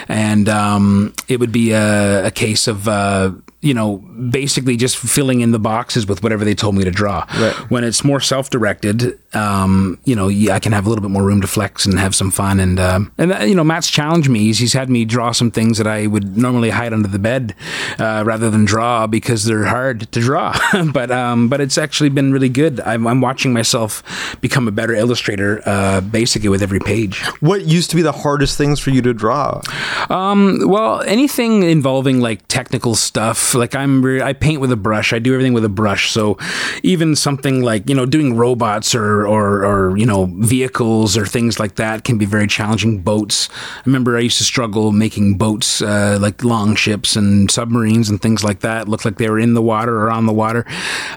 And 0.07 0.47
um, 0.47 1.13
it 1.27 1.39
would 1.41 1.51
be 1.51 1.71
a, 1.71 2.27
a 2.27 2.31
case 2.31 2.67
of 2.67 2.87
uh, 2.87 3.33
you 3.61 3.73
know 3.73 3.97
basically 4.29 4.75
just 4.75 4.97
filling 4.97 5.41
in 5.41 5.51
the 5.51 5.59
boxes 5.59 6.05
with 6.07 6.23
whatever 6.23 6.43
they 6.43 6.55
told 6.55 6.75
me 6.75 6.83
to 6.83 6.91
draw. 6.91 7.25
Right. 7.37 7.53
When 7.69 7.83
it's 7.83 8.03
more 8.03 8.19
self-directed, 8.19 9.17
um, 9.33 9.97
you 10.03 10.15
know, 10.15 10.29
I 10.29 10.59
can 10.59 10.71
have 10.73 10.85
a 10.85 10.89
little 10.89 11.01
bit 11.01 11.11
more 11.11 11.23
room 11.23 11.41
to 11.41 11.47
flex 11.47 11.85
and 11.85 11.97
have 11.97 12.13
some 12.13 12.31
fun. 12.31 12.59
And 12.59 12.79
um, 12.79 13.11
and 13.17 13.33
uh, 13.33 13.39
you 13.39 13.55
know, 13.55 13.63
Matt's 13.63 13.89
challenged 13.89 14.29
me. 14.29 14.39
He's, 14.39 14.59
he's 14.59 14.73
had 14.73 14.89
me 14.89 15.05
draw 15.05 15.31
some 15.31 15.51
things 15.51 15.77
that 15.77 15.87
I 15.87 16.07
would 16.07 16.37
normally 16.37 16.69
hide 16.69 16.93
under 16.93 17.07
the 17.07 17.19
bed 17.19 17.55
uh, 17.99 18.23
rather 18.25 18.49
than 18.49 18.65
draw 18.65 19.07
because 19.07 19.45
they're 19.45 19.65
hard 19.65 20.11
to 20.11 20.19
draw. 20.19 20.57
but 20.93 21.11
um, 21.11 21.47
but 21.47 21.61
it's 21.61 21.77
actually 21.77 22.09
been 22.09 22.33
really 22.33 22.49
good. 22.49 22.81
I'm, 22.81 23.07
I'm 23.07 23.21
watching 23.21 23.53
myself 23.53 24.03
become 24.41 24.67
a 24.67 24.71
better 24.71 24.93
illustrator, 24.93 25.61
uh, 25.65 26.01
basically 26.01 26.49
with 26.49 26.61
every 26.61 26.79
page. 26.79 27.21
What 27.39 27.65
used 27.65 27.89
to 27.91 27.95
be 27.95 28.01
the 28.01 28.11
hardest 28.11 28.57
things 28.57 28.79
for 28.79 28.89
you 28.89 29.01
to 29.03 29.13
draw? 29.13 29.61
Um, 30.09 30.59
well, 30.67 31.01
anything 31.01 31.63
involving 31.63 32.19
like 32.19 32.47
technical 32.47 32.95
stuff, 32.95 33.50
like 33.53 33.75
I'm, 33.75 34.03
re- 34.03 34.21
I 34.21 34.33
paint 34.33 34.61
with 34.61 34.71
a 34.71 34.75
brush. 34.75 35.13
I 35.13 35.19
do 35.19 35.33
everything 35.33 35.53
with 35.53 35.65
a 35.65 35.69
brush. 35.69 36.11
So 36.11 36.37
even 36.83 37.15
something 37.15 37.61
like 37.61 37.89
you 37.89 37.95
know 37.95 38.05
doing 38.05 38.35
robots 38.35 38.95
or 38.95 39.27
or, 39.27 39.65
or 39.65 39.97
you 39.97 40.05
know 40.05 40.25
vehicles 40.39 41.17
or 41.17 41.25
things 41.25 41.59
like 41.59 41.75
that 41.75 42.03
can 42.03 42.17
be 42.17 42.25
very 42.25 42.47
challenging. 42.47 43.01
Boats. 43.01 43.49
I 43.51 43.81
remember 43.85 44.17
I 44.17 44.21
used 44.21 44.37
to 44.37 44.43
struggle 44.43 44.91
making 44.91 45.37
boats 45.37 45.81
uh, 45.81 46.17
like 46.19 46.43
long 46.43 46.75
ships 46.75 47.15
and 47.15 47.49
submarines 47.49 48.09
and 48.09 48.21
things 48.21 48.43
like 48.43 48.61
that. 48.61 48.87
Looked 48.87 49.05
like 49.05 49.17
they 49.17 49.29
were 49.29 49.39
in 49.39 49.53
the 49.53 49.61
water 49.61 49.95
or 49.95 50.11
on 50.11 50.25
the 50.25 50.33
water. 50.33 50.65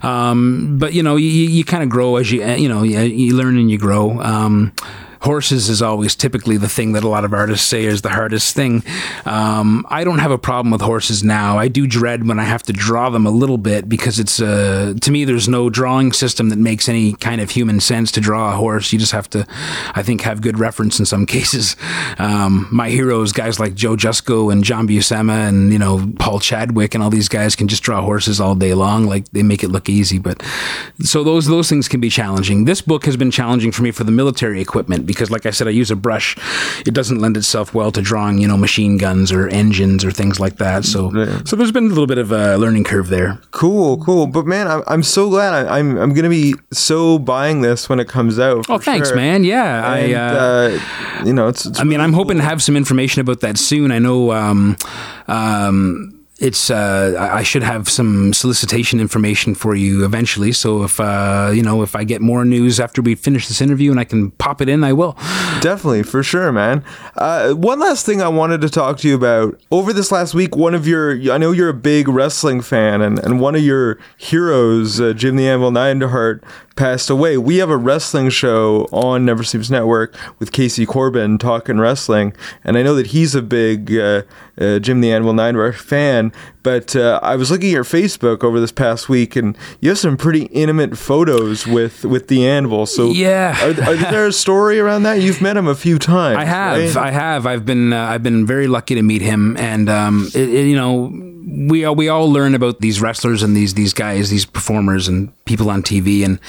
Um, 0.02 0.78
but 0.78 0.92
you 0.92 1.02
know 1.02 1.16
you, 1.16 1.28
you 1.28 1.64
kind 1.64 1.82
of 1.82 1.88
grow 1.88 2.16
as 2.16 2.30
you 2.30 2.44
you 2.44 2.68
know 2.68 2.82
you, 2.82 3.00
you 3.00 3.34
learn 3.34 3.58
and 3.58 3.70
you 3.70 3.78
grow. 3.78 4.20
Um, 4.20 4.72
horses 5.24 5.68
is 5.70 5.80
always 5.80 6.14
typically 6.14 6.56
the 6.58 6.68
thing 6.68 6.92
that 6.92 7.02
a 7.02 7.08
lot 7.08 7.24
of 7.24 7.32
artists 7.32 7.66
say 7.66 7.84
is 7.84 8.02
the 8.02 8.10
hardest 8.10 8.54
thing. 8.54 8.82
Um, 9.24 9.86
I 9.88 10.04
don't 10.04 10.18
have 10.18 10.30
a 10.30 10.38
problem 10.38 10.70
with 10.70 10.82
horses 10.82 11.24
now. 11.24 11.58
I 11.58 11.68
do 11.68 11.86
dread 11.86 12.28
when 12.28 12.38
I 12.38 12.44
have 12.44 12.62
to 12.64 12.72
draw 12.72 13.08
them 13.08 13.26
a 13.26 13.30
little 13.30 13.56
bit 13.56 13.88
because 13.88 14.18
it's 14.18 14.40
uh, 14.40 14.94
to 15.00 15.10
me 15.10 15.24
there's 15.24 15.48
no 15.48 15.70
drawing 15.70 16.12
system 16.12 16.50
that 16.50 16.58
makes 16.58 16.88
any 16.88 17.14
kind 17.14 17.40
of 17.40 17.50
human 17.50 17.80
sense 17.80 18.12
to 18.12 18.20
draw 18.20 18.52
a 18.52 18.56
horse. 18.56 18.92
You 18.92 18.98
just 18.98 19.12
have 19.12 19.28
to, 19.30 19.46
I 19.94 20.02
think, 20.02 20.20
have 20.20 20.42
good 20.42 20.58
reference 20.58 20.98
in 20.98 21.06
some 21.06 21.24
cases. 21.34 21.76
Um, 22.18 22.68
my 22.70 22.90
heroes, 22.90 23.32
guys 23.32 23.58
like 23.58 23.74
Joe 23.74 23.96
Jusko 23.96 24.52
and 24.52 24.62
John 24.62 24.86
Buscema 24.86 25.48
and 25.48 25.72
you 25.72 25.78
know 25.78 26.12
Paul 26.18 26.38
Chadwick 26.38 26.94
and 26.94 27.02
all 27.02 27.10
these 27.10 27.28
guys 27.28 27.56
can 27.56 27.68
just 27.68 27.82
draw 27.82 28.02
horses 28.02 28.40
all 28.40 28.54
day 28.54 28.74
long. 28.74 29.06
Like 29.06 29.30
they 29.30 29.42
make 29.42 29.64
it 29.64 29.68
look 29.68 29.88
easy, 29.88 30.18
but 30.18 30.42
so 31.00 31.24
those 31.24 31.46
those 31.46 31.70
things 31.70 31.88
can 31.88 32.00
be 32.00 32.10
challenging. 32.10 32.66
This 32.66 32.82
book 32.82 33.06
has 33.06 33.16
been 33.16 33.30
challenging 33.30 33.72
for 33.72 33.82
me 33.82 33.90
for 33.90 34.04
the 34.04 34.12
military 34.12 34.60
equipment 34.60 35.06
because, 35.14 35.30
like 35.30 35.46
I 35.46 35.50
said, 35.50 35.68
I 35.68 35.70
use 35.70 35.90
a 35.90 35.96
brush. 35.96 36.36
It 36.86 36.94
doesn't 36.94 37.18
lend 37.18 37.36
itself 37.36 37.74
well 37.74 37.90
to 37.92 38.02
drawing, 38.02 38.38
you 38.38 38.48
know, 38.48 38.56
machine 38.56 38.98
guns 38.98 39.32
or 39.32 39.48
engines 39.48 40.04
or 40.04 40.10
things 40.10 40.40
like 40.40 40.56
that. 40.56 40.84
So, 40.84 41.10
so 41.44 41.56
there's 41.56 41.72
been 41.72 41.86
a 41.86 41.88
little 41.88 42.06
bit 42.06 42.18
of 42.18 42.32
a 42.32 42.56
learning 42.56 42.84
curve 42.84 43.08
there. 43.08 43.38
Cool, 43.50 43.98
cool. 44.04 44.26
But 44.26 44.46
man, 44.46 44.68
I'm, 44.68 44.82
I'm 44.86 45.02
so 45.02 45.28
glad. 45.28 45.54
I, 45.54 45.78
I'm 45.78 45.96
I'm 45.96 46.12
gonna 46.14 46.28
be 46.28 46.54
so 46.72 47.18
buying 47.18 47.60
this 47.60 47.88
when 47.88 48.00
it 48.00 48.08
comes 48.08 48.38
out. 48.38 48.66
Oh, 48.68 48.78
thanks, 48.78 49.08
sure. 49.08 49.16
man. 49.16 49.44
Yeah, 49.44 49.86
I. 49.86 50.12
Uh, 50.12 50.20
uh, 50.20 51.24
you 51.24 51.32
know, 51.32 51.48
it's. 51.48 51.66
it's 51.66 51.80
I 51.80 51.84
mean, 51.84 51.92
really 51.92 52.04
I'm 52.04 52.12
hoping 52.12 52.36
cool. 52.36 52.42
to 52.42 52.48
have 52.48 52.62
some 52.62 52.76
information 52.76 53.20
about 53.20 53.40
that 53.40 53.58
soon. 53.58 53.90
I 53.90 53.98
know 53.98 54.32
um, 54.32 54.76
um, 55.28 56.23
it's. 56.44 56.70
Uh, 56.70 57.16
I 57.18 57.42
should 57.42 57.62
have 57.62 57.88
some 57.88 58.34
solicitation 58.34 59.00
information 59.00 59.54
for 59.54 59.74
you 59.74 60.04
eventually. 60.04 60.52
So 60.52 60.82
if 60.82 61.00
uh, 61.00 61.50
you 61.54 61.62
know, 61.62 61.82
if 61.82 61.96
I 61.96 62.04
get 62.04 62.20
more 62.20 62.44
news 62.44 62.78
after 62.78 63.00
we 63.00 63.14
finish 63.14 63.48
this 63.48 63.60
interview 63.62 63.90
and 63.90 63.98
I 63.98 64.04
can 64.04 64.30
pop 64.32 64.60
it 64.60 64.68
in, 64.68 64.84
I 64.84 64.92
will. 64.92 65.16
Definitely, 65.60 66.02
for 66.02 66.22
sure, 66.22 66.52
man. 66.52 66.84
Uh, 67.16 67.54
one 67.54 67.80
last 67.80 68.04
thing 68.04 68.20
I 68.20 68.28
wanted 68.28 68.60
to 68.60 68.68
talk 68.68 68.98
to 68.98 69.08
you 69.08 69.14
about. 69.14 69.58
Over 69.70 69.92
this 69.92 70.12
last 70.12 70.34
week, 70.34 70.54
one 70.54 70.74
of 70.74 70.86
your, 70.86 71.32
I 71.32 71.38
know 71.38 71.52
you're 71.52 71.70
a 71.70 71.74
big 71.74 72.08
wrestling 72.08 72.60
fan, 72.60 73.00
and, 73.00 73.18
and 73.18 73.40
one 73.40 73.54
of 73.54 73.62
your 73.62 73.98
heroes, 74.18 75.00
uh, 75.00 75.14
Jim 75.14 75.36
the 75.36 75.48
Anvil 75.48 75.70
Neidhart, 75.70 76.44
passed 76.76 77.08
away. 77.08 77.38
We 77.38 77.58
have 77.58 77.70
a 77.70 77.76
wrestling 77.76 78.30
show 78.30 78.88
on 78.92 79.24
Never 79.24 79.44
Sleeps 79.44 79.70
Network 79.70 80.14
with 80.38 80.52
Casey 80.52 80.84
Corbin 80.84 81.38
talking 81.38 81.78
wrestling, 81.78 82.34
and 82.62 82.76
I 82.76 82.82
know 82.82 82.94
that 82.96 83.08
he's 83.08 83.34
a 83.34 83.42
big 83.42 83.96
uh, 83.96 84.22
Uh, 84.60 84.78
Jim 84.78 85.00
the 85.00 85.12
Anvil 85.12 85.34
Neidhart 85.34 85.76
fan. 85.76 86.32
But 86.64 86.96
uh, 86.96 87.20
I 87.22 87.36
was 87.36 87.50
looking 87.52 87.68
at 87.68 87.72
your 87.72 87.84
Facebook 87.84 88.42
over 88.42 88.58
this 88.58 88.72
past 88.72 89.08
week, 89.08 89.36
and 89.36 89.56
you 89.80 89.90
have 89.90 89.98
some 89.98 90.16
pretty 90.16 90.46
intimate 90.46 90.98
photos 90.98 91.66
with 91.66 92.04
with 92.04 92.26
the 92.26 92.44
Anvil. 92.48 92.86
So 92.86 93.10
Yeah. 93.12 93.56
are, 93.62 93.90
are 93.90 93.96
there 93.96 94.26
a 94.26 94.32
story 94.32 94.80
around 94.80 95.04
that? 95.04 95.20
You've 95.20 95.40
met 95.42 95.56
him 95.56 95.68
a 95.68 95.74
few 95.76 95.98
times. 96.00 96.38
I 96.38 96.44
have, 96.44 96.96
right? 96.96 96.96
I 96.96 97.10
have. 97.12 97.46
I've 97.46 97.64
been, 97.64 97.92
uh, 97.92 98.00
I've 98.06 98.22
been 98.24 98.46
very 98.46 98.66
lucky 98.66 98.94
to 98.96 99.02
meet 99.02 99.22
him, 99.22 99.56
and 99.58 99.88
um, 99.88 100.26
it, 100.34 100.48
it- 100.48 100.64
you 100.66 100.74
know, 100.76 101.12
we 101.46 101.84
all, 101.84 101.94
we 101.94 102.08
all 102.08 102.32
learn 102.32 102.54
about 102.54 102.80
these 102.80 103.00
wrestlers 103.02 103.42
and 103.42 103.54
these 103.54 103.74
these 103.74 103.92
guys, 103.92 104.30
these 104.30 104.46
performers 104.46 105.06
and 105.08 105.30
people 105.44 105.68
on 105.70 105.82
TV, 105.82 106.24
and 106.24 106.40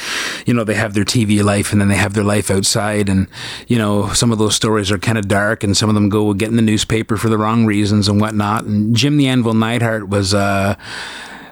you 0.46 0.54
know, 0.54 0.64
they 0.64 0.74
have 0.74 0.94
their 0.94 1.04
TV 1.04 1.44
life, 1.44 1.74
and 1.74 1.82
then 1.82 1.90
they 1.90 1.98
have 1.98 2.14
their 2.14 2.24
life 2.24 2.50
outside, 2.50 3.10
and 3.10 3.28
you 3.68 3.78
know, 3.78 4.08
some 4.14 4.32
of 4.32 4.38
those 4.38 4.56
stories 4.56 4.92
are 4.94 4.98
kind 4.98 5.18
of 5.18 5.28
dark, 5.28 5.66
and 5.66 5.76
some 5.76 5.90
of 5.90 5.96
them 5.96 6.08
go 6.08 6.34
get 6.34 6.48
in 6.48 6.56
the 6.56 6.62
newspaper 6.62 7.18
for 7.18 7.28
the 7.28 7.38
wrong 7.38 7.66
reasons 7.66 8.08
and 8.08 8.22
whatnot. 8.22 8.64
And 8.64 8.96
Jim 8.96 9.18
the 9.18 9.28
Anvil 9.28 9.54
Neidhart 9.54 10.05
was. 10.10 10.34
Uh, 10.34 10.76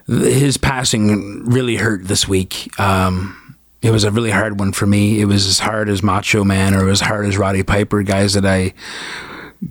his 0.05 0.57
passing 0.57 1.45
really 1.45 1.77
hurt 1.77 2.05
this 2.05 2.27
week. 2.27 2.77
Um, 2.79 3.57
it 3.81 3.91
was 3.91 4.03
a 4.03 4.11
really 4.11 4.31
hard 4.31 4.59
one 4.59 4.71
for 4.71 4.85
me. 4.85 5.21
It 5.21 5.25
was 5.25 5.47
as 5.47 5.59
hard 5.59 5.89
as 5.89 6.03
Macho 6.03 6.43
Man 6.43 6.73
or 6.73 6.89
as 6.89 7.01
hard 7.01 7.25
as 7.25 7.37
Roddy 7.37 7.63
Piper, 7.63 8.03
guys 8.03 8.33
that 8.33 8.45
I 8.45 8.73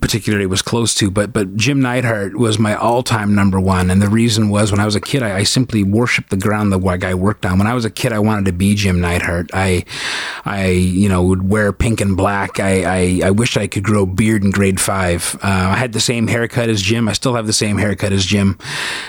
particularly 0.01 0.45
was 0.45 0.61
close 0.61 0.93
to. 0.95 1.11
But 1.11 1.33
but 1.33 1.55
Jim 1.55 1.81
Neidhart 1.81 2.35
was 2.37 2.59
my 2.59 2.75
all 2.75 3.03
time 3.03 3.35
number 3.35 3.59
one, 3.59 3.89
and 3.89 4.01
the 4.01 4.09
reason 4.09 4.49
was 4.49 4.71
when 4.71 4.79
I 4.79 4.85
was 4.85 4.95
a 4.95 5.01
kid, 5.01 5.23
I, 5.23 5.37
I 5.37 5.43
simply 5.43 5.83
worshipped 5.83 6.29
the 6.29 6.37
ground 6.37 6.71
the 6.71 6.79
guy 6.97 7.13
worked 7.13 7.45
on. 7.45 7.57
When 7.57 7.67
I 7.67 7.73
was 7.73 7.85
a 7.85 7.89
kid, 7.89 8.13
I 8.13 8.19
wanted 8.19 8.45
to 8.45 8.53
be 8.53 8.75
Jim 8.75 9.01
Neidhart. 9.01 9.49
I 9.53 9.85
I 10.45 10.67
you 10.67 11.09
know 11.09 11.23
would 11.23 11.49
wear 11.49 11.71
pink 11.73 12.01
and 12.01 12.15
black. 12.17 12.59
I 12.59 12.83
I, 12.83 13.27
I 13.27 13.29
I 13.57 13.67
could 13.67 13.83
grow 13.83 14.05
beard 14.05 14.43
in 14.43 14.51
grade 14.51 14.79
five. 14.79 15.35
Uh, 15.43 15.47
I 15.47 15.75
had 15.75 15.93
the 15.93 15.99
same 15.99 16.27
haircut 16.27 16.69
as 16.69 16.81
Jim. 16.81 17.07
I 17.07 17.13
still 17.13 17.35
have 17.35 17.47
the 17.47 17.53
same 17.53 17.77
haircut 17.77 18.11
as 18.11 18.25
Jim. 18.25 18.57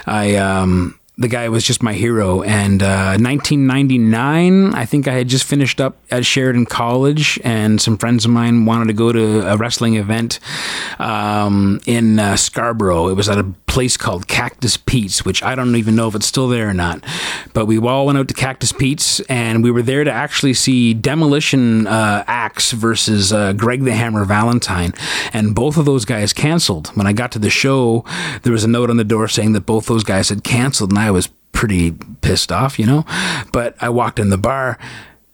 I 0.07 0.37
um 0.37 0.99
the 1.16 1.28
guy 1.28 1.48
was 1.48 1.64
just 1.64 1.82
my 1.82 1.92
hero. 1.92 2.42
And 2.42 2.82
uh, 2.82 3.16
1999, 3.18 4.74
I 4.74 4.84
think 4.84 5.06
I 5.06 5.12
had 5.12 5.28
just 5.28 5.44
finished 5.44 5.80
up 5.80 5.96
at 6.10 6.26
Sheridan 6.26 6.66
College, 6.66 7.38
and 7.44 7.80
some 7.80 7.96
friends 7.96 8.24
of 8.24 8.30
mine 8.30 8.64
wanted 8.64 8.88
to 8.88 8.94
go 8.94 9.12
to 9.12 9.52
a 9.52 9.56
wrestling 9.56 9.94
event 9.94 10.40
um, 10.98 11.80
in 11.86 12.18
uh, 12.18 12.36
Scarborough. 12.36 13.08
It 13.08 13.14
was 13.14 13.28
at 13.28 13.38
a 13.38 13.44
place 13.66 13.96
called 13.96 14.28
Cactus 14.28 14.76
Pete's, 14.76 15.24
which 15.24 15.42
I 15.42 15.56
don't 15.56 15.74
even 15.74 15.96
know 15.96 16.06
if 16.06 16.14
it's 16.14 16.26
still 16.26 16.48
there 16.48 16.68
or 16.68 16.74
not. 16.74 17.04
But 17.54 17.66
we 17.66 17.78
all 17.78 18.06
went 18.06 18.18
out 18.18 18.28
to 18.28 18.34
Cactus 18.34 18.72
Pete's, 18.72 19.20
and 19.22 19.64
we 19.64 19.70
were 19.70 19.82
there 19.82 20.04
to 20.04 20.12
actually 20.12 20.54
see 20.54 20.94
Demolition 20.94 21.86
uh, 21.86 22.24
Axe 22.26 22.72
versus 22.72 23.32
uh, 23.32 23.52
Greg 23.52 23.82
the 23.82 23.92
Hammer 23.92 24.24
Valentine. 24.24 24.94
And 25.32 25.54
both 25.54 25.76
of 25.76 25.84
those 25.86 26.04
guys 26.04 26.32
canceled. 26.32 26.88
When 26.96 27.06
I 27.06 27.12
got 27.12 27.32
to 27.32 27.38
the 27.38 27.50
show, 27.50 28.04
there 28.42 28.52
was 28.52 28.64
a 28.64 28.68
note 28.68 28.90
on 28.90 28.96
the 28.96 29.04
door 29.04 29.26
saying 29.26 29.52
that 29.52 29.66
both 29.66 29.86
those 29.86 30.04
guys 30.04 30.28
had 30.28 30.44
canceled, 30.44 30.90
and 30.90 30.98
I 30.98 31.03
was 31.11 31.28
pretty 31.52 31.92
pissed 32.20 32.52
off, 32.52 32.78
you 32.78 32.86
know. 32.86 33.05
But 33.52 33.76
I 33.80 33.88
walked 33.88 34.18
in 34.18 34.30
the 34.30 34.38
bar, 34.38 34.78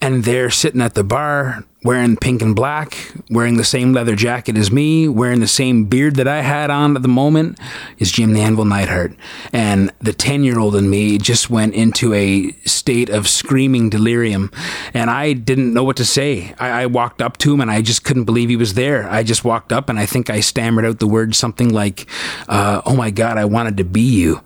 and 0.01 0.23
they're 0.23 0.49
sitting 0.49 0.81
at 0.81 0.95
the 0.95 1.03
bar 1.03 1.63
wearing 1.83 2.15
pink 2.15 2.41
and 2.43 2.55
black, 2.55 3.11
wearing 3.29 3.57
the 3.57 3.63
same 3.63 3.91
leather 3.91 4.15
jacket 4.15 4.55
as 4.55 4.71
me, 4.71 5.07
wearing 5.07 5.39
the 5.39 5.47
same 5.47 5.85
beard 5.85 6.15
that 6.15 6.27
I 6.27 6.41
had 6.41 6.69
on 6.69 6.95
at 6.95 7.01
the 7.01 7.07
moment, 7.07 7.59
is 7.97 8.11
Jim 8.11 8.33
the 8.33 8.41
Anvil 8.41 8.65
Neidhart. 8.65 9.13
And 9.51 9.91
the 9.99 10.13
10 10.13 10.43
year 10.43 10.59
old 10.59 10.75
in 10.75 10.89
me 10.89 11.17
just 11.17 11.49
went 11.49 11.73
into 11.73 12.13
a 12.13 12.51
state 12.65 13.09
of 13.09 13.27
screaming 13.27 13.89
delirium. 13.89 14.51
And 14.93 15.09
I 15.09 15.33
didn't 15.33 15.73
know 15.73 15.83
what 15.83 15.97
to 15.97 16.05
say. 16.05 16.53
I, 16.59 16.83
I 16.83 16.85
walked 16.85 17.21
up 17.21 17.37
to 17.39 17.53
him 17.53 17.61
and 17.61 17.71
I 17.71 17.81
just 17.81 18.03
couldn't 18.03 18.25
believe 18.25 18.49
he 18.49 18.55
was 18.55 18.75
there. 18.75 19.09
I 19.09 19.23
just 19.23 19.43
walked 19.43 19.71
up 19.71 19.89
and 19.89 19.97
I 19.97 20.05
think 20.05 20.29
I 20.29 20.39
stammered 20.39 20.85
out 20.85 20.99
the 20.99 21.07
word 21.07 21.35
something 21.35 21.69
like, 21.69 22.07
uh, 22.47 22.81
Oh 22.85 22.95
my 22.95 23.09
God, 23.09 23.37
I 23.37 23.45
wanted 23.45 23.77
to 23.77 23.83
be 23.83 24.01
you, 24.01 24.41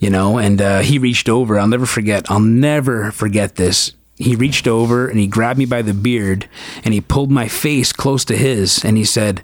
you 0.00 0.10
know? 0.10 0.38
And 0.38 0.60
uh, 0.60 0.80
he 0.80 0.98
reached 0.98 1.28
over. 1.28 1.58
I'll 1.58 1.66
never 1.66 1.86
forget. 1.86 2.30
I'll 2.30 2.40
never 2.40 3.10
forget 3.10 3.56
this 3.56 3.92
he 4.16 4.36
reached 4.36 4.68
over 4.68 5.08
and 5.08 5.18
he 5.18 5.26
grabbed 5.26 5.58
me 5.58 5.64
by 5.64 5.82
the 5.82 5.94
beard 5.94 6.48
and 6.84 6.94
he 6.94 7.00
pulled 7.00 7.30
my 7.30 7.48
face 7.48 7.92
close 7.92 8.24
to 8.26 8.36
his 8.36 8.84
and 8.84 8.96
he 8.96 9.04
said, 9.04 9.42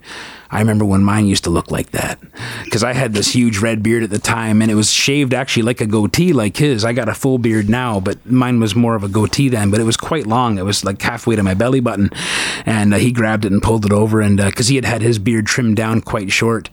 I 0.53 0.59
remember 0.59 0.85
when 0.85 1.05
mine 1.05 1.27
used 1.27 1.45
to 1.45 1.51
look 1.51 1.71
like 1.71 1.91
that 1.93 2.19
because 2.65 2.83
I 2.83 2.93
had 2.93 3.15
this 3.15 3.33
huge 3.33 3.59
red 3.59 3.83
beard 3.83 4.03
at 4.03 4.11
the 4.11 4.19
time 4.19 4.61
and 4.63 4.71
it 4.71 4.75
was 4.75 4.91
shaved 4.91 5.33
actually 5.33 5.63
like 5.63 5.81
a 5.81 5.87
goatee 5.87 6.33
like 6.33 6.57
his. 6.57 6.85
I 6.85 6.93
got 6.93 7.09
a 7.09 7.15
full 7.15 7.39
beard 7.39 7.69
now, 7.69 8.01
but 8.01 8.25
mine 8.27 8.59
was 8.59 8.75
more 8.75 8.97
of 8.97 9.05
a 9.05 9.09
goatee 9.09 9.49
then, 9.49 9.71
but 9.71 9.81
it 9.81 9.85
was 9.85 9.97
quite 9.97 10.27
long. 10.27 10.59
It 10.59 10.65
was 10.65 10.85
like 10.85 11.01
halfway 11.01 11.37
to 11.37 11.43
my 11.45 11.55
belly 11.55 11.79
button. 11.79 12.11
And 12.67 12.93
uh, 12.93 12.97
he 12.99 13.13
grabbed 13.13 13.45
it 13.45 13.53
and 13.53 13.63
pulled 13.63 13.87
it 13.87 13.93
over 13.93 14.21
and 14.21 14.39
because 14.39 14.67
he 14.67 14.75
had 14.75 14.85
had 14.85 15.03
his 15.03 15.21
beard 15.21 15.47
trimmed 15.47 15.77
down 15.77 16.01
quite 16.01 16.33
short. 16.33 16.69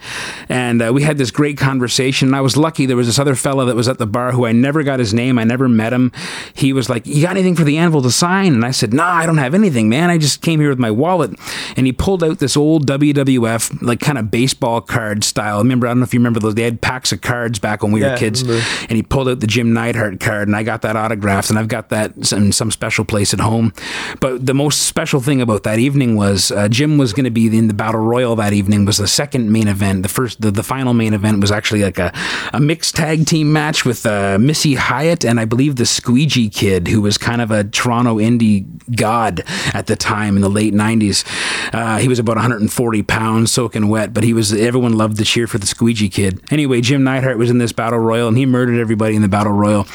And 0.49 0.81
uh, 0.81 0.91
we 0.91 1.03
had 1.03 1.19
this 1.19 1.29
great 1.29 1.57
conversation. 1.59 2.29
And 2.29 2.35
I 2.35 2.41
was 2.41 2.57
lucky 2.57 2.87
there 2.87 2.97
was 2.97 3.07
this 3.07 3.19
other 3.19 3.35
fella 3.35 3.65
that 3.65 3.75
was 3.75 3.87
at 3.87 3.99
the 3.99 4.07
bar 4.07 4.31
who 4.31 4.47
I 4.47 4.53
never 4.53 4.81
got 4.81 4.97
his 4.97 5.13
name. 5.13 5.37
I 5.37 5.43
never 5.43 5.69
met 5.69 5.93
him. 5.93 6.11
He 6.55 6.73
was 6.73 6.89
like, 6.89 7.05
You 7.05 7.21
got 7.21 7.31
anything 7.31 7.55
for 7.55 7.63
the 7.63 7.77
anvil 7.77 8.01
to 8.01 8.11
sign? 8.11 8.53
And 8.53 8.65
I 8.65 8.71
said, 8.71 8.91
Nah, 8.91 9.13
I 9.13 9.27
don't 9.27 9.37
have 9.37 9.53
anything, 9.53 9.87
man. 9.87 10.09
I 10.09 10.17
just 10.17 10.41
came 10.41 10.59
here 10.59 10.69
with 10.69 10.79
my 10.79 10.91
wallet. 10.91 11.35
And 11.75 11.85
he 11.85 11.93
pulled 11.93 12.23
out 12.23 12.39
this 12.39 12.57
old 12.57 12.87
WWF 12.87 13.66
like 13.81 13.99
kind 13.99 14.17
of 14.17 14.31
baseball 14.31 14.81
card 14.81 15.23
style. 15.23 15.55
I 15.55 15.59
remember 15.59 15.87
I 15.87 15.91
don't 15.91 15.99
know 15.99 16.03
if 16.03 16.13
you 16.13 16.19
remember 16.19 16.39
those. 16.39 16.55
They 16.55 16.63
had 16.63 16.81
packs 16.81 17.11
of 17.11 17.21
cards 17.21 17.59
back 17.59 17.83
when 17.83 17.91
we 17.91 18.01
Yeah, 18.01 18.11
were 18.11 18.17
kids, 18.17 18.41
and 18.43 18.91
he 18.91 19.03
pulled 19.03 19.29
out 19.29 19.39
the 19.39 19.47
Jim 19.47 19.73
Neidhart 19.73 20.19
card, 20.19 20.47
and 20.47 20.55
I 20.55 20.63
got 20.63 20.81
that 20.83 20.95
autographed, 20.95 21.49
and 21.49 21.57
I've 21.59 21.67
got 21.67 21.89
that 21.89 22.31
in 22.31 22.51
some 22.51 22.71
special 22.71 23.05
place 23.05 23.33
at 23.33 23.39
home. 23.39 23.73
But 24.19 24.45
the 24.45 24.53
most 24.53 24.83
special 24.83 25.19
thing 25.21 25.41
about 25.41 25.63
that 25.63 25.79
evening 25.79 26.15
was 26.15 26.51
uh, 26.51 26.67
Jim 26.67 26.97
was 26.97 27.13
going 27.13 27.25
to 27.25 27.31
be 27.31 27.47
in 27.57 27.67
the 27.67 27.73
battle 27.73 28.01
royal 28.01 28.35
that 28.37 28.53
evening. 28.53 28.85
Was 28.85 28.97
the 28.97 29.07
second 29.07 29.51
main 29.51 29.67
event. 29.67 30.03
The 30.03 30.09
first, 30.09 30.41
the, 30.41 30.51
the 30.51 30.63
final 30.63 30.93
main 30.93 31.13
event 31.13 31.41
was 31.41 31.51
actually 31.51 31.83
like 31.83 31.97
a, 31.99 32.11
a 32.53 32.59
mixed 32.59 32.95
tag 32.95 33.25
team 33.25 33.51
match 33.53 33.85
with 33.85 34.05
uh, 34.05 34.37
Missy 34.39 34.75
Hyatt 34.75 35.25
and 35.25 35.39
I 35.39 35.45
believe 35.45 35.75
the 35.75 35.85
Squeegee 35.85 36.49
Kid, 36.49 36.87
who 36.87 37.01
was 37.01 37.17
kind 37.17 37.41
of 37.41 37.51
a 37.51 37.63
Toronto 37.63 38.17
indie 38.17 38.65
god 38.95 39.43
at 39.73 39.87
the 39.87 39.95
time 39.95 40.35
in 40.35 40.41
the 40.41 40.49
late 40.49 40.73
'90s. 40.73 41.25
Uh, 41.73 41.97
he 41.97 42.07
was 42.07 42.19
about 42.19 42.35
140 42.37 43.03
pounds, 43.03 43.51
soaking 43.57 43.87
wet, 43.87 44.13
but 44.13 44.23
he 44.23 44.33
was 44.33 44.53
everyone 44.53 44.93
loved 44.93 45.17
to 45.17 45.25
cheer 45.25 45.47
for 45.47 45.57
the 45.57 45.65
Squeegee 45.65 46.09
Kid. 46.09 46.39
Anyway, 46.51 46.79
Jim 46.79 47.03
Neidhart 47.03 47.39
was 47.39 47.49
in 47.49 47.57
this 47.57 47.71
battle 47.71 47.97
royal 47.97 48.27
and 48.27 48.37
he 48.37 48.45
murdered 48.45 48.79
everybody 48.79 49.15
in 49.15 49.23
the 49.23 49.27
battle 49.27 49.51
royal. 49.51 49.87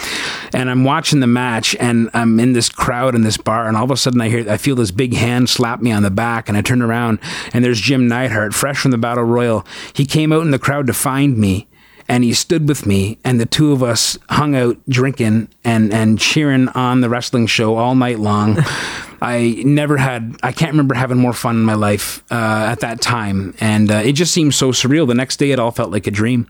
And 0.52 0.68
I'm 0.68 0.82
watching 0.82 1.20
the 1.20 1.28
match 1.28 1.76
and 1.78 2.10
I'm 2.12 2.40
in 2.40 2.54
this 2.54 2.68
crowd 2.68 3.14
in 3.14 3.22
this 3.22 3.36
bar, 3.36 3.68
and 3.68 3.76
all 3.76 3.84
of 3.84 3.92
a 3.92 3.96
sudden 3.96 4.20
I 4.20 4.28
hear 4.30 4.50
I 4.50 4.56
feel 4.56 4.74
this 4.74 4.90
big 4.90 5.14
hand 5.14 5.48
slap 5.48 5.80
me 5.80 5.92
on 5.92 6.02
the 6.02 6.10
back, 6.10 6.48
and 6.48 6.58
I 6.58 6.60
turn 6.62 6.82
around 6.82 7.20
and 7.54 7.64
there's 7.64 7.80
Jim 7.80 8.08
Neidhart, 8.08 8.52
fresh 8.52 8.80
from 8.80 8.90
the 8.90 8.98
battle 8.98 9.22
royal. 9.22 9.64
He 9.92 10.06
came 10.06 10.32
out 10.32 10.42
in 10.42 10.50
the 10.50 10.58
crowd 10.58 10.88
to 10.88 10.92
find 10.92 11.38
me 11.38 11.68
and 12.08 12.24
he 12.24 12.34
stood 12.34 12.68
with 12.68 12.84
me 12.84 13.16
and 13.22 13.38
the 13.38 13.46
two 13.46 13.70
of 13.70 13.80
us 13.80 14.18
hung 14.30 14.56
out 14.56 14.76
drinking 14.88 15.46
and 15.62 15.94
and 15.94 16.18
cheering 16.18 16.66
on 16.70 17.00
the 17.00 17.08
wrestling 17.08 17.46
show 17.46 17.76
all 17.76 17.94
night 17.94 18.18
long 18.18 18.58
I 19.22 19.62
never 19.64 19.96
had, 19.96 20.36
I 20.42 20.50
can't 20.50 20.72
remember 20.72 20.94
having 20.94 21.16
more 21.16 21.32
fun 21.32 21.54
in 21.54 21.62
my 21.62 21.74
life 21.74 22.24
uh, 22.32 22.66
at 22.68 22.80
that 22.80 23.00
time. 23.00 23.54
And 23.60 23.88
uh, 23.88 24.02
it 24.04 24.14
just 24.14 24.34
seemed 24.34 24.52
so 24.52 24.72
surreal. 24.72 25.06
The 25.06 25.14
next 25.14 25.36
day, 25.36 25.52
it 25.52 25.60
all 25.60 25.70
felt 25.70 25.92
like 25.92 26.08
a 26.08 26.10
dream. 26.10 26.48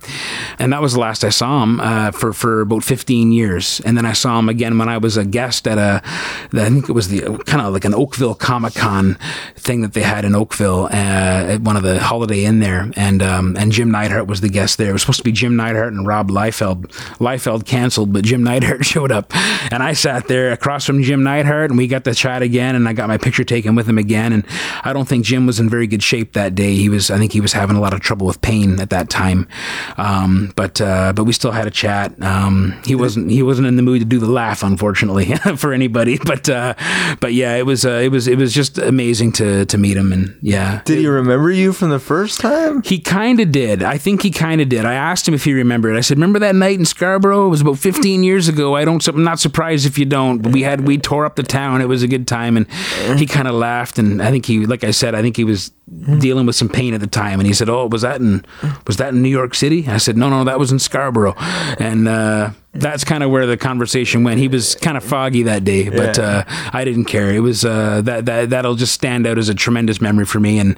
And 0.58 0.72
that 0.72 0.80
was 0.80 0.94
the 0.94 1.00
last 1.00 1.22
I 1.22 1.28
saw 1.28 1.62
him 1.62 1.80
uh, 1.80 2.12
for, 2.12 2.32
for 2.32 2.62
about 2.62 2.82
15 2.82 3.30
years. 3.30 3.80
And 3.80 3.98
then 3.98 4.06
I 4.06 4.14
saw 4.14 4.38
him 4.38 4.48
again 4.48 4.78
when 4.78 4.88
I 4.88 4.96
was 4.96 5.18
a 5.18 5.24
guest 5.26 5.68
at 5.68 5.76
a, 5.76 6.00
I 6.04 6.68
think 6.70 6.88
it 6.88 6.92
was 6.92 7.08
the 7.08 7.20
kind 7.44 7.60
of 7.60 7.74
like 7.74 7.84
an 7.84 7.94
Oakville 7.94 8.34
Comic 8.34 8.74
Con 8.74 9.18
thing 9.54 9.82
that 9.82 9.92
they 9.92 10.02
had 10.02 10.24
in 10.24 10.34
Oakville, 10.34 10.84
uh, 10.86 11.52
at 11.52 11.60
one 11.60 11.76
of 11.76 11.82
the 11.82 12.00
Holiday 12.00 12.46
Inn 12.46 12.60
there. 12.60 12.90
And, 12.96 13.22
um, 13.22 13.54
and 13.58 13.70
Jim 13.70 13.90
Neidhart 13.90 14.28
was 14.28 14.40
the 14.40 14.48
guest 14.48 14.78
there. 14.78 14.88
It 14.88 14.92
was 14.94 15.02
supposed 15.02 15.18
to 15.18 15.24
be 15.24 15.32
Jim 15.32 15.56
Neidhart 15.56 15.92
and 15.92 16.06
Rob 16.06 16.30
Liefeld. 16.30 16.86
Liefeld 17.18 17.66
canceled, 17.66 18.14
but 18.14 18.24
Jim 18.24 18.42
Neidhart 18.42 18.86
showed 18.86 19.12
up. 19.12 19.36
And 19.70 19.82
I 19.82 19.92
sat 19.92 20.26
there 20.26 20.52
across 20.52 20.86
from 20.86 21.02
Jim 21.02 21.22
Neidhart 21.22 21.70
and 21.70 21.76
we 21.76 21.86
got 21.86 22.04
to 22.04 22.14
chat 22.14 22.40
again 22.40 22.61
and 22.74 22.88
I 22.88 22.92
got 22.92 23.08
my 23.08 23.18
picture 23.18 23.44
taken 23.44 23.74
with 23.74 23.88
him 23.88 23.98
again. 23.98 24.32
And 24.32 24.44
I 24.84 24.92
don't 24.92 25.08
think 25.08 25.24
Jim 25.24 25.46
was 25.46 25.60
in 25.60 25.68
very 25.68 25.86
good 25.86 26.02
shape 26.02 26.32
that 26.32 26.54
day. 26.54 26.74
He 26.74 26.88
was, 26.88 27.10
I 27.10 27.18
think 27.18 27.32
he 27.32 27.40
was 27.40 27.52
having 27.52 27.76
a 27.76 27.80
lot 27.80 27.94
of 27.94 28.00
trouble 28.00 28.26
with 28.26 28.40
pain 28.40 28.80
at 28.80 28.90
that 28.90 29.10
time. 29.10 29.48
Um, 29.96 30.52
but, 30.56 30.80
uh, 30.80 31.12
but 31.14 31.24
we 31.24 31.32
still 31.32 31.52
had 31.52 31.66
a 31.66 31.70
chat. 31.70 32.20
Um, 32.22 32.80
he 32.84 32.94
wasn't, 32.94 33.30
he 33.30 33.42
wasn't 33.42 33.68
in 33.68 33.76
the 33.76 33.82
mood 33.82 34.00
to 34.00 34.06
do 34.06 34.18
the 34.18 34.30
laugh, 34.30 34.62
unfortunately 34.62 35.34
for 35.56 35.72
anybody. 35.72 36.18
But, 36.24 36.48
uh, 36.48 36.74
but 37.20 37.34
yeah, 37.34 37.56
it 37.56 37.66
was, 37.66 37.84
uh, 37.84 38.00
it 38.02 38.08
was, 38.08 38.28
it 38.28 38.38
was 38.38 38.54
just 38.54 38.78
amazing 38.78 39.32
to, 39.32 39.66
to 39.66 39.78
meet 39.78 39.96
him. 39.96 40.12
And 40.12 40.38
yeah. 40.40 40.82
Did 40.84 40.98
he 40.98 41.06
remember 41.06 41.50
you 41.50 41.72
from 41.72 41.90
the 41.90 41.98
first 41.98 42.40
time? 42.40 42.82
He 42.82 42.98
kind 42.98 43.40
of 43.40 43.52
did. 43.52 43.82
I 43.82 43.98
think 43.98 44.22
he 44.22 44.30
kind 44.30 44.60
of 44.60 44.68
did. 44.68 44.84
I 44.84 44.94
asked 44.94 45.26
him 45.26 45.34
if 45.34 45.44
he 45.44 45.52
remembered. 45.52 45.96
I 45.96 46.00
said, 46.00 46.16
"Remember 46.16 46.38
that 46.40 46.54
night 46.54 46.78
in 46.78 46.84
Scarborough? 46.84 47.46
It 47.46 47.50
was 47.50 47.60
about 47.60 47.78
15 47.78 48.22
years 48.22 48.48
ago. 48.48 48.74
I 48.76 48.84
don't. 48.84 49.06
I'm 49.06 49.24
not 49.24 49.40
surprised 49.40 49.86
if 49.86 49.98
you 49.98 50.04
don't. 50.04 50.42
But 50.42 50.52
we 50.52 50.62
had 50.62 50.86
we 50.86 50.98
tore 50.98 51.24
up 51.24 51.36
the 51.36 51.42
town. 51.42 51.80
It 51.80 51.88
was 51.88 52.02
a 52.02 52.08
good 52.08 52.26
time." 52.26 52.51
And 52.57 53.18
he 53.18 53.26
kind 53.26 53.48
of 53.48 53.55
laughed. 53.55 53.98
And 53.98 54.22
I 54.22 54.30
think 54.30 54.46
he, 54.46 54.66
like 54.66 54.84
I 54.84 54.90
said, 54.90 55.14
I 55.14 55.22
think 55.22 55.36
he 55.36 55.44
was 55.44 55.70
dealing 56.18 56.46
with 56.46 56.57
some 56.57 56.68
pain 56.68 56.94
at 56.94 57.00
the 57.00 57.07
time. 57.07 57.40
And 57.40 57.46
he 57.46 57.53
said, 57.53 57.68
"Oh, 57.68 57.86
was 57.86 58.03
that 58.03 58.20
in 58.20 58.44
was 58.86 58.96
that 58.96 59.14
in 59.14 59.22
New 59.22 59.28
York 59.28 59.55
City?" 59.55 59.86
I 59.88 59.98
said, 59.98 60.16
"No, 60.16 60.28
no, 60.30 60.44
that 60.44 60.59
was 60.59 60.72
in 60.72 60.78
Scarborough." 60.78 61.34
And 61.78 62.09
uh, 62.09 62.50
that's 62.72 63.05
kind 63.05 63.22
of 63.22 63.30
where 63.30 63.46
the 63.46 63.57
conversation 63.57 64.24
went. 64.24 64.38
He 64.40 64.48
was 64.48 64.74
kind 64.76 64.96
of 64.96 65.05
foggy 65.05 65.42
that 65.44 65.64
day, 65.64 65.88
but 65.90 66.18
uh, 66.18 66.44
I 66.72 66.84
didn't 66.84 67.05
care. 67.05 67.30
It 67.30 67.40
was 67.40 67.64
uh, 67.64 68.00
that 68.03 68.26
that 68.26 68.50
that'll 68.50 68.76
just 68.76 68.94
stand 68.94 69.26
out 69.26 69.38
as 69.38 69.48
a 69.48 69.55
tremendous 69.55 70.00
memory 70.00 70.24
for 70.24 70.40
me. 70.40 70.59
And 70.59 70.76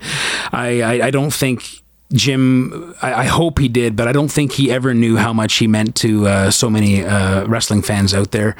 I 0.53 0.83
I, 0.83 1.07
I 1.07 1.11
don't 1.11 1.33
think. 1.33 1.83
Jim, 2.15 2.95
I, 3.03 3.15
I 3.15 3.25
hope 3.25 3.59
he 3.59 3.69
did, 3.69 3.97
but 3.97 4.07
I 4.07 4.12
don't 4.12 4.31
think 4.31 4.53
he 4.53 4.71
ever 4.71 4.95
knew 4.95 5.17
how 5.17 5.33
much 5.33 5.55
he 5.57 5.67
meant 5.67 5.97
to 5.97 6.27
uh, 6.29 6.51
so 6.51 6.71
many 6.71 7.05
uh, 7.05 7.45
wrestling 7.47 7.83
fans 7.83 8.15
out 8.15 8.31
there. 8.31 8.57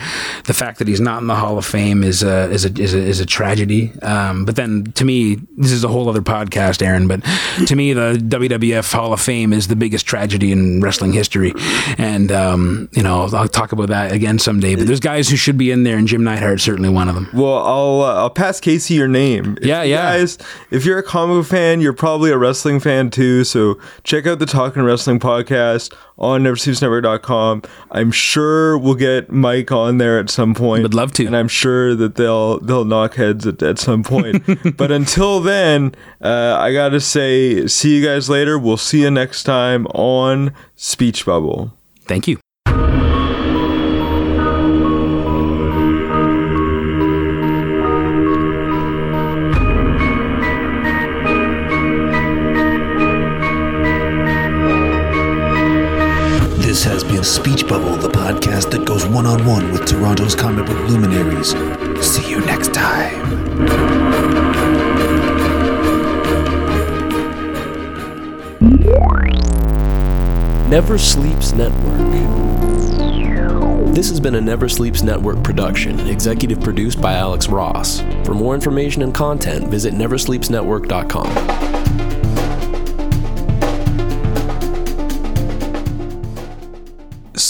The 0.47 0.55
fact 0.55 0.79
that 0.81 0.89
he's 0.89 1.01
not 1.01 1.21
in 1.23 1.29
the 1.29 1.37
Hall 1.37 1.57
of 1.57 1.65
Fame 1.65 2.03
is 2.03 2.23
a 2.23 2.51
is 2.51 2.65
a 2.65 2.73
is 2.81 2.95
a, 2.95 2.99
is 2.99 3.21
a 3.21 3.27
tragedy. 3.27 3.93
Um, 4.03 4.45
but 4.45 4.57
then, 4.57 4.93
to 4.93 5.05
me, 5.05 5.37
this 5.57 5.71
is 5.71 5.85
a 5.85 5.89
whole 5.89 6.09
other 6.09 6.21
podcast, 6.21 6.83
Aaron. 6.85 7.07
But 7.07 7.23
to 7.67 7.77
me, 7.77 7.93
the 7.93 8.15
WWF 8.21 8.93
Hall 8.93 9.13
of 9.13 9.21
Fame 9.21 9.53
is 9.53 9.69
the 9.69 9.77
biggest 9.77 10.05
tragedy 10.05 10.51
in 10.51 10.81
wrestling 10.81 11.13
history, 11.13 11.53
and 11.97 12.33
um, 12.33 12.89
you 12.93 13.03
know 13.03 13.29
I'll 13.33 13.49
talk 13.49 13.73
about 13.73 13.89
that 13.89 14.13
again 14.13 14.39
someday. 14.39 14.75
But 14.75 14.87
there's 14.87 15.01
guys 15.01 15.29
who 15.29 15.37
should 15.37 15.57
be 15.57 15.71
in 15.71 15.85
there, 15.85 15.97
and 15.97 16.09
Jim 16.09 16.23
Neidhart's 16.23 16.65
certainly 16.65 16.89
one 16.89 17.09
of 17.09 17.15
them. 17.15 17.29
Well, 17.33 17.59
I'll 17.59 18.03
uh, 18.03 18.15
I'll 18.15 18.31
pass 18.31 18.61
Casey 18.61 18.95
your 18.95 19.09
name. 19.09 19.57
If 19.61 19.67
Yeah, 19.67 19.83
yeah. 19.85 20.19
Guys, 20.19 20.39
if 20.71 20.85
you're 20.85 20.99
a 20.99 21.03
comic 21.03 21.47
fan, 21.47 21.81
you're 21.81 21.93
probably 21.93 22.31
a 22.33 22.39
wrestling 22.39 22.81
fan 22.81 23.11
too. 23.11 23.44
So 23.45 23.79
check 24.03 24.27
out 24.27 24.39
the 24.39 24.47
Talking 24.47 24.83
Wrestling 24.83 25.19
podcast 25.21 25.95
on 26.19 26.43
NeverSleepsNetwork.com. 26.43 27.63
I'm 27.91 28.11
sure 28.11 28.79
we'll 28.79 28.95
get 28.95 29.31
Mike 29.31 29.73
on 29.73 29.99
there 29.99 30.19
at 30.19 30.31
some 30.31 30.55
point. 30.55 30.83
Would 30.83 30.95
love 30.95 31.13
to. 31.15 31.27
and 31.27 31.37
I'm 31.37 31.49
sure 31.49 31.95
that 31.95 32.15
they'll 32.17 32.61
they'll 32.61 32.85
knock 32.85 33.15
heads 33.15 33.47
at, 33.47 33.63
at 33.63 33.79
some 33.79 34.03
point. 34.03 34.45
but 34.77 34.91
until 34.91 35.41
then, 35.41 35.95
uh, 36.21 36.57
I 36.59 36.73
gotta 36.73 37.01
say, 37.01 37.67
see 37.67 37.97
you 37.97 38.05
guys 38.05 38.29
later. 38.29 38.59
We'll 38.59 38.77
see 38.77 39.03
you 39.03 39.11
next 39.11 39.45
time 39.45 39.87
on 39.89 40.53
Speech 40.77 41.27
Bubble. 41.27 41.73
Thank 42.07 42.29
you. 42.29 42.44
Speech 57.25 57.67
Bubble, 57.67 57.97
the 57.97 58.09
podcast 58.09 58.71
that 58.73 58.85
goes 58.85 59.07
one 59.07 59.25
on 59.25 59.47
one 59.47 59.73
with 59.73 59.87
Toronto's 59.87 60.35
comic 60.35 60.67
book 60.67 60.89
luminaries. 60.89 61.51
See 62.07 62.31
you 62.31 62.41
next 62.41 62.75
time. 62.75 63.25
Never 70.69 70.99
Sleeps 70.99 71.53
Network. 71.53 71.95
This 73.95 74.11
has 74.11 74.21
been 74.21 74.35
a 74.35 74.41
Never 74.41 74.69
Sleeps 74.69 75.03
Network 75.03 75.43
production, 75.43 75.99
executive 76.01 76.61
produced 76.61 77.01
by 77.01 77.15
Alex 77.15 77.49
Ross. 77.49 78.01
For 78.25 78.35
more 78.35 78.55
information 78.55 79.01
and 79.01 79.15
content, 79.15 79.69
visit 79.69 79.95
neversleepsnetwork.com. 79.95 82.14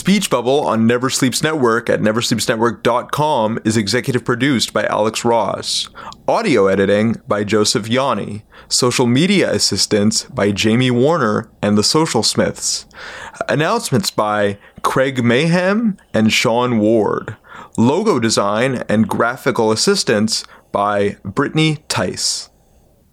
Speech 0.05 0.29
Bubble 0.29 0.61
on 0.61 0.87
Never 0.87 1.09
Sleeps 1.09 1.43
Network 1.43 1.89
at 1.89 2.03
neversleepsnetwork.com 2.03 3.61
is 3.65 3.79
executive 3.79 4.23
produced 4.23 4.75
by 4.75 4.85
Alex 4.85 5.25
Ross. 5.25 5.89
Audio 6.29 6.67
editing 6.67 7.23
by 7.27 7.43
Joseph 7.43 7.89
Yanni. 7.89 8.45
Social 8.69 9.07
media 9.07 9.51
assistance 9.51 10.25
by 10.25 10.53
Jamie 10.53 10.91
Warner 10.91 11.49
and 11.63 11.79
the 11.79 11.83
Social 11.83 12.23
Smiths. 12.23 12.85
Announcements 13.49 14.11
by 14.11 14.59
Craig 14.83 15.25
Mayhem 15.25 15.97
and 16.13 16.31
Sean 16.31 16.81
Ward. 16.81 17.39
Logo 17.79 18.21
design 18.21 18.85
and 18.91 19.09
graphical 19.09 19.73
assistance 19.73 20.45
by 20.71 21.17
Brittany 21.25 21.79
Tice. 21.89 22.51